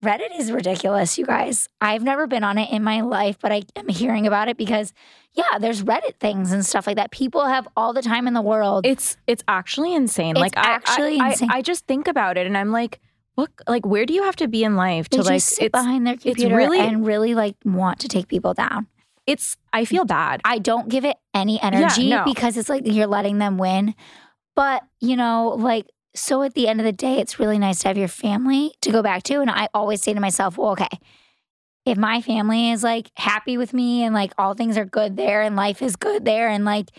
Reddit 0.05 0.39
is 0.39 0.51
ridiculous, 0.51 1.17
you 1.17 1.25
guys. 1.25 1.67
I've 1.81 2.03
never 2.03 2.27
been 2.27 2.43
on 2.43 2.57
it 2.57 2.69
in 2.71 2.83
my 2.83 3.01
life, 3.01 3.37
but 3.41 3.51
I 3.51 3.63
am 3.75 3.87
hearing 3.87 4.27
about 4.27 4.47
it 4.47 4.57
because, 4.57 4.93
yeah, 5.33 5.57
there's 5.59 5.83
Reddit 5.83 6.15
things 6.19 6.51
and 6.51 6.65
stuff 6.65 6.87
like 6.87 6.95
that. 6.97 7.11
People 7.11 7.45
have 7.45 7.67
all 7.75 7.91
the 7.93 8.01
time 8.01 8.27
in 8.27 8.33
the 8.33 8.41
world. 8.41 8.85
It's 8.85 9.17
it's 9.27 9.43
actually 9.47 9.93
insane. 9.93 10.31
It's 10.31 10.41
like 10.41 10.57
I- 10.57 10.71
actually 10.73 11.19
I, 11.19 11.29
insane. 11.31 11.49
I, 11.51 11.57
I 11.57 11.61
just 11.61 11.85
think 11.87 12.07
about 12.07 12.37
it 12.37 12.45
and 12.47 12.57
I'm 12.57 12.71
like, 12.71 12.99
what 13.35 13.49
like 13.67 13.85
where 13.85 14.05
do 14.05 14.13
you 14.13 14.23
have 14.23 14.35
to 14.37 14.47
be 14.47 14.63
in 14.63 14.75
life 14.75 15.09
they 15.09 15.17
to 15.17 15.23
like 15.23 15.41
sit 15.41 15.65
it's 15.65 15.71
behind 15.71 16.07
their 16.07 16.15
computer 16.15 16.55
really- 16.55 16.79
and 16.79 17.05
really 17.05 17.35
like 17.35 17.55
want 17.65 17.99
to 17.99 18.07
take 18.07 18.27
people 18.27 18.53
down. 18.53 18.87
it's 19.27 19.57
I 19.73 19.85
feel 19.85 20.05
bad. 20.05 20.39
I 20.45 20.59
don't 20.59 20.87
give 20.87 21.03
it 21.03 21.17
any 21.33 21.61
energy 21.61 22.09
no. 22.11 22.23
because 22.23 22.55
it's 22.57 22.69
like 22.69 22.83
you're 22.85 23.07
letting 23.07 23.39
them 23.39 23.57
win. 23.57 23.95
But, 24.55 24.83
you 25.01 25.17
know, 25.17 25.49
like, 25.57 25.85
so 26.15 26.43
at 26.43 26.53
the 26.53 26.67
end 26.67 26.79
of 26.79 26.85
the 26.85 26.91
day, 26.91 27.19
it's 27.19 27.39
really 27.39 27.59
nice 27.59 27.79
to 27.79 27.89
have 27.89 27.97
your 27.97 28.07
family 28.07 28.73
to 28.81 28.91
go 28.91 29.01
back 29.01 29.23
to. 29.23 29.41
And 29.41 29.49
I 29.49 29.69
always 29.73 30.01
say 30.01 30.13
to 30.13 30.19
myself, 30.19 30.57
well, 30.57 30.71
okay, 30.71 30.87
if 31.85 31.97
my 31.97 32.21
family 32.21 32.71
is 32.71 32.83
like 32.83 33.11
happy 33.15 33.57
with 33.57 33.73
me 33.73 34.03
and 34.03 34.13
like 34.15 34.33
all 34.37 34.53
things 34.53 34.77
are 34.77 34.85
good 34.85 35.17
there 35.17 35.41
and 35.41 35.55
life 35.55 35.81
is 35.81 35.95
good 35.95 36.25
there 36.25 36.49
and 36.49 36.65
like 36.65 36.89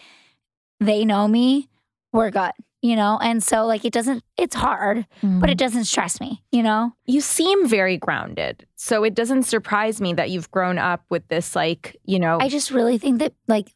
they 0.81 1.05
know 1.05 1.27
me, 1.27 1.69
we're 2.13 2.31
good, 2.31 2.53
you 2.83 2.97
know? 2.97 3.19
And 3.21 3.43
so, 3.43 3.67
like, 3.67 3.85
it 3.85 3.93
doesn't, 3.93 4.23
it's 4.37 4.55
hard, 4.55 5.07
but 5.23 5.51
it 5.51 5.55
mm. 5.55 5.59
doesn't 5.59 5.85
stress 5.85 6.21
me, 6.21 6.43
you 6.53 6.63
know? 6.63 6.93
you 7.07 7.21
seem 7.21 7.69
very 7.69 7.97
grounded. 7.97 8.67
So 8.77 9.05
it 9.05 9.15
doesn't 9.15 9.45
surprise 9.45 10.01
me 10.01 10.13
that 10.15 10.31
you've 10.31 10.51
grown 10.51 10.79
up 10.79 11.05
with 11.09 11.27
this 11.29 11.57
like, 11.57 11.97
you 12.05 12.19
know, 12.19 12.39
I 12.41 12.49
just 12.49 12.71
really 12.71 12.99
think 12.99 13.21
that 13.21 13.33
like 13.49 13.73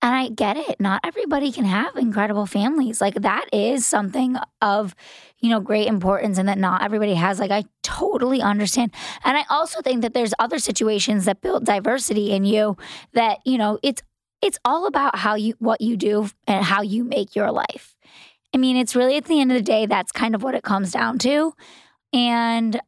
and 0.00 0.14
I 0.14 0.28
get 0.28 0.56
it. 0.56 0.78
Not 0.78 1.00
everybody 1.04 1.50
can 1.50 1.64
have 1.64 1.96
incredible 1.96 2.46
families. 2.46 3.00
Like 3.00 3.14
that 3.14 3.46
is 3.52 3.84
something 3.84 4.36
of, 4.62 4.94
you 5.38 5.50
know, 5.50 5.60
great 5.60 5.88
importance 5.88 6.38
and 6.38 6.48
that 6.48 6.58
not 6.58 6.82
everybody 6.82 7.14
has. 7.14 7.40
Like 7.40 7.50
I 7.50 7.64
totally 7.82 8.40
understand. 8.40 8.92
And 9.24 9.36
I 9.36 9.44
also 9.50 9.82
think 9.82 10.02
that 10.02 10.14
there's 10.14 10.34
other 10.38 10.58
situations 10.58 11.24
that 11.24 11.40
build 11.40 11.64
diversity 11.64 12.30
in 12.30 12.44
you 12.44 12.76
that, 13.14 13.38
you 13.44 13.58
know, 13.58 13.78
it's 13.82 14.02
it's 14.40 14.58
all 14.64 14.86
about 14.86 15.16
how 15.16 15.34
you 15.34 15.54
what 15.58 15.80
you 15.80 15.96
do 15.96 16.28
and 16.46 16.64
how 16.64 16.82
you 16.82 17.02
make 17.02 17.34
your 17.34 17.50
life. 17.50 17.96
I 18.54 18.58
mean, 18.58 18.76
it's 18.76 18.94
really 18.94 19.16
at 19.16 19.24
the 19.24 19.40
end 19.40 19.50
of 19.50 19.58
the 19.58 19.64
day 19.64 19.86
that's 19.86 20.12
kind 20.12 20.34
of 20.34 20.42
what 20.42 20.54
it 20.54 20.62
comes 20.62 20.92
down 20.92 21.18
to. 21.20 21.54
And 22.12 22.80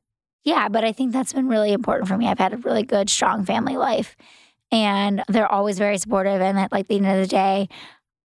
yeah, 0.44 0.68
but 0.68 0.85
I 0.85 0.92
think 0.92 1.12
that's 1.12 1.33
been 1.33 1.49
really 1.49 1.73
important 1.73 2.09
for 2.09 2.16
me. 2.16 2.29
I've 2.29 2.38
had 2.38 2.55
a 2.55 2.59
really 2.59 2.85
good, 2.85 3.11
strong 3.11 3.44
family 3.44 3.77
life 3.77 4.16
and 4.72 5.22
they're 5.28 5.50
always 5.50 5.78
very 5.78 5.98
supportive. 5.98 6.40
And 6.40 6.59
at 6.59 6.72
like 6.72 6.88
the 6.88 6.96
end 6.96 7.06
of 7.06 7.16
the 7.16 7.26
day, 7.26 7.68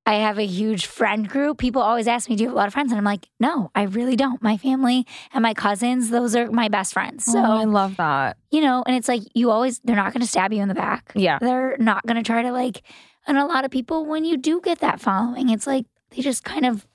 I 0.07 0.15
have 0.15 0.37
a 0.37 0.45
huge 0.45 0.85
friend 0.85 1.27
group. 1.27 1.57
People 1.57 1.81
always 1.81 2.07
ask 2.07 2.29
me, 2.29 2.35
"Do 2.35 2.43
you 2.43 2.49
have 2.49 2.55
a 2.55 2.57
lot 2.57 2.67
of 2.67 2.73
friends?" 2.73 2.91
And 2.91 2.99
I'm 2.99 3.03
like, 3.05 3.27
"No, 3.39 3.71
I 3.73 3.83
really 3.83 4.15
don't. 4.15 4.41
My 4.43 4.55
family 4.55 5.07
and 5.33 5.41
my 5.41 5.55
cousins, 5.55 6.11
those 6.11 6.35
are 6.35 6.51
my 6.51 6.67
best 6.67 6.93
friends." 6.93 7.25
So 7.25 7.39
oh, 7.39 7.57
I 7.57 7.63
love 7.63 7.97
that. 7.97 8.37
you 8.51 8.61
know, 8.61 8.83
and 8.85 8.95
it's 8.95 9.07
like 9.07 9.23
you 9.33 9.49
always 9.49 9.79
they're 9.79 9.95
not 9.95 10.13
going 10.13 10.21
to 10.21 10.27
stab 10.27 10.53
you 10.53 10.61
in 10.61 10.67
the 10.67 10.75
back. 10.75 11.11
Yeah. 11.15 11.39
They're 11.41 11.75
not 11.79 12.05
going 12.05 12.17
to 12.17 12.23
try 12.23 12.43
to 12.43 12.51
like. 12.51 12.83
And 13.27 13.39
a 13.39 13.45
lot 13.45 13.65
of 13.65 13.71
people, 13.71 14.05
when 14.05 14.23
you 14.25 14.37
do 14.37 14.61
get 14.61 14.79
that 14.79 15.01
following, 15.01 15.49
it's 15.49 15.65
like 15.65 15.87
they 16.11 16.21
just 16.21 16.43
kind 16.43 16.67
of 16.67 16.85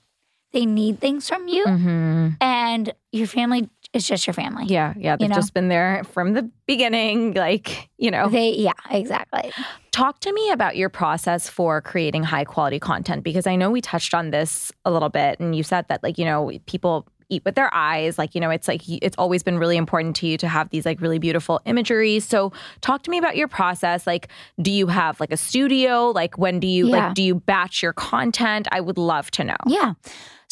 they 0.52 0.64
need 0.64 1.00
things 1.00 1.28
from 1.28 1.48
you, 1.48 1.64
hmm 1.64 2.28
and 2.40 2.92
your 3.10 3.26
family 3.26 3.68
is 3.92 4.06
just 4.06 4.26
your 4.26 4.34
family. 4.34 4.64
Yeah, 4.66 4.94
yeah. 4.96 5.16
They've 5.16 5.28
know? 5.28 5.34
just 5.34 5.54
been 5.54 5.68
there 5.68 6.02
from 6.12 6.32
the 6.34 6.48
beginning. 6.66 7.34
Like, 7.34 7.88
you 7.98 8.10
know, 8.10 8.28
They, 8.28 8.50
yeah, 8.50 8.72
exactly. 8.90 9.52
talk 9.90 10.20
to 10.20 10.32
me 10.32 10.50
about 10.50 10.76
your 10.76 10.88
process 10.88 11.48
for 11.48 11.80
creating 11.80 12.22
high 12.22 12.44
quality 12.44 12.78
content 12.78 13.24
because 13.24 13.46
I 13.46 13.56
know 13.56 13.70
we 13.70 13.80
touched 13.80 14.14
on 14.14 14.30
this 14.30 14.70
a 14.84 14.90
little 14.90 15.08
bit 15.08 15.40
and 15.40 15.56
you 15.56 15.62
said 15.62 15.86
that 15.88 16.02
like, 16.02 16.18
you 16.18 16.24
know, 16.24 16.50
people 16.66 17.06
eat 17.30 17.42
with 17.44 17.54
their 17.54 17.72
eyes 17.72 18.18
like 18.18 18.34
you 18.34 18.40
know 18.40 18.50
it's 18.50 18.68
like 18.68 18.82
it's 18.88 19.16
always 19.16 19.42
been 19.42 19.58
really 19.58 19.76
important 19.76 20.14
to 20.16 20.26
you 20.26 20.36
to 20.36 20.48
have 20.48 20.68
these 20.70 20.84
like 20.84 21.00
really 21.00 21.18
beautiful 21.18 21.60
imagery 21.64 22.20
so 22.20 22.52
talk 22.80 23.02
to 23.02 23.10
me 23.10 23.18
about 23.18 23.36
your 23.36 23.48
process 23.48 24.06
like 24.06 24.28
do 24.60 24.70
you 24.70 24.88
have 24.88 25.18
like 25.20 25.32
a 25.32 25.36
studio 25.36 26.10
like 26.10 26.36
when 26.38 26.60
do 26.60 26.66
you 26.66 26.88
Yeah. 26.88 27.06
like 27.06 27.14
do 27.14 27.22
you 27.22 27.34
batch 27.36 27.82
your 27.82 27.92
content 27.92 28.68
i 28.72 28.80
would 28.80 28.98
love 28.98 29.30
to 29.32 29.44
know 29.44 29.56
Yeah. 29.66 29.94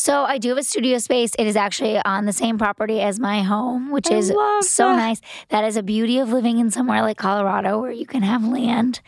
So 0.00 0.22
I 0.22 0.38
do 0.38 0.50
have 0.50 0.58
a 0.58 0.62
studio 0.62 0.98
space. 0.98 1.32
It 1.40 1.48
is 1.48 1.56
actually 1.56 1.98
on 2.04 2.24
the 2.24 2.32
same 2.32 2.56
property 2.56 3.00
as 3.00 3.18
my 3.18 3.42
home, 3.42 3.90
which 3.90 4.08
I 4.12 4.14
is 4.18 4.28
so 4.28 4.86
that. 4.90 4.96
nice. 4.96 5.20
That 5.48 5.64
is 5.64 5.76
a 5.76 5.82
beauty 5.82 6.20
of 6.20 6.32
living 6.32 6.58
in 6.58 6.70
somewhere 6.70 7.02
like 7.02 7.16
Colorado 7.18 7.80
where 7.80 7.90
you 7.90 8.06
can 8.06 8.22
have 8.22 8.44
land. 8.44 9.00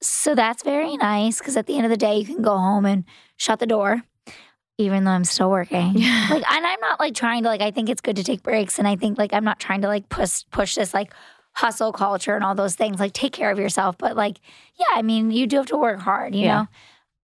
So 0.00 0.34
that's 0.34 0.64
very 0.64 0.96
nice 0.96 1.38
because 1.38 1.56
at 1.56 1.66
the 1.66 1.76
end 1.76 1.84
of 1.86 1.90
the 1.90 1.96
day, 1.96 2.16
you 2.16 2.24
can 2.26 2.42
go 2.42 2.58
home 2.58 2.84
and 2.86 3.04
shut 3.36 3.60
the 3.60 3.66
door, 3.68 4.02
even 4.78 5.04
though 5.04 5.10
I'm 5.12 5.24
still 5.24 5.50
working. 5.50 5.92
Yeah. 5.96 6.28
like, 6.30 6.50
and 6.50 6.66
I'm 6.66 6.80
not 6.80 6.98
like 7.00 7.14
trying 7.14 7.42
to 7.44 7.48
like. 7.48 7.60
I 7.60 7.70
think 7.70 7.88
it's 7.88 8.00
good 8.00 8.16
to 8.16 8.24
take 8.24 8.42
breaks, 8.42 8.78
and 8.78 8.86
I 8.88 8.96
think 8.96 9.18
like 9.18 9.32
I'm 9.32 9.44
not 9.44 9.58
trying 9.60 9.82
to 9.82 9.88
like 9.88 10.08
push 10.08 10.44
push 10.50 10.74
this 10.76 10.92
like 10.94 11.12
hustle 11.54 11.92
culture 11.92 12.34
and 12.34 12.44
all 12.44 12.54
those 12.54 12.74
things. 12.74 12.98
Like, 12.98 13.12
take 13.12 13.32
care 13.32 13.50
of 13.50 13.58
yourself, 13.58 13.98
but 13.98 14.16
like, 14.16 14.38
yeah, 14.76 14.86
I 14.94 15.02
mean, 15.02 15.30
you 15.30 15.46
do 15.46 15.56
have 15.56 15.66
to 15.66 15.76
work 15.76 16.00
hard, 16.00 16.34
you 16.34 16.44
Yeah. 16.46 16.60
know. 16.62 16.66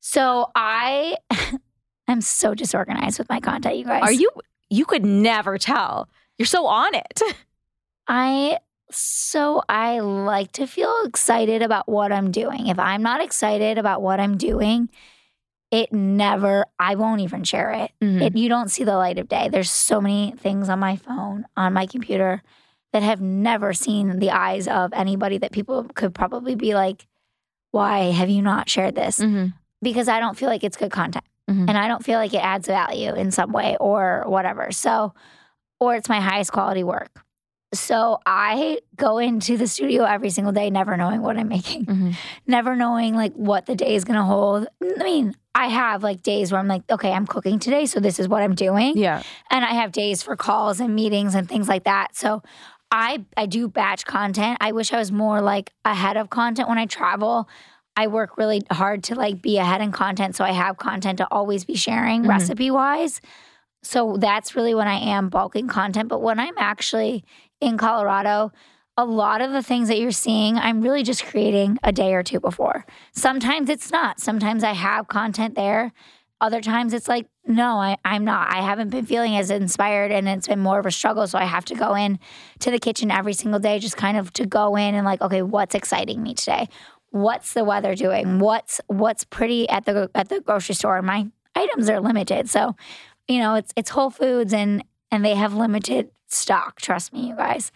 So 0.00 0.50
I 0.54 1.16
am 2.08 2.20
so 2.20 2.54
disorganized 2.54 3.18
with 3.18 3.28
my 3.28 3.40
content, 3.40 3.76
you 3.76 3.84
guys. 3.84 4.02
are 4.02 4.12
you 4.12 4.30
you 4.70 4.84
could 4.84 5.04
never 5.04 5.56
tell 5.58 6.08
you're 6.38 6.44
so 6.46 6.66
on 6.66 6.94
it 6.94 7.22
I 8.06 8.58
so 8.90 9.62
I 9.68 10.00
like 10.00 10.52
to 10.52 10.66
feel 10.66 11.02
excited 11.04 11.60
about 11.62 11.88
what 11.88 12.10
I'm 12.12 12.30
doing. 12.30 12.68
If 12.68 12.78
I'm 12.78 13.02
not 13.02 13.22
excited 13.22 13.76
about 13.76 14.00
what 14.02 14.18
I'm 14.20 14.38
doing, 14.38 14.88
it 15.70 15.92
never 15.92 16.64
I 16.78 16.94
won't 16.94 17.20
even 17.20 17.44
share 17.44 17.70
it. 17.72 17.90
Mhm. 18.02 18.22
It 18.22 18.36
you 18.36 18.48
don't 18.48 18.70
see 18.70 18.84
the 18.84 18.96
light 18.96 19.18
of 19.18 19.28
day. 19.28 19.48
There's 19.50 19.70
so 19.70 20.00
many 20.00 20.32
things 20.38 20.68
on 20.68 20.78
my 20.78 20.96
phone, 20.96 21.44
on 21.56 21.72
my 21.72 21.86
computer 21.86 22.42
that 22.92 23.02
have 23.02 23.20
never 23.20 23.74
seen 23.74 24.18
the 24.18 24.30
eyes 24.30 24.66
of 24.66 24.92
anybody 24.94 25.38
that 25.38 25.52
people 25.52 25.84
could 25.94 26.14
probably 26.14 26.54
be 26.54 26.74
like, 26.74 27.06
"Why 27.70 28.10
have 28.12 28.30
you 28.30 28.40
not 28.42 28.68
shared 28.70 28.94
this?" 28.94 29.18
Mhm. 29.18 29.52
Because 29.82 30.08
I 30.08 30.20
don't 30.20 30.36
feel 30.38 30.48
like 30.48 30.64
it's 30.64 30.76
good 30.76 30.90
content. 30.90 31.24
Mhm. 31.50 31.68
And 31.68 31.76
I 31.78 31.86
don't 31.88 32.04
feel 32.04 32.18
like 32.18 32.32
it 32.34 32.44
adds 32.44 32.66
value 32.66 33.14
in 33.14 33.30
some 33.30 33.52
way 33.52 33.76
or 33.78 34.24
whatever. 34.26 34.72
So 34.72 35.12
or 35.80 35.94
it's 35.94 36.08
my 36.08 36.20
highest 36.20 36.50
quality 36.50 36.82
work. 36.82 37.22
So 37.74 38.18
I 38.26 38.80
go 38.96 39.18
into 39.18 39.56
the 39.58 39.66
studio 39.66 40.04
every 40.04 40.30
single 40.30 40.52
day 40.52 40.70
never 40.70 40.96
knowing 40.96 41.20
what 41.22 41.36
I'm 41.36 41.48
making 41.48 41.84
Mhm. 41.84 42.14
never 42.46 42.74
knowing 42.74 43.14
like 43.14 43.34
what 43.34 43.66
the 43.66 43.76
day 43.76 43.94
is 43.94 44.04
going 44.04 44.16
to 44.18 44.24
hold. 44.24 44.66
I 44.82 45.04
mean, 45.04 45.34
I 45.58 45.66
have 45.66 46.02
like 46.04 46.22
days 46.22 46.52
where 46.52 46.60
I'm 46.60 46.68
like, 46.68 46.82
okay, 46.88 47.12
I'm 47.12 47.26
cooking 47.26 47.58
today, 47.58 47.84
so 47.86 47.98
this 48.00 48.18
is 48.20 48.28
what 48.28 48.42
I'm 48.42 48.54
doing. 48.54 48.96
yeah 48.96 49.22
And 49.50 49.64
I 49.64 49.72
have 49.80 49.90
days 49.92 50.22
for 50.22 50.36
calls 50.36 50.78
and 50.80 50.94
meetings 50.94 51.34
and 51.34 51.48
things 51.48 51.68
like 51.68 51.84
that. 51.84 52.14
So 52.14 52.42
I 52.92 53.24
I 53.36 53.46
do 53.46 53.68
batch 53.68 54.04
content. 54.06 54.58
I 54.60 54.70
wish 54.72 54.92
I 54.92 54.98
was 54.98 55.10
more 55.10 55.40
like 55.42 55.72
ahead 55.84 56.16
of 56.16 56.30
content 56.30 56.68
when 56.68 56.78
I 56.78 56.86
travel. 56.86 57.48
I 57.96 58.06
work 58.06 58.38
really 58.38 58.62
hard 58.70 59.02
to 59.08 59.16
like 59.16 59.42
be 59.42 59.58
ahead 59.58 59.80
in 59.80 59.90
content 59.90 60.36
so 60.36 60.44
I 60.44 60.52
have 60.52 60.76
content 60.76 61.18
to 61.18 61.26
always 61.30 61.64
be 61.64 61.74
sharing 61.74 62.22
Mhm. 62.22 62.28
recipe 62.28 62.70
wise. 62.70 63.20
So 63.82 64.16
that's 64.18 64.54
really 64.56 64.74
when 64.74 64.88
I 64.88 64.98
am 65.16 65.28
bulking 65.28 65.68
content, 65.68 66.08
but 66.08 66.20
when 66.22 66.38
I'm 66.38 66.54
actually 66.58 67.24
in 67.60 67.76
Colorado, 67.78 68.52
a 68.98 69.04
lot 69.04 69.40
of 69.40 69.52
the 69.52 69.62
things 69.62 69.86
that 69.88 70.00
you're 70.00 70.10
seeing, 70.10 70.58
I'm 70.58 70.82
really 70.82 71.04
just 71.04 71.24
creating 71.24 71.78
a 71.84 71.92
day 71.92 72.14
or 72.14 72.24
two 72.24 72.40
before. 72.40 72.84
Sometimes 73.12 73.70
it's 73.70 73.92
not. 73.92 74.18
Sometimes 74.18 74.64
I 74.64 74.72
have 74.72 75.06
content 75.06 75.54
there. 75.54 75.92
Other 76.40 76.60
times 76.60 76.92
it's 76.92 77.06
like, 77.06 77.26
no, 77.46 77.76
I, 77.76 77.96
I'm 78.04 78.24
not. 78.24 78.52
I 78.52 78.60
haven't 78.60 78.90
been 78.90 79.06
feeling 79.06 79.36
as 79.36 79.52
inspired 79.52 80.10
and 80.10 80.28
it's 80.28 80.48
been 80.48 80.58
more 80.58 80.80
of 80.80 80.86
a 80.86 80.90
struggle. 80.90 81.28
So 81.28 81.38
I 81.38 81.44
have 81.44 81.64
to 81.66 81.76
go 81.76 81.94
in 81.94 82.18
to 82.58 82.72
the 82.72 82.80
kitchen 82.80 83.12
every 83.12 83.34
single 83.34 83.60
day, 83.60 83.78
just 83.78 83.96
kind 83.96 84.16
of 84.16 84.32
to 84.32 84.46
go 84.46 84.74
in 84.74 84.96
and 84.96 85.04
like, 85.04 85.20
okay, 85.20 85.42
what's 85.42 85.76
exciting 85.76 86.20
me 86.20 86.34
today? 86.34 86.68
What's 87.10 87.54
the 87.54 87.62
weather 87.62 87.94
doing? 87.94 88.40
What's 88.40 88.80
what's 88.88 89.22
pretty 89.22 89.68
at 89.68 89.84
the 89.84 90.10
at 90.14 90.28
the 90.28 90.40
grocery 90.40 90.74
store? 90.74 91.00
My 91.02 91.28
items 91.54 91.88
are 91.88 92.00
limited. 92.00 92.50
So, 92.50 92.74
you 93.28 93.38
know, 93.38 93.54
it's 93.54 93.72
it's 93.76 93.90
Whole 93.90 94.10
Foods 94.10 94.52
and 94.52 94.84
and 95.12 95.24
they 95.24 95.36
have 95.36 95.54
limited 95.54 96.10
stock. 96.26 96.80
Trust 96.80 97.12
me, 97.12 97.28
you 97.28 97.36
guys. 97.36 97.70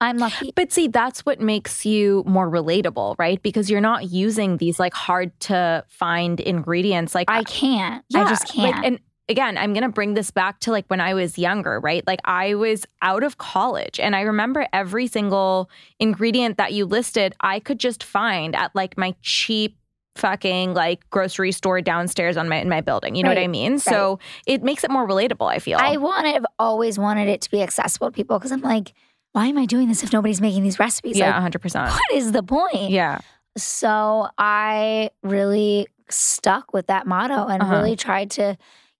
I'm 0.00 0.16
lucky. 0.18 0.52
But 0.54 0.72
see, 0.72 0.88
that's 0.88 1.26
what 1.26 1.40
makes 1.40 1.84
you 1.84 2.24
more 2.26 2.48
relatable, 2.50 3.16
right? 3.18 3.42
Because 3.42 3.70
you're 3.70 3.80
not 3.80 4.10
using 4.10 4.56
these 4.56 4.78
like 4.80 4.94
hard 4.94 5.38
to 5.40 5.84
find 5.88 6.40
ingredients. 6.40 7.14
Like 7.14 7.30
I 7.30 7.44
can't. 7.44 8.04
I 8.14 8.28
just 8.28 8.48
can't. 8.48 8.84
and 8.84 9.00
again, 9.28 9.58
I'm 9.58 9.72
going 9.72 9.82
to 9.84 9.90
bring 9.90 10.14
this 10.14 10.30
back 10.30 10.58
to 10.60 10.70
like 10.70 10.86
when 10.88 11.00
I 11.00 11.14
was 11.14 11.38
younger, 11.38 11.78
right? 11.80 12.04
Like 12.06 12.20
I 12.24 12.54
was 12.54 12.86
out 13.02 13.22
of 13.22 13.38
college 13.38 14.00
and 14.00 14.16
I 14.16 14.22
remember 14.22 14.66
every 14.72 15.06
single 15.06 15.70
ingredient 15.98 16.56
that 16.56 16.72
you 16.72 16.86
listed, 16.86 17.34
I 17.40 17.60
could 17.60 17.78
just 17.78 18.02
find 18.02 18.56
at 18.56 18.74
like 18.74 18.96
my 18.98 19.14
cheap 19.22 19.76
fucking 20.16 20.74
like 20.74 21.08
grocery 21.10 21.52
store 21.52 21.80
downstairs 21.80 22.36
on 22.36 22.48
my 22.48 22.56
in 22.56 22.68
my 22.68 22.80
building. 22.80 23.14
You 23.14 23.22
know 23.22 23.28
what 23.30 23.38
I 23.38 23.42
Right, 23.42 23.50
mean? 23.50 23.78
So 23.78 24.18
it 24.46 24.62
makes 24.62 24.82
it 24.82 24.90
more 24.90 25.06
relatable, 25.06 25.48
I 25.50 25.58
feel. 25.60 25.78
I 25.80 25.96
wanted, 25.98 26.34
I've 26.36 26.46
always 26.58 26.98
wanted 26.98 27.28
it 27.28 27.40
to 27.42 27.50
be 27.50 27.62
accessible 27.62 28.08
to 28.08 28.12
people 28.12 28.38
because 28.38 28.50
I'm 28.50 28.60
like, 28.62 28.92
why 29.32 29.46
am 29.46 29.58
I 29.58 29.66
doing 29.66 29.88
this 29.88 30.02
if 30.02 30.12
nobody's 30.12 30.40
making 30.40 30.62
these 30.62 30.78
recipes? 30.78 31.16
yeah, 31.18 31.38
Like, 31.40 31.52
100%. 31.52 31.88
what 31.90 32.02
is 32.12 32.32
the 32.32 32.42
point? 32.42 32.90
Yeah. 32.90 33.18
So 33.56 34.28
I 34.38 35.10
really 35.22 35.86
stuck 36.08 36.72
with 36.72 36.86
that 36.88 37.06
motto 37.06 37.46
and 37.46 37.62
Uh-huh. 37.62 37.72
really 37.74 37.96
tried 37.96 38.30
to 38.32 38.56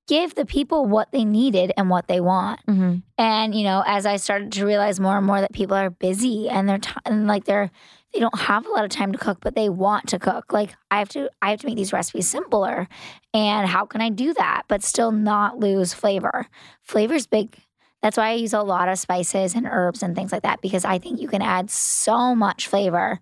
give 0.09 0.35
the 0.35 0.45
people 0.47 0.87
what 0.87 1.13
they 1.13 1.25
needed 1.25 1.73
and 1.77 1.89
what 1.89 2.09
they 2.09 2.21
want. 2.21 2.61
hmm 2.67 2.97
And 3.19 3.55
you 3.55 3.65
know, 3.65 3.83
as 3.87 4.07
I 4.07 4.17
started 4.17 4.51
to 4.53 4.67
realize 4.67 4.99
more 4.99 5.17
and 5.17 5.27
more 5.27 5.41
that 5.41 5.53
people 5.53 5.77
are 5.77 5.91
busy 5.91 6.49
and 6.49 6.69
they're 6.69 6.79
t- 6.79 6.91
and 7.05 7.27
like 7.27 7.45
they're 7.45 7.71
they 8.13 8.19
don't 8.19 8.41
have 8.41 8.67
a 8.67 8.71
lot 8.71 8.83
of 8.85 8.91
time 8.91 9.13
to 9.13 9.19
cook, 9.19 9.39
but 9.41 9.55
they 9.55 9.69
want 9.69 10.09
to 10.09 10.19
cook. 10.19 10.53
Like 10.53 10.75
I 10.91 10.99
have 10.99 11.09
to 11.11 11.31
I 11.43 11.51
have 11.51 11.61
to 11.61 11.67
make 11.67 11.77
these 11.77 11.93
recipes 11.93 12.27
simpler. 12.29 12.89
And 13.33 13.69
how 13.69 13.87
can 13.87 14.01
I 14.01 14.09
do 14.09 14.35
that 14.35 14.63
but 14.67 14.83
still 14.83 15.13
not 15.13 15.59
lose 15.59 15.95
flavor? 15.95 16.47
Flavor's 16.83 17.29
big. 17.29 17.57
That's 18.03 18.17
why 18.17 18.31
I 18.31 18.35
use 18.35 18.53
a 18.53 18.63
lot 18.63 18.89
of 18.89 18.99
spices 18.99 19.55
and 19.55 19.67
herbs 19.71 20.03
and 20.03 20.15
things 20.15 20.33
like 20.33 20.43
that 20.43 20.61
because 20.61 20.85
I 20.85 20.99
think 20.99 21.21
you 21.21 21.29
can 21.29 21.43
add 21.43 21.71
so 21.71 22.35
much 22.35 22.67
flavor 22.67 23.21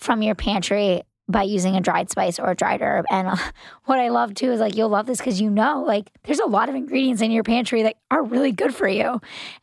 from 0.00 0.22
your 0.22 0.34
pantry 0.34 1.02
by 1.30 1.44
using 1.44 1.76
a 1.76 1.80
dried 1.80 2.10
spice 2.10 2.38
or 2.38 2.50
a 2.50 2.54
dried 2.56 2.82
herb. 2.82 3.04
And 3.10 3.28
uh, 3.28 3.36
what 3.84 3.98
I 3.98 4.08
love 4.08 4.34
too 4.34 4.50
is 4.50 4.60
like 4.60 4.76
you'll 4.76 4.88
love 4.88 5.06
this 5.06 5.18
because 5.18 5.40
you 5.40 5.48
know 5.48 5.84
like 5.86 6.10
there's 6.24 6.40
a 6.40 6.46
lot 6.46 6.68
of 6.68 6.74
ingredients 6.74 7.22
in 7.22 7.30
your 7.30 7.44
pantry 7.44 7.82
that 7.84 7.96
are 8.10 8.22
really 8.22 8.52
good 8.52 8.74
for 8.74 8.88
you, 8.88 9.20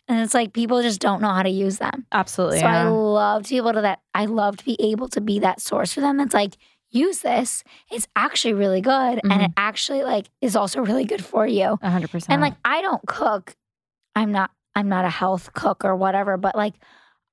and 0.07 0.19
it's 0.21 0.33
like 0.33 0.53
people 0.53 0.81
just 0.81 0.99
don't 0.99 1.21
know 1.21 1.29
how 1.29 1.43
to 1.43 1.49
use 1.49 1.77
them. 1.77 2.05
Absolutely. 2.11 2.59
so 2.59 2.65
I 2.67 2.83
love 2.83 3.43
to 3.43 3.49
be 3.49 3.57
able 3.57 3.73
to 3.73 3.81
that. 3.81 3.99
I 4.13 4.25
love 4.25 4.57
to 4.57 4.65
be 4.65 4.77
able 4.79 5.09
to 5.09 5.21
be 5.21 5.39
that 5.39 5.59
source 5.59 5.93
for 5.93 6.01
them. 6.01 6.17
That's 6.17 6.33
like 6.33 6.55
use 6.89 7.19
this. 7.19 7.63
It's 7.91 8.07
actually 8.15 8.53
really 8.53 8.81
good, 8.81 9.19
and 9.23 9.41
it 9.41 9.51
actually 9.57 10.03
like 10.03 10.29
is 10.41 10.55
also 10.55 10.81
really 10.81 11.05
good 11.05 11.23
for 11.23 11.45
you. 11.45 11.77
100%. 11.83 12.25
And 12.29 12.41
like 12.41 12.53
I 12.63 12.81
don't 12.81 13.05
cook. 13.07 13.55
I'm 14.18 14.32
not 14.32 14.49
I'm 14.76 14.89
not 14.89 15.05
a 15.05 15.09
health 15.09 15.53
cook 15.53 15.86
or 15.86 15.95
whatever, 15.95 16.38
but 16.38 16.55
like 16.55 16.74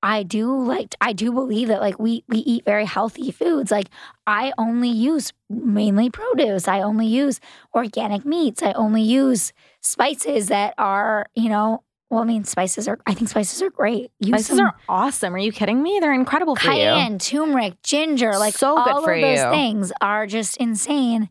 I 0.03 0.21
do 0.21 0.63
like 0.63 0.93
I 1.01 1.13
do 1.13 1.31
believe 1.31 1.69
that 1.69 1.81
like 1.81 1.97
we 1.97 2.23
we 2.27 2.37
eat 2.37 2.63
very 2.63 2.85
healthy 2.85 3.31
foods. 3.31 3.71
Like 3.71 3.87
I 4.27 4.53
only 4.59 4.89
use 4.89 5.33
mainly 5.49 6.11
produce. 6.11 6.67
I 6.67 6.81
only 6.81 7.07
use 7.07 7.39
organic 7.73 8.23
meats. 8.23 8.61
I 8.61 8.73
only 8.73 9.01
use 9.01 9.51
spices 9.81 10.49
that 10.49 10.75
are, 10.77 11.25
you 11.33 11.49
know, 11.49 11.81
well, 12.11 12.21
I 12.21 12.25
mean 12.25 12.43
spices 12.43 12.87
are 12.87 12.99
I 13.07 13.15
think 13.15 13.29
spices 13.29 13.63
are 13.63 13.71
great. 13.71 14.11
Use 14.19 14.29
Spices 14.45 14.57
some 14.57 14.59
are 14.67 14.75
awesome. 14.87 15.33
Are 15.33 15.39
you 15.39 15.51
kidding 15.51 15.81
me? 15.81 15.97
They're 15.99 16.13
incredible 16.13 16.55
for 16.55 16.67
you. 16.67 16.77
cayenne, 16.77 17.17
turmeric, 17.17 17.81
ginger, 17.81 18.37
like 18.37 18.53
So 18.53 18.77
all 18.77 18.99
of 18.99 19.05
those 19.05 19.39
you. 19.39 19.49
things 19.49 19.91
are 20.01 20.27
just 20.27 20.57
insane, 20.57 21.29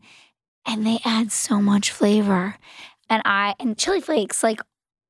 and 0.65 0.85
they 0.85 0.99
add 1.05 1.31
so 1.31 1.61
much 1.61 1.91
flavor. 1.91 2.57
And 3.09 3.21
I 3.23 3.55
and 3.57 3.77
chili 3.77 4.01
flakes, 4.01 4.43
like 4.43 4.59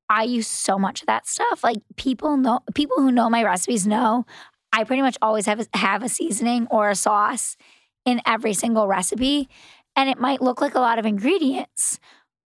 I 0.08 0.24
use 0.24 0.46
so 0.46 0.78
much 0.78 1.02
of 1.02 1.06
that 1.06 1.26
stuff. 1.26 1.64
Like 1.64 1.78
people 1.96 2.36
know, 2.36 2.60
people 2.74 2.96
who 2.98 3.10
know 3.10 3.28
my 3.28 3.42
recipes 3.42 3.86
know, 3.86 4.24
I 4.72 4.84
pretty 4.84 5.02
much 5.02 5.16
always 5.22 5.46
have 5.46 5.60
a, 5.60 5.66
have 5.76 6.02
a 6.02 6.08
seasoning 6.08 6.66
or 6.70 6.90
a 6.90 6.94
sauce 6.94 7.56
in 8.04 8.20
every 8.26 8.54
single 8.54 8.86
recipe, 8.86 9.48
and 9.96 10.08
it 10.08 10.18
might 10.18 10.40
look 10.40 10.60
like 10.60 10.74
a 10.74 10.80
lot 10.80 10.98
of 10.98 11.06
ingredients. 11.06 11.98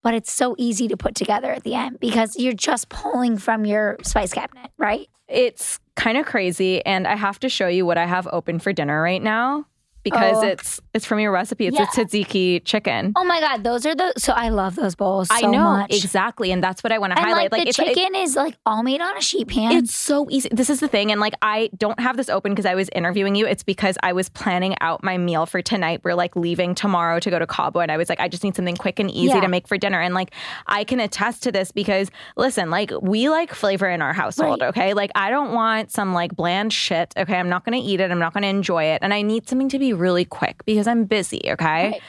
But 0.05 0.15
it's 0.15 0.31
so 0.31 0.55
easy 0.59 0.87
to 0.89 0.97
put 0.97 1.17
together 1.17 1.51
at 1.51 1.65
the 1.65 1.75
end 1.75 1.99
because 1.99 2.39
you're 2.39 2.53
just 2.53 2.89
pulling 2.89 3.37
from 3.37 3.67
your 3.67 3.97
spice 4.05 4.33
cabinet, 4.33 4.71
right? 4.79 5.09
It's 5.27 5.81
kind 5.97 6.17
of 6.17 6.25
crazy. 6.25 6.85
And 6.87 7.07
I 7.07 7.17
have 7.17 7.41
to 7.41 7.49
show 7.49 7.67
you 7.67 7.85
what 7.85 7.99
I 7.99 8.07
have 8.07 8.29
open 8.31 8.61
for 8.61 8.73
dinner 8.73 9.03
right 9.03 9.23
now 9.23 9.67
because 10.11 10.43
Oh. 10.43 10.47
it's 10.47 10.81
it's 10.95 11.05
from 11.07 11.21
your 11.21 11.33
recipe. 11.33 11.67
It's 11.67 11.77
Yeah. 11.79 11.85
a 11.85 11.87
tzatziki 11.87 12.65
chicken. 12.65 13.13
Oh 13.17 13.25
my 13.25 13.41
god, 13.41 13.63
those 13.65 13.85
are 13.87 13.95
the 13.95 14.13
so 14.17 14.33
I 14.33 14.49
love 14.49 14.75
those 14.77 14.95
bowls. 14.95 15.29
I 15.31 15.43
know 15.43 15.65
much. 15.79 15.95
exactly, 15.95 16.51
and 16.53 16.63
that's 16.63 16.83
what 16.83 16.93
I 16.93 16.99
want 16.99 17.15
to 17.17 17.21
highlight. 17.21 17.53
like, 17.53 17.63
the 17.63 17.69
it's 17.69 17.77
chicken 17.77 18.15
is 18.15 18.37
like 18.37 18.57
all 18.67 18.83
made 18.83 19.01
on 19.01 19.17
a 19.17 19.21
sheet 19.21 19.49
pan. 19.49 19.73
It's 19.73 19.95
so 19.95 20.27
easy. 20.31 20.49
This 20.53 20.71
is 20.71 20.81
the 20.81 20.89
thing. 20.89 21.13
And 21.13 21.21
like, 21.21 21.35
I 21.43 21.71
don't 21.77 22.01
have 22.01 22.17
this 22.17 22.29
open 22.29 22.53
because 22.53 22.67
I 22.67 22.75
was 22.75 22.89
interviewing 22.95 23.35
you. 23.35 23.47
It's 23.47 23.63
because 23.63 23.97
I 24.03 24.13
was 24.13 24.29
planning 24.29 24.75
out 24.81 25.03
my 25.03 25.19
meal 25.19 25.47
for 25.47 25.63
tonight. 25.63 26.01
We're 26.05 26.15
like 26.15 26.35
leaving 26.37 26.75
tomorrow 26.75 27.19
to 27.21 27.31
go 27.31 27.39
to 27.39 27.47
Cabo. 27.47 27.81
And 27.81 27.93
I 27.93 27.97
was 27.97 28.09
like, 28.09 28.21
I 28.21 28.29
just 28.29 28.43
need 28.45 28.57
something 28.57 28.77
quick 28.77 28.99
and 28.99 29.11
easy 29.11 29.35
Yeah. 29.35 29.41
to 29.41 29.49
make 29.49 29.69
for 29.69 29.77
dinner. 29.79 30.01
And 30.01 30.15
like, 30.15 30.33
I 30.67 30.85
can 30.85 31.01
attest 31.01 31.43
to 31.45 31.53
this 31.53 31.71
because 31.73 32.11
listen, 32.37 32.71
like, 32.71 32.91
we 33.03 33.29
like 33.29 33.53
flavor 33.55 33.89
in 33.89 34.03
our 34.03 34.13
household. 34.13 34.61
Right. 34.61 34.69
Okay. 34.69 34.95
Like, 34.95 35.11
I 35.15 35.31
don't 35.31 35.53
want 35.53 35.91
some 35.93 36.13
like 36.15 36.35
bland 36.35 36.73
shit. 36.73 37.13
Okay. 37.17 37.37
I'm 37.37 37.49
not 37.49 37.65
going 37.65 37.81
to 37.81 37.87
eat 37.87 38.01
it. 38.01 38.11
I'm 38.11 38.19
not 38.19 38.33
going 38.35 38.43
to 38.43 38.49
enjoy 38.49 38.85
it. 38.85 39.01
And 39.03 39.13
I 39.15 39.23
need 39.23 39.49
something 39.49 39.69
to 39.71 39.79
be 39.79 39.93
really 39.99 40.25
quick 40.25 40.65
because 40.65 40.87
I'm 40.87 41.05
busy. 41.05 41.41
Okay. 41.45 41.91
Right. 41.91 42.03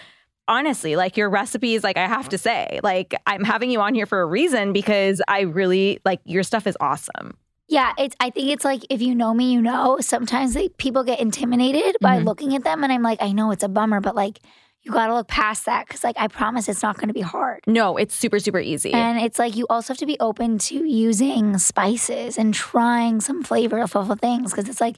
Honestly, 0.47 0.95
like 0.95 1.15
your 1.15 1.29
recipes, 1.29 1.83
like 1.83 1.97
I 1.97 2.07
have 2.07 2.29
to 2.29 2.37
say, 2.37 2.79
like 2.81 3.13
I'm 3.27 3.43
having 3.43 3.69
you 3.69 3.81
on 3.81 3.93
here 3.93 4.07
for 4.07 4.21
a 4.21 4.25
reason 4.25 4.73
because 4.73 5.21
I 5.27 5.41
really 5.41 5.99
like 6.05 6.21
your 6.25 6.41
stuff 6.43 6.65
is 6.65 6.75
awesome. 6.79 7.37
Yeah, 7.67 7.93
it's. 7.99 8.15
I 8.19 8.31
think 8.31 8.49
it's 8.49 8.65
like 8.65 8.81
if 8.89 8.99
you 8.99 9.13
know 9.13 9.31
me, 9.35 9.53
you 9.53 9.61
know. 9.61 9.97
Sometimes 10.01 10.55
like, 10.55 10.77
people 10.77 11.03
get 11.03 11.19
intimidated 11.19 11.97
by 12.01 12.17
Mhm. 12.17 12.25
looking 12.25 12.55
at 12.55 12.63
them, 12.63 12.83
and 12.83 12.91
I'm 12.91 13.03
like, 13.03 13.21
I 13.21 13.31
know 13.31 13.51
it's 13.51 13.61
a 13.63 13.67
bummer, 13.69 14.01
but 14.01 14.15
like, 14.15 14.39
you 14.81 14.91
got 14.91 15.05
to 15.05 15.13
look 15.13 15.27
past 15.27 15.65
that 15.67 15.87
because 15.87 16.03
like 16.03 16.15
I 16.17 16.29
promise 16.29 16.67
it's 16.67 16.81
not 16.81 16.95
going 16.95 17.09
to 17.09 17.13
be 17.13 17.21
hard. 17.21 17.59
No, 17.67 17.97
it's 17.97 18.15
super, 18.15 18.39
super 18.39 18.59
easy. 18.59 18.91
And 18.91 19.19
it's 19.19 19.37
like 19.37 19.55
you 19.55 19.67
also 19.69 19.93
have 19.93 19.99
to 19.99 20.07
be 20.07 20.17
open 20.19 20.57
to 20.69 20.83
using 20.83 21.59
spices 21.59 22.39
and 22.39 22.55
trying 22.55 23.21
some 23.21 23.43
flavorful 23.43 24.19
things 24.19 24.49
because 24.51 24.67
it's 24.67 24.81
like, 24.81 24.95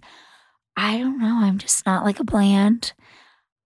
I 0.77 0.97
don't 0.97 1.19
know, 1.19 1.39
I'm 1.41 1.57
just 1.57 1.85
not 1.85 2.03
like 2.05 2.19
a 2.19 2.23
bland. 2.23 2.93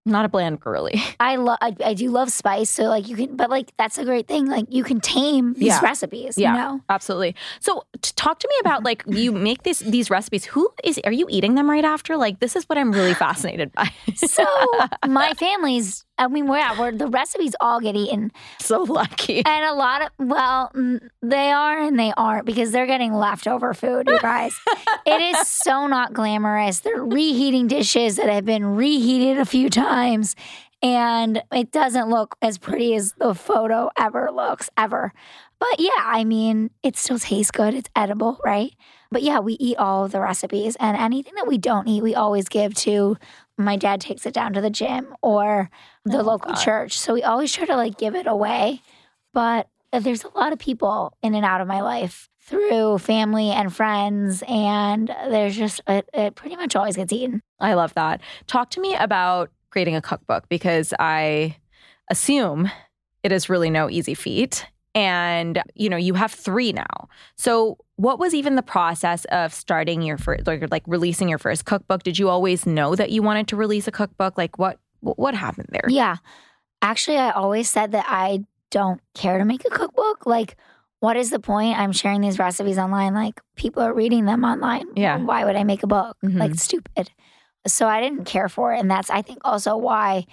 not 0.07 0.23
a 0.23 0.29
bland 0.29 0.59
girly. 0.59 1.01
I 1.19 1.35
love, 1.37 1.57
I, 1.61 1.75
I 1.83 1.93
do 1.95 2.09
love 2.11 2.29
spice, 2.31 2.69
so 2.69 2.83
like 2.83 3.07
you 3.07 3.15
can, 3.15 3.35
but 3.35 3.49
like 3.49 3.71
that's 3.77 3.97
a 3.97 4.05
great 4.05 4.27
thing. 4.27 4.45
Like 4.47 4.65
you 4.69 4.83
can 4.83 4.99
tame 4.99 5.53
these 5.53 5.67
Yeah. 5.67 5.81
recipes, 5.81 6.37
Yeah. 6.37 6.51
you 6.51 6.57
know. 6.59 6.81
Absolutely. 6.89 7.35
So, 7.59 7.83
t- 8.03 8.11
talk 8.15 8.37
to 8.39 8.47
me 8.47 8.55
about 8.61 8.83
like 8.83 9.03
you 9.07 9.31
make 9.31 9.63
these 9.63 9.79
these 9.79 10.11
recipes. 10.11 10.45
Who 10.45 10.69
is? 10.83 10.99
Are 11.05 11.11
you 11.11 11.25
eating 11.29 11.55
them 11.55 11.67
right 11.69 11.83
after? 11.85 12.17
Like, 12.17 12.39
this 12.39 12.55
is 12.55 12.65
what 12.69 12.77
I'm 12.77 12.91
really 12.91 13.13
fascinated 13.25 13.71
by. 13.73 13.89
So 14.15 14.45
my 15.07 15.33
family's, 15.33 16.05
I 16.17 16.27
mean, 16.27 16.47
we're 16.47 16.57
at, 16.57 16.77
we're, 16.77 16.91
the 16.91 17.07
recipes 17.07 17.55
all 17.59 17.79
get 17.79 17.95
eaten. 17.95 18.31
so 18.59 18.83
lucky. 18.83 19.43
And 19.55 19.65
a 19.65 19.73
lot 19.73 20.01
of, 20.01 20.09
well, 20.17 20.71
mm, 20.75 20.99
they 21.21 21.51
are 21.51 21.79
and 21.79 21.99
they 21.99 22.13
aren't 22.15 22.45
because 22.45 22.71
they're 22.71 22.87
getting 22.87 23.13
leftover 23.13 23.73
food, 23.73 24.07
you 24.07 24.19
guys. 24.19 24.55
it 25.05 25.21
is 25.21 25.47
so 25.47 25.87
not 25.87 26.13
glamorous. 26.13 26.79
They're 26.79 27.03
reheating 27.03 27.67
dishes 27.67 28.15
that 28.17 28.29
have 28.29 28.45
been 28.45 28.65
reheated 28.65 29.37
a 29.37 29.45
few 29.45 29.69
times. 29.69 30.35
And 30.81 31.41
it 31.51 31.71
doesn't 31.71 32.09
look 32.09 32.35
as 32.41 32.57
pretty 32.57 32.95
as 32.95 33.13
the 33.17 33.33
photo 33.33 33.89
ever 33.97 34.29
looks, 34.31 34.69
ever. 34.77 35.13
But 35.59 35.79
yeah, 35.79 35.89
I 35.97 36.23
mean, 36.25 36.69
it 36.83 36.97
still 36.97 37.17
tastes 37.17 37.51
good. 37.51 37.73
It's 37.73 37.89
edible, 37.95 38.39
right? 38.45 38.71
But 39.11 39.23
yeah, 39.23 39.39
we 39.39 39.53
eat 39.53 39.77
all 39.77 40.05
of 40.05 40.11
the 40.11 40.19
recipes. 40.19 40.75
And 40.79 40.97
anything 40.97 41.33
that 41.35 41.47
we 41.47 41.57
don't 41.57 41.87
eat, 41.87 42.03
we 42.03 42.13
always 42.13 42.49
give 42.49 42.73
to 42.75 43.17
my 43.57 43.75
dad 43.75 44.01
takes 44.01 44.25
it 44.25 44.33
down 44.33 44.53
to 44.53 44.61
the 44.61 44.69
gym 44.69 45.15
or 45.21 45.69
the 46.03 46.17
love 46.17 46.25
local 46.25 46.53
that. 46.53 46.63
church. 46.63 46.99
So 46.99 47.13
we 47.13 47.23
always 47.23 47.53
try 47.53 47.65
to 47.65 47.75
like 47.75 47.97
give 47.97 48.15
it 48.15 48.27
away. 48.27 48.81
But 49.33 49.67
uh, 49.93 49.99
there's 49.99 50.23
a 50.23 50.29
lot 50.29 50.53
of 50.53 50.59
people 50.59 51.15
in 51.21 51.35
and 51.35 51.45
out 51.45 51.61
of 51.61 51.67
my 51.67 51.81
life 51.81 52.29
through 52.41 52.99
family 52.99 53.49
and 53.49 53.73
friends. 53.73 54.43
And 54.47 55.07
there's 55.07 55.55
just, 55.55 55.81
it, 55.87 56.09
it 56.13 56.35
pretty 56.35 56.55
much 56.55 56.75
always 56.75 56.95
gets 56.95 57.11
eaten. 57.13 57.41
I 57.59 57.73
love 57.73 57.93
that. 57.95 58.21
Talk 58.47 58.69
to 58.71 58.81
me 58.81 58.95
about 58.95 59.51
creating 59.69 59.95
a 59.95 60.01
cookbook 60.01 60.47
because 60.49 60.93
I 60.99 61.57
assume 62.09 62.69
it 63.23 63.31
is 63.31 63.49
really 63.49 63.69
no 63.69 63.89
easy 63.89 64.13
feat. 64.13 64.65
And 64.93 65.61
you 65.73 65.89
know, 65.89 65.97
you 65.97 66.13
have 66.13 66.31
three 66.31 66.71
now. 66.71 67.09
So, 67.35 67.77
what 67.97 68.19
was 68.19 68.33
even 68.33 68.55
the 68.55 68.61
process 68.61 69.25
of 69.25 69.53
starting 69.53 70.01
your 70.01 70.17
first, 70.17 70.45
like, 70.47 70.69
like 70.71 70.83
releasing 70.85 71.29
your 71.29 71.37
first 71.37 71.65
cookbook? 71.65 72.03
Did 72.03 72.19
you 72.19 72.29
always 72.29 72.65
know 72.65 72.95
that 72.95 73.11
you 73.11 73.21
wanted 73.23 73.47
to 73.49 73.55
release 73.55 73.87
a 73.87 73.91
cookbook? 73.91 74.37
Like, 74.37 74.57
what 74.57 74.79
what 75.01 75.35
happened 75.35 75.69
there? 75.71 75.85
Yeah. 75.87 76.17
Actually, 76.81 77.17
I 77.17 77.31
always 77.31 77.69
said 77.69 77.91
that 77.91 78.05
I 78.07 78.43
don't 78.71 78.99
care 79.13 79.37
to 79.37 79.45
make 79.45 79.63
a 79.65 79.69
cookbook. 79.69 80.25
Like, 80.25 80.55
what 80.99 81.15
is 81.15 81.29
the 81.29 81.39
point? 81.39 81.77
I'm 81.77 81.91
sharing 81.91 82.21
these 82.21 82.39
recipes 82.39 82.77
online. 82.77 83.13
Like, 83.13 83.39
people 83.55 83.83
are 83.83 83.93
reading 83.93 84.25
them 84.25 84.43
online. 84.43 84.85
Yeah. 84.95 85.17
Why 85.17 85.45
would 85.45 85.55
I 85.55 85.63
make 85.63 85.83
a 85.83 85.87
book? 85.87 86.17
Mhm. 86.23 86.39
Like, 86.39 86.55
stupid. 86.55 87.11
So 87.67 87.87
I 87.87 88.01
didn't 88.01 88.25
care 88.25 88.49
for 88.49 88.73
it. 88.73 88.79
And 88.79 88.89
that's, 88.89 89.09
I 89.09 89.21
think, 89.21 89.39
also 89.45 89.77
why 89.77 90.25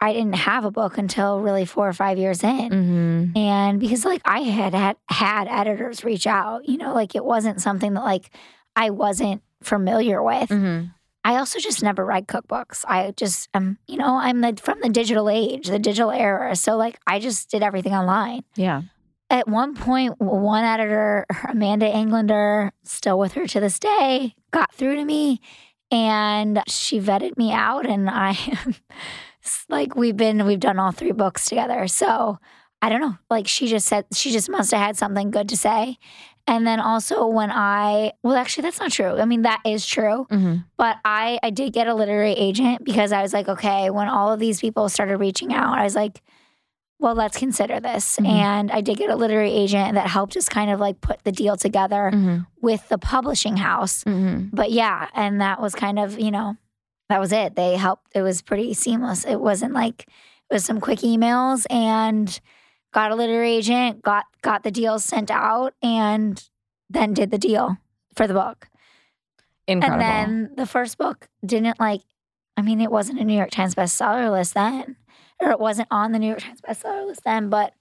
I 0.00 0.12
didn't 0.12 0.36
have 0.36 0.64
a 0.64 0.70
book 0.70 0.96
until 0.96 1.40
really 1.40 1.64
four 1.64 1.88
or 1.88 1.92
five 1.92 2.18
years 2.18 2.44
in. 2.44 2.70
Mm-hmm. 2.70 3.36
And 3.36 3.80
because, 3.80 4.04
like, 4.04 4.22
I 4.24 4.40
had, 4.40 4.74
had 4.74 4.96
had 5.08 5.48
editors 5.48 6.04
reach 6.04 6.26
out, 6.26 6.68
you 6.68 6.78
know, 6.78 6.94
like 6.94 7.14
it 7.14 7.24
wasn't 7.24 7.60
something 7.60 7.94
that, 7.94 8.04
like, 8.04 8.30
I 8.76 8.90
wasn't 8.90 9.42
familiar 9.62 10.22
with. 10.22 10.50
Mm-hmm. 10.50 10.86
I 11.24 11.36
also 11.36 11.58
just 11.58 11.82
never 11.82 12.04
read 12.04 12.26
cookbooks. 12.26 12.84
I 12.86 13.12
just 13.16 13.48
am, 13.52 13.78
you 13.86 13.98
know, 13.98 14.16
I'm 14.16 14.40
the, 14.40 14.58
from 14.62 14.80
the 14.80 14.88
digital 14.88 15.28
age, 15.28 15.66
the 15.66 15.78
digital 15.78 16.10
era. 16.10 16.56
So 16.56 16.76
like 16.76 16.98
I 17.06 17.18
just 17.18 17.50
did 17.50 17.62
everything 17.62 17.92
online. 17.92 18.44
Yeah. 18.56 18.82
At 19.28 19.46
one 19.46 19.74
point, 19.74 20.18
one 20.18 20.64
editor, 20.64 21.26
Amanda 21.46 21.86
Englander, 21.86 22.72
still 22.84 23.18
with 23.18 23.32
her 23.32 23.46
to 23.46 23.60
this 23.60 23.78
day, 23.78 24.36
got 24.52 24.72
through 24.72 24.94
to 24.96 25.04
me 25.04 25.42
and 25.90 26.62
she 26.66 26.98
vetted 26.98 27.36
me 27.36 27.52
out 27.52 27.84
and 27.84 28.08
I 28.08 28.32
like 29.68 29.94
we've 29.96 30.16
been 30.16 30.44
we've 30.46 30.60
done 30.60 30.78
all 30.78 30.92
three 30.92 31.12
books 31.12 31.46
together. 31.46 31.86
So 31.88 32.38
I 32.82 32.88
don't 32.88 33.00
know. 33.00 33.16
Like 33.30 33.46
she 33.48 33.66
just 33.66 33.86
said 33.86 34.06
she 34.14 34.30
just 34.30 34.48
must 34.50 34.70
have 34.72 34.80
had 34.80 34.96
something 34.96 35.30
good 35.30 35.48
to 35.50 35.56
say. 35.56 35.98
And 36.46 36.66
then 36.66 36.80
also 36.80 37.26
when 37.26 37.50
I 37.50 38.12
well 38.22 38.36
actually 38.36 38.62
that's 38.62 38.80
not 38.80 38.90
true. 38.92 39.18
I 39.18 39.24
mean 39.24 39.42
that 39.42 39.60
is 39.66 39.84
true. 39.86 40.26
Mm-hmm. 40.30 40.56
But 40.76 40.96
I 41.04 41.38
I 41.42 41.50
did 41.50 41.72
get 41.72 41.88
a 41.88 41.94
literary 41.94 42.32
agent 42.32 42.84
because 42.84 43.12
I 43.12 43.22
was 43.22 43.32
like, 43.32 43.48
okay, 43.48 43.90
when 43.90 44.08
all 44.08 44.32
of 44.32 44.40
these 44.40 44.60
people 44.60 44.88
started 44.88 45.18
reaching 45.18 45.52
out, 45.52 45.76
I 45.78 45.84
was 45.84 45.94
like, 45.94 46.22
well, 47.00 47.14
let's 47.14 47.36
consider 47.38 47.78
this. 47.80 48.16
Mhm. 48.16 48.26
And 48.28 48.70
I 48.72 48.80
did 48.80 48.96
get 48.98 49.08
a 49.10 49.14
literary 49.14 49.52
agent 49.52 49.94
that 49.94 50.08
helped 50.08 50.36
us 50.36 50.48
kind 50.48 50.70
of 50.70 50.80
like 50.80 51.00
put 51.00 51.22
the 51.22 51.30
deal 51.32 51.56
together 51.56 52.10
Mm-hmm. 52.12 52.38
with 52.60 52.88
the 52.88 52.98
publishing 52.98 53.56
house. 53.56 54.02
Mm-hmm. 54.04 54.48
But 54.52 54.72
yeah, 54.72 55.08
and 55.14 55.40
that 55.40 55.60
was 55.60 55.74
kind 55.76 55.98
of, 56.00 56.18
you 56.18 56.30
know, 56.32 56.56
that 57.08 57.20
was 57.20 57.32
it. 57.32 57.56
They 57.56 57.76
helped. 57.76 58.08
It 58.14 58.22
was 58.22 58.42
pretty 58.42 58.74
seamless. 58.74 59.24
It 59.24 59.36
wasn't 59.40 59.72
like 59.72 60.02
it 60.50 60.54
was 60.54 60.64
some 60.64 60.80
quick 60.80 61.00
emails 61.00 61.66
and 61.70 62.38
got 62.92 63.10
a 63.10 63.14
literary 63.16 63.52
agent, 63.54 64.02
got 64.02 64.24
got 64.42 64.62
the 64.62 64.70
deals 64.70 65.04
sent 65.04 65.30
out, 65.30 65.74
and 65.82 66.42
then 66.90 67.12
did 67.14 67.30
the 67.30 67.38
deal 67.38 67.76
for 68.14 68.26
the 68.26 68.34
book. 68.34 68.68
Incredible. 69.66 70.00
And 70.02 70.48
then 70.48 70.50
the 70.56 70.66
first 70.66 70.96
book 70.98 71.28
didn't 71.44 71.78
like, 71.78 72.00
I 72.56 72.62
mean, 72.62 72.80
it 72.80 72.90
wasn't 72.90 73.20
a 73.20 73.24
New 73.24 73.36
York 73.36 73.50
Times 73.50 73.74
bestseller 73.74 74.30
list 74.30 74.54
then, 74.54 74.96
or 75.40 75.50
it 75.50 75.60
wasn't 75.60 75.88
on 75.90 76.12
the 76.12 76.18
New 76.18 76.26
York 76.28 76.40
Times 76.40 76.60
bestseller 76.60 77.06
list 77.06 77.22
then, 77.24 77.50
but 77.50 77.74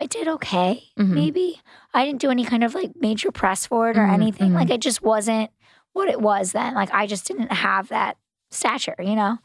it 0.00 0.08
did 0.10 0.28
okay, 0.28 0.84
Mhm. 0.98 1.08
maybe. 1.10 1.60
I 1.94 2.04
didn't 2.06 2.20
do 2.20 2.30
any 2.30 2.44
kind 2.44 2.62
of 2.64 2.74
like 2.74 2.92
major 2.96 3.30
press 3.32 3.66
for 3.66 3.90
it 3.90 3.96
or 3.98 4.06
Mhm, 4.06 4.12
anything. 4.14 4.50
mhm. 4.52 4.54
Like, 4.54 4.70
it 4.70 4.80
just 4.80 5.02
wasn't 5.02 5.50
what 5.92 6.08
it 6.08 6.20
was 6.20 6.52
then. 6.52 6.74
Like, 6.74 6.92
I 6.94 7.06
just 7.06 7.26
didn't 7.26 7.52
have 7.52 7.88
that 7.88 8.16
stature, 8.52 8.96
you 8.98 9.14
know? 9.14 9.38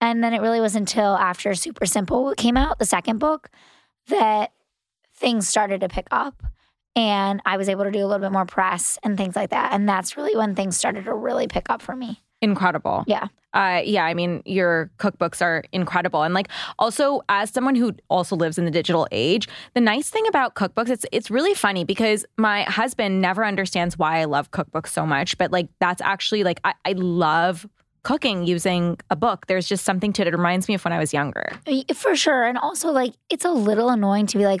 And 0.00 0.22
then 0.22 0.32
it 0.34 0.40
really 0.40 0.60
was 0.60 0.76
until 0.76 1.16
after 1.16 1.54
Super 1.54 1.86
Simple 1.86 2.34
came 2.36 2.56
out, 2.56 2.78
the 2.78 2.84
second 2.84 3.18
book, 3.18 3.50
that 4.08 4.52
things 5.14 5.48
started 5.48 5.80
to 5.80 5.88
pick 5.88 6.06
up 6.10 6.42
and 6.94 7.40
I 7.46 7.56
was 7.56 7.68
able 7.68 7.84
to 7.84 7.90
do 7.90 8.00
a 8.00 8.06
little 8.06 8.18
bit 8.18 8.32
more 8.32 8.44
press 8.46 8.98
and 9.02 9.16
things 9.16 9.36
like 9.36 9.50
that. 9.50 9.72
And 9.72 9.88
that's 9.88 10.16
really 10.16 10.36
when 10.36 10.54
things 10.54 10.76
started 10.76 11.04
to 11.04 11.14
really 11.14 11.46
pick 11.46 11.70
up 11.70 11.82
for 11.82 11.94
me. 11.94 12.22
incredible. 12.40 13.04
Yeah. 13.06 13.28
Uh, 13.54 13.80
yeah, 13.84 14.04
I 14.04 14.14
mean, 14.14 14.42
your 14.44 14.90
cookbooks 14.98 15.40
are 15.40 15.64
incredible, 15.72 16.22
and 16.22 16.34
like 16.34 16.48
also 16.78 17.22
as 17.30 17.50
someone 17.50 17.74
who 17.74 17.94
also 18.10 18.36
lives 18.36 18.58
in 18.58 18.66
the 18.66 18.70
digital 18.70 19.08
age, 19.10 19.48
the 19.74 19.80
nice 19.80 20.10
thing 20.10 20.26
about 20.28 20.54
cookbooks, 20.54 20.90
it's 20.90 21.06
it's 21.12 21.30
really 21.30 21.54
funny 21.54 21.82
because 21.82 22.26
my 22.36 22.64
husband 22.64 23.22
never 23.22 23.44
understands 23.44 23.98
why 23.98 24.18
I 24.20 24.26
love 24.26 24.50
cookbooks 24.50 24.88
so 24.88 25.06
much, 25.06 25.38
but 25.38 25.50
like 25.50 25.68
that's 25.80 26.02
actually 26.02 26.44
like 26.44 26.60
I, 26.62 26.74
I 26.84 26.92
love 26.92 27.66
cooking 28.02 28.46
using 28.46 28.98
a 29.10 29.16
book. 29.16 29.46
There's 29.46 29.68
just 29.68 29.84
something 29.84 30.12
to 30.14 30.22
it. 30.22 30.28
It 30.28 30.32
reminds 30.34 30.68
me 30.68 30.74
of 30.74 30.84
when 30.84 30.92
I 30.92 30.98
was 30.98 31.12
younger. 31.12 31.60
For 31.94 32.14
sure. 32.16 32.44
And 32.44 32.56
also, 32.58 32.90
like, 32.90 33.14
it's 33.30 33.44
a 33.44 33.50
little 33.50 33.88
annoying 33.90 34.26
to 34.28 34.38
be 34.38 34.44
like 34.46 34.60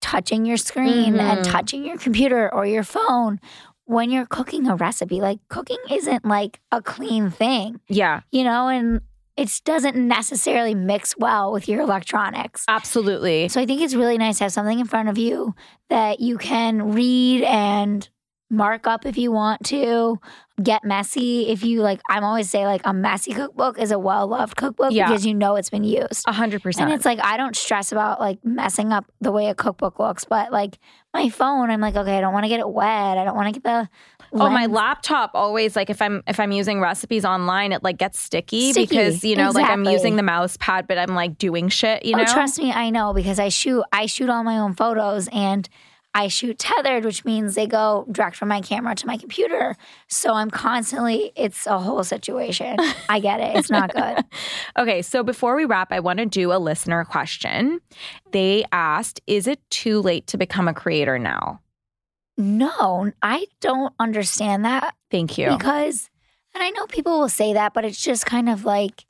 touching 0.00 0.44
your 0.46 0.56
screen 0.56 1.18
and 1.18 1.40
Mhm. 1.40 1.50
touching 1.50 1.84
your 1.84 1.98
computer 1.98 2.52
or 2.54 2.64
your 2.66 2.84
phone 2.84 3.40
when 3.86 4.10
you're 4.10 4.26
cooking 4.26 4.68
a 4.68 4.76
recipe. 4.76 5.20
Like, 5.20 5.38
cooking 5.48 5.78
isn't 5.90 6.24
like 6.24 6.60
a 6.72 6.80
clean 6.82 7.30
thing, 7.30 7.80
Yeah, 7.88 8.20
you 8.30 8.44
know, 8.44 8.68
and 8.68 9.00
it 9.36 9.60
doesn't 9.64 9.96
necessarily 9.96 10.74
mix 10.74 11.14
well 11.18 11.52
with 11.52 11.68
your 11.68 11.80
electronics. 11.82 12.64
absolutely. 12.68 13.48
So 13.48 13.60
I 13.60 13.66
think 13.66 13.80
it's 13.82 13.94
really 13.94 14.16
nice 14.16 14.38
to 14.38 14.44
have 14.44 14.52
something 14.52 14.78
in 14.80 14.86
front 14.86 15.08
of 15.08 15.18
you 15.18 15.54
that 15.90 16.20
you 16.20 16.38
can 16.38 16.92
read 16.92 17.42
and 17.42 18.08
mark 18.50 18.86
up 18.86 19.04
if 19.04 19.18
you 19.18 19.30
want 19.32 19.64
to, 19.66 20.18
get 20.62 20.84
messy 20.84 21.48
if 21.48 21.62
you 21.62 21.82
like. 21.82 22.00
I'm 22.08 22.24
always 22.24 22.48
say 22.50 22.66
like 22.66 22.80
a 22.84 22.92
messy 22.94 23.32
cookbook 23.32 23.78
is 23.78 23.90
a 23.90 23.98
well 23.98 24.26
loved 24.26 24.56
cookbook 24.56 24.92
Yeah. 24.92 25.08
because 25.08 25.26
you 25.26 25.34
know 25.34 25.56
it's 25.56 25.70
been 25.70 25.84
used. 25.84 26.24
A 26.26 26.32
hundred 26.32 26.56
And 26.56 26.62
percent. 26.62 26.90
And 26.90 26.96
it's 26.96 27.04
like 27.04 27.18
I 27.22 27.36
don't 27.36 27.54
stress 27.56 27.92
about 27.92 28.20
like 28.20 28.44
messing 28.44 28.92
up 28.92 29.04
the 29.20 29.32
way 29.32 29.48
a 29.48 29.54
cookbook 29.54 29.98
looks, 29.98 30.24
but 30.24 30.52
like 30.52 30.78
my 31.12 31.28
phone, 31.30 31.70
I'm 31.70 31.80
like, 31.80 31.96
okay, 31.96 32.18
I 32.18 32.20
don't 32.20 32.32
want 32.32 32.44
to 32.44 32.48
get 32.48 32.60
it 32.60 32.68
wet. 32.68 33.16
I 33.18 33.24
don't 33.24 33.36
want 33.36 33.54
to 33.54 33.60
get 33.60 33.62
the 33.64 33.88
Oh, 34.32 34.50
my 34.50 34.66
laptop 34.66 35.30
always 35.34 35.76
like 35.76 35.88
if 35.88 36.02
I'm 36.02 36.22
if 36.26 36.40
I'm 36.40 36.52
using 36.52 36.80
recipes 36.80 37.24
online, 37.24 37.72
it 37.72 37.82
like 37.82 37.96
gets 37.96 38.18
sticky, 38.18 38.72
Sticky, 38.72 38.86
because 38.86 39.24
you 39.24 39.36
know 39.36 39.50
like 39.50 39.70
I'm 39.70 39.84
using 39.84 40.16
the 40.16 40.22
mouse 40.22 40.56
pad, 40.58 40.86
but 40.88 40.98
I'm 40.98 41.14
like 41.14 41.38
doing 41.38 41.68
shit. 41.68 42.04
You 42.04 42.14
oh, 42.14 42.18
know, 42.18 42.24
Oh, 42.28 42.32
trust 42.32 42.58
me, 42.58 42.72
I 42.72 42.90
know 42.90 43.12
because 43.12 43.38
I 43.38 43.48
shoot. 43.50 43.84
I 43.92 44.06
shoot 44.06 44.28
all 44.28 44.42
my 44.42 44.58
own 44.58 44.74
photos 44.74 45.28
and 45.32 45.68
I 46.16 46.28
shoot 46.28 46.58
tethered, 46.58 47.04
which 47.04 47.26
means 47.26 47.54
they 47.54 47.66
go 47.66 48.06
direct 48.10 48.36
from 48.36 48.48
my 48.48 48.62
camera 48.62 48.94
to 48.94 49.06
my 49.06 49.18
computer. 49.18 49.76
So 50.08 50.32
I'm 50.32 50.50
constantly. 50.50 51.30
It's 51.36 51.66
a 51.66 51.78
whole 51.78 52.02
situation. 52.04 52.78
I 53.10 53.20
get 53.20 53.40
it. 53.40 53.54
It's 53.56 53.70
not 53.70 53.92
good. 53.92 54.24
Okay, 54.78 55.00
so 55.00 55.22
before 55.22 55.56
we 55.56 55.64
wrap, 55.64 55.90
I 55.90 56.00
want 56.00 56.18
to 56.18 56.26
do 56.26 56.52
a 56.52 56.58
listener 56.58 57.04
question. 57.04 57.80
They 58.32 58.64
asked, 58.72 59.20
"Is 59.26 59.46
it 59.46 59.58
too 59.70 60.00
late 60.00 60.26
to 60.28 60.36
become 60.36 60.68
a 60.68 60.74
creator 60.74 61.18
now?" 61.18 61.60
No, 62.36 63.10
I 63.22 63.46
don't 63.60 63.94
understand 63.98 64.64
that 64.64 64.94
Thank 65.10 65.38
you. 65.38 65.48
because, 65.50 66.10
and 66.54 66.62
I 66.62 66.70
know 66.70 66.86
people 66.86 67.20
will 67.20 67.28
say 67.30 67.54
that, 67.54 67.72
but 67.72 67.84
it's 67.84 68.00
just 68.00 68.26
kind 68.26 68.50
of 68.50 68.64
like, 68.64 69.06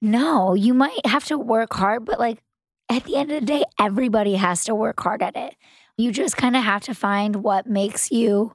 no, 0.00 0.54
you 0.54 0.72
might 0.72 1.04
have 1.06 1.24
to 1.26 1.36
work 1.38 1.74
hard, 1.74 2.06
but 2.06 2.18
like 2.18 2.38
at 2.88 3.04
the 3.04 3.16
end 3.16 3.30
of 3.30 3.40
the 3.40 3.46
day, 3.46 3.64
everybody 3.78 4.34
has 4.36 4.64
to 4.64 4.74
work 4.74 4.98
hard 5.00 5.22
at 5.22 5.36
it. 5.36 5.54
You 5.98 6.12
just 6.12 6.36
kind 6.36 6.56
of 6.56 6.62
have 6.62 6.82
to 6.82 6.94
find 6.94 7.36
what 7.36 7.66
makes 7.66 8.10
you 8.10 8.52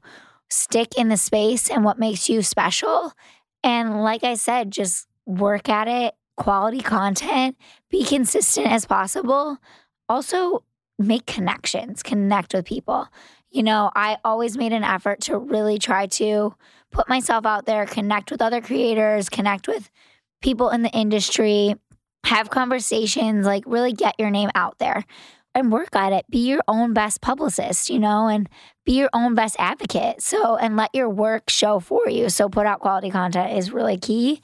stick 0.49 0.95
in 0.97 1.09
the 1.09 1.17
space 1.17 1.69
and 1.69 1.83
what 1.83 1.97
makes 1.97 2.29
you 2.29 2.43
special. 2.43 3.13
And 3.63 4.03
like 4.03 4.23
I 4.23 4.35
said, 4.35 4.71
just 4.71 5.07
work 5.25 5.69
at 5.69 5.87
it, 5.87 6.13
quality 6.37 6.81
content, 6.81 7.57
be 7.89 8.03
consistent 8.03 8.67
as 8.67 8.85
possible. 8.85 9.57
Also, 10.09 10.63
make 10.99 11.25
connections, 11.25 12.03
connect 12.03 12.53
with 12.53 12.65
people. 12.65 13.07
You 13.49 13.63
know, 13.63 13.91
I 13.95 14.17
always 14.23 14.57
made 14.57 14.73
an 14.73 14.83
effort 14.83 15.21
to 15.21 15.37
really 15.37 15.79
try 15.79 16.07
to 16.07 16.53
put 16.91 17.09
myself 17.09 17.45
out 17.45 17.65
there, 17.65 17.85
connect 17.85 18.31
with 18.31 18.41
other 18.41 18.61
creators, 18.61 19.29
connect 19.29 19.67
with 19.67 19.89
people 20.41 20.69
in 20.69 20.83
the 20.83 20.91
industry, 20.91 21.75
have 22.25 22.49
conversations, 22.49 23.45
like 23.45 23.63
really 23.65 23.93
get 23.93 24.15
your 24.19 24.29
name 24.29 24.49
out 24.53 24.77
there 24.79 25.05
and 25.53 25.71
work 25.71 25.95
at 25.95 26.13
it. 26.13 26.25
Be 26.29 26.47
your 26.47 26.61
own 26.67 26.93
best 26.93 27.21
publicist, 27.21 27.89
you 27.89 27.99
know, 27.99 28.27
and 28.27 28.49
be 28.85 28.93
your 28.93 29.09
own 29.13 29.35
best 29.35 29.55
advocate. 29.59 30.21
So, 30.21 30.55
and 30.55 30.75
let 30.75 30.93
your 30.93 31.09
work 31.09 31.49
show 31.49 31.79
for 31.79 32.09
you. 32.09 32.29
So, 32.29 32.49
put 32.49 32.65
out 32.65 32.79
quality 32.79 33.09
content 33.09 33.57
is 33.57 33.71
really 33.71 33.97
key. 33.97 34.41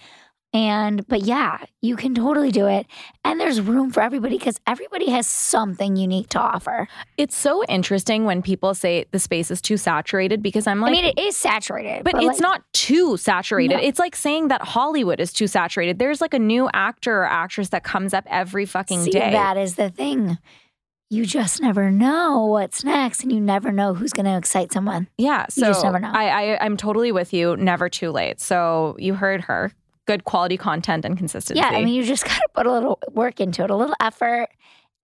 And, 0.53 1.05
but 1.07 1.23
yeah, 1.23 1.59
you 1.81 1.97
can 1.97 2.15
totally 2.15 2.51
do 2.51 2.67
it. 2.67 2.87
And 3.25 3.39
there's 3.39 3.59
room 3.59 3.91
for 3.91 4.01
everybody 4.01 4.37
because 4.37 4.59
everybody 4.65 5.09
has 5.09 5.27
something 5.27 5.97
unique 5.97 6.29
to 6.29 6.39
offer. 6.39 6.87
It's 7.17 7.35
so 7.35 7.63
interesting 7.65 8.23
when 8.23 8.41
people 8.41 8.73
say 8.73 9.05
the 9.11 9.19
space 9.19 9.51
is 9.51 9.61
too 9.61 9.75
saturated 9.75 10.41
because 10.41 10.65
I'm 10.65 10.79
like, 10.79 10.89
I 10.89 10.91
mean, 10.93 11.05
it 11.05 11.19
is 11.19 11.35
saturated, 11.35 12.05
but, 12.05 12.15
it's 12.15 12.25
like, 12.25 12.39
not 12.39 12.63
too 12.73 13.17
saturated. 13.17 13.75
No. 13.75 13.81
It's 13.81 13.99
like 13.99 14.15
saying 14.15 14.47
that 14.47 14.61
Hollywood 14.61 15.19
is 15.19 15.33
too 15.33 15.47
saturated. 15.47 15.99
There's 15.99 16.21
like 16.21 16.33
a 16.33 16.39
new 16.39 16.69
actor 16.73 17.19
or 17.19 17.25
actress 17.25 17.69
that 17.69 17.83
comes 17.83 18.13
up 18.13 18.23
every 18.27 18.65
fucking 18.65 19.03
See, 19.03 19.11
day. 19.11 19.31
that 19.31 19.57
is 19.57 19.75
the 19.75 19.89
thing. 19.89 20.37
You 21.09 21.25
just 21.25 21.61
never 21.61 21.89
know 21.89 22.45
what's 22.47 22.83
next, 22.83 23.23
and 23.23 23.31
you 23.31 23.39
never 23.39 23.71
know 23.71 23.93
who's 23.93 24.11
going 24.11 24.25
to 24.25 24.37
excite 24.37 24.73
someone. 24.73 25.07
Yeah, 25.17 25.45
You 25.55 25.61
so 25.63 25.67
just 25.67 25.83
never 25.83 25.99
know. 25.99 26.11
I, 26.13 26.25
I 26.55 26.65
I'm 26.65 26.75
totally 26.75 27.11
with 27.13 27.33
you. 27.33 27.55
Never 27.55 27.87
too 27.87 28.11
late. 28.11 28.41
So 28.41 28.95
you 28.99 29.13
heard 29.13 29.41
her. 29.41 29.71
Good 30.05 30.23
quality 30.25 30.57
content 30.57 31.05
and 31.05 31.17
consistency. 31.17 31.59
Yeah, 31.59 31.67
I 31.69 31.83
mean, 31.83 31.93
you 31.93 32.03
just 32.03 32.23
got 32.25 32.35
to 32.35 32.47
put 32.53 32.65
a 32.65 32.71
little 32.71 32.99
work 33.11 33.39
into 33.39 33.63
it, 33.63 33.69
a 33.69 33.75
little 33.75 33.95
effort. 34.01 34.49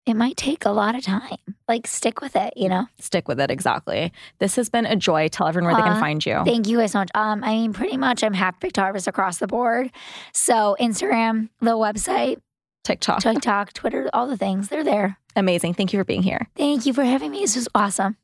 It 0.06 0.16
might 0.16 0.36
take 0.36 0.66
a 0.66 0.72
lot 0.72 0.95
of 0.95 1.04
time. 1.04 1.38
Like, 1.70 1.88
stick 1.88 2.20
with 2.20 2.36
it, 2.36 2.54
you 2.58 2.68
know? 2.68 2.88
stick 2.99 3.30
with 3.30 3.39
it 3.39 3.49
exactly. 3.49 4.12
This 4.39 4.58
has 4.58 4.70
been 4.70 4.86
a 4.86 4.97
joy. 4.97 5.30
Tell 5.30 5.47
everyone 5.47 5.74
where 5.74 5.82
they 5.82 5.88
can 5.89 5.99
find 6.01 6.26
you. 6.26 6.41
Thank 6.43 6.68
you 6.68 6.80
guys 6.80 6.91
so 6.91 6.99
much. 6.99 7.10
Um, 7.16 7.41
I 7.41 7.51
mean, 7.51 7.72
pretty 7.72 7.95
much 7.95 8.22
I'm 8.22 8.34
Half 8.34 8.60
Baked 8.60 8.76
Harvest 8.76 9.08
across 9.08 9.38
the 9.38 9.47
board. 9.47 9.91
So, 10.34 10.76
Instagram, 10.78 11.47
the 11.62 11.72
website, 11.78 12.39
TikTok. 12.84 13.22
TikTok, 13.22 13.74
Twitter, 13.74 14.10
all 14.14 14.28
the 14.28 14.38
things, 14.38 14.70
they're 14.70 14.84
there. 14.84 15.18
Amazing. 15.36 15.74
Thank 15.74 15.94
you 15.94 16.00
for 16.00 16.04
being 16.04 16.24
here. 16.24 16.48
Thank 16.56 16.86
you 16.86 16.94
for 16.94 17.04
having 17.04 17.32
me. 17.32 17.42
This 17.42 17.56
was 17.56 17.68
awesome. 17.74 18.18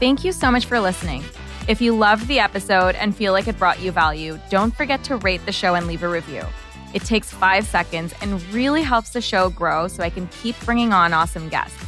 Thank 0.00 0.24
you 0.24 0.32
so 0.32 0.50
much 0.50 0.66
for 0.66 0.80
listening. 0.80 1.24
If 1.66 1.80
you 1.80 1.94
loved 1.94 2.26
the 2.28 2.38
episode 2.38 2.94
and 2.94 3.14
feel 3.14 3.32
like 3.32 3.48
it 3.48 3.58
brought 3.58 3.80
you 3.80 3.92
value, 3.92 4.38
don't 4.48 4.74
forget 4.74 5.04
to 5.04 5.16
rate 5.16 5.44
the 5.44 5.52
show 5.52 5.74
and 5.74 5.86
leave 5.86 6.02
a 6.02 6.08
review. 6.08 6.42
It 6.94 7.02
takes 7.02 7.30
five 7.30 7.66
seconds 7.66 8.14
and 8.22 8.42
really 8.54 8.82
helps 8.82 9.10
the 9.10 9.20
show 9.20 9.50
grow 9.50 9.88
so 9.88 10.02
I 10.02 10.08
can 10.08 10.26
keep 10.28 10.58
bringing 10.64 10.92
on 10.92 11.12
awesome 11.12 11.50
guests. 11.50 11.84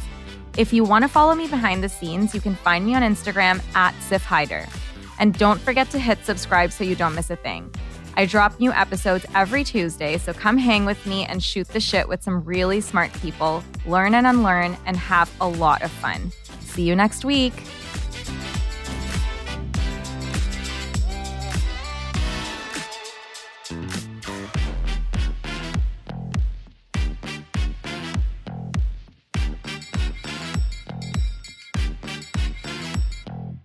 If 0.57 0.71
you 0.73 0.83
want 0.83 1.03
to 1.03 1.07
follow 1.07 1.33
me 1.33 1.47
behind 1.47 1.83
the 1.83 1.89
scenes, 1.89 2.35
you 2.35 2.41
can 2.41 2.55
find 2.55 2.85
me 2.85 2.93
on 2.93 3.01
Instagram 3.01 3.63
at 3.73 3.95
SiffHaider. 3.95 4.69
And 5.17 5.33
don't 5.37 5.59
forget 5.59 5.89
to 5.91 5.99
hit 5.99 6.23
subscribe 6.25 6.71
so 6.71 6.83
you 6.83 6.95
don't 6.95 7.15
miss 7.15 7.29
a 7.31 7.35
thing. 7.35 7.73
I 8.15 8.25
drop 8.25 8.59
new 8.59 8.71
episodes 8.71 9.25
every 9.33 9.63
Tuesday, 9.63 10.17
so 10.17 10.33
come 10.33 10.57
hang 10.57 10.85
with 10.85 11.05
me 11.05 11.25
and 11.25 11.41
shoot 11.41 11.67
the 11.69 11.79
shit 11.79 12.07
with 12.07 12.21
some 12.21 12.43
really 12.43 12.81
smart 12.81 13.13
people, 13.13 13.63
learn 13.85 14.15
and 14.15 14.27
unlearn, 14.27 14.77
and 14.85 14.97
have 14.97 15.31
a 15.39 15.47
lot 15.47 15.81
of 15.81 15.91
fun. 15.91 16.31
See 16.59 16.83
you 16.83 16.95
next 16.95 17.25
week. 17.25 17.53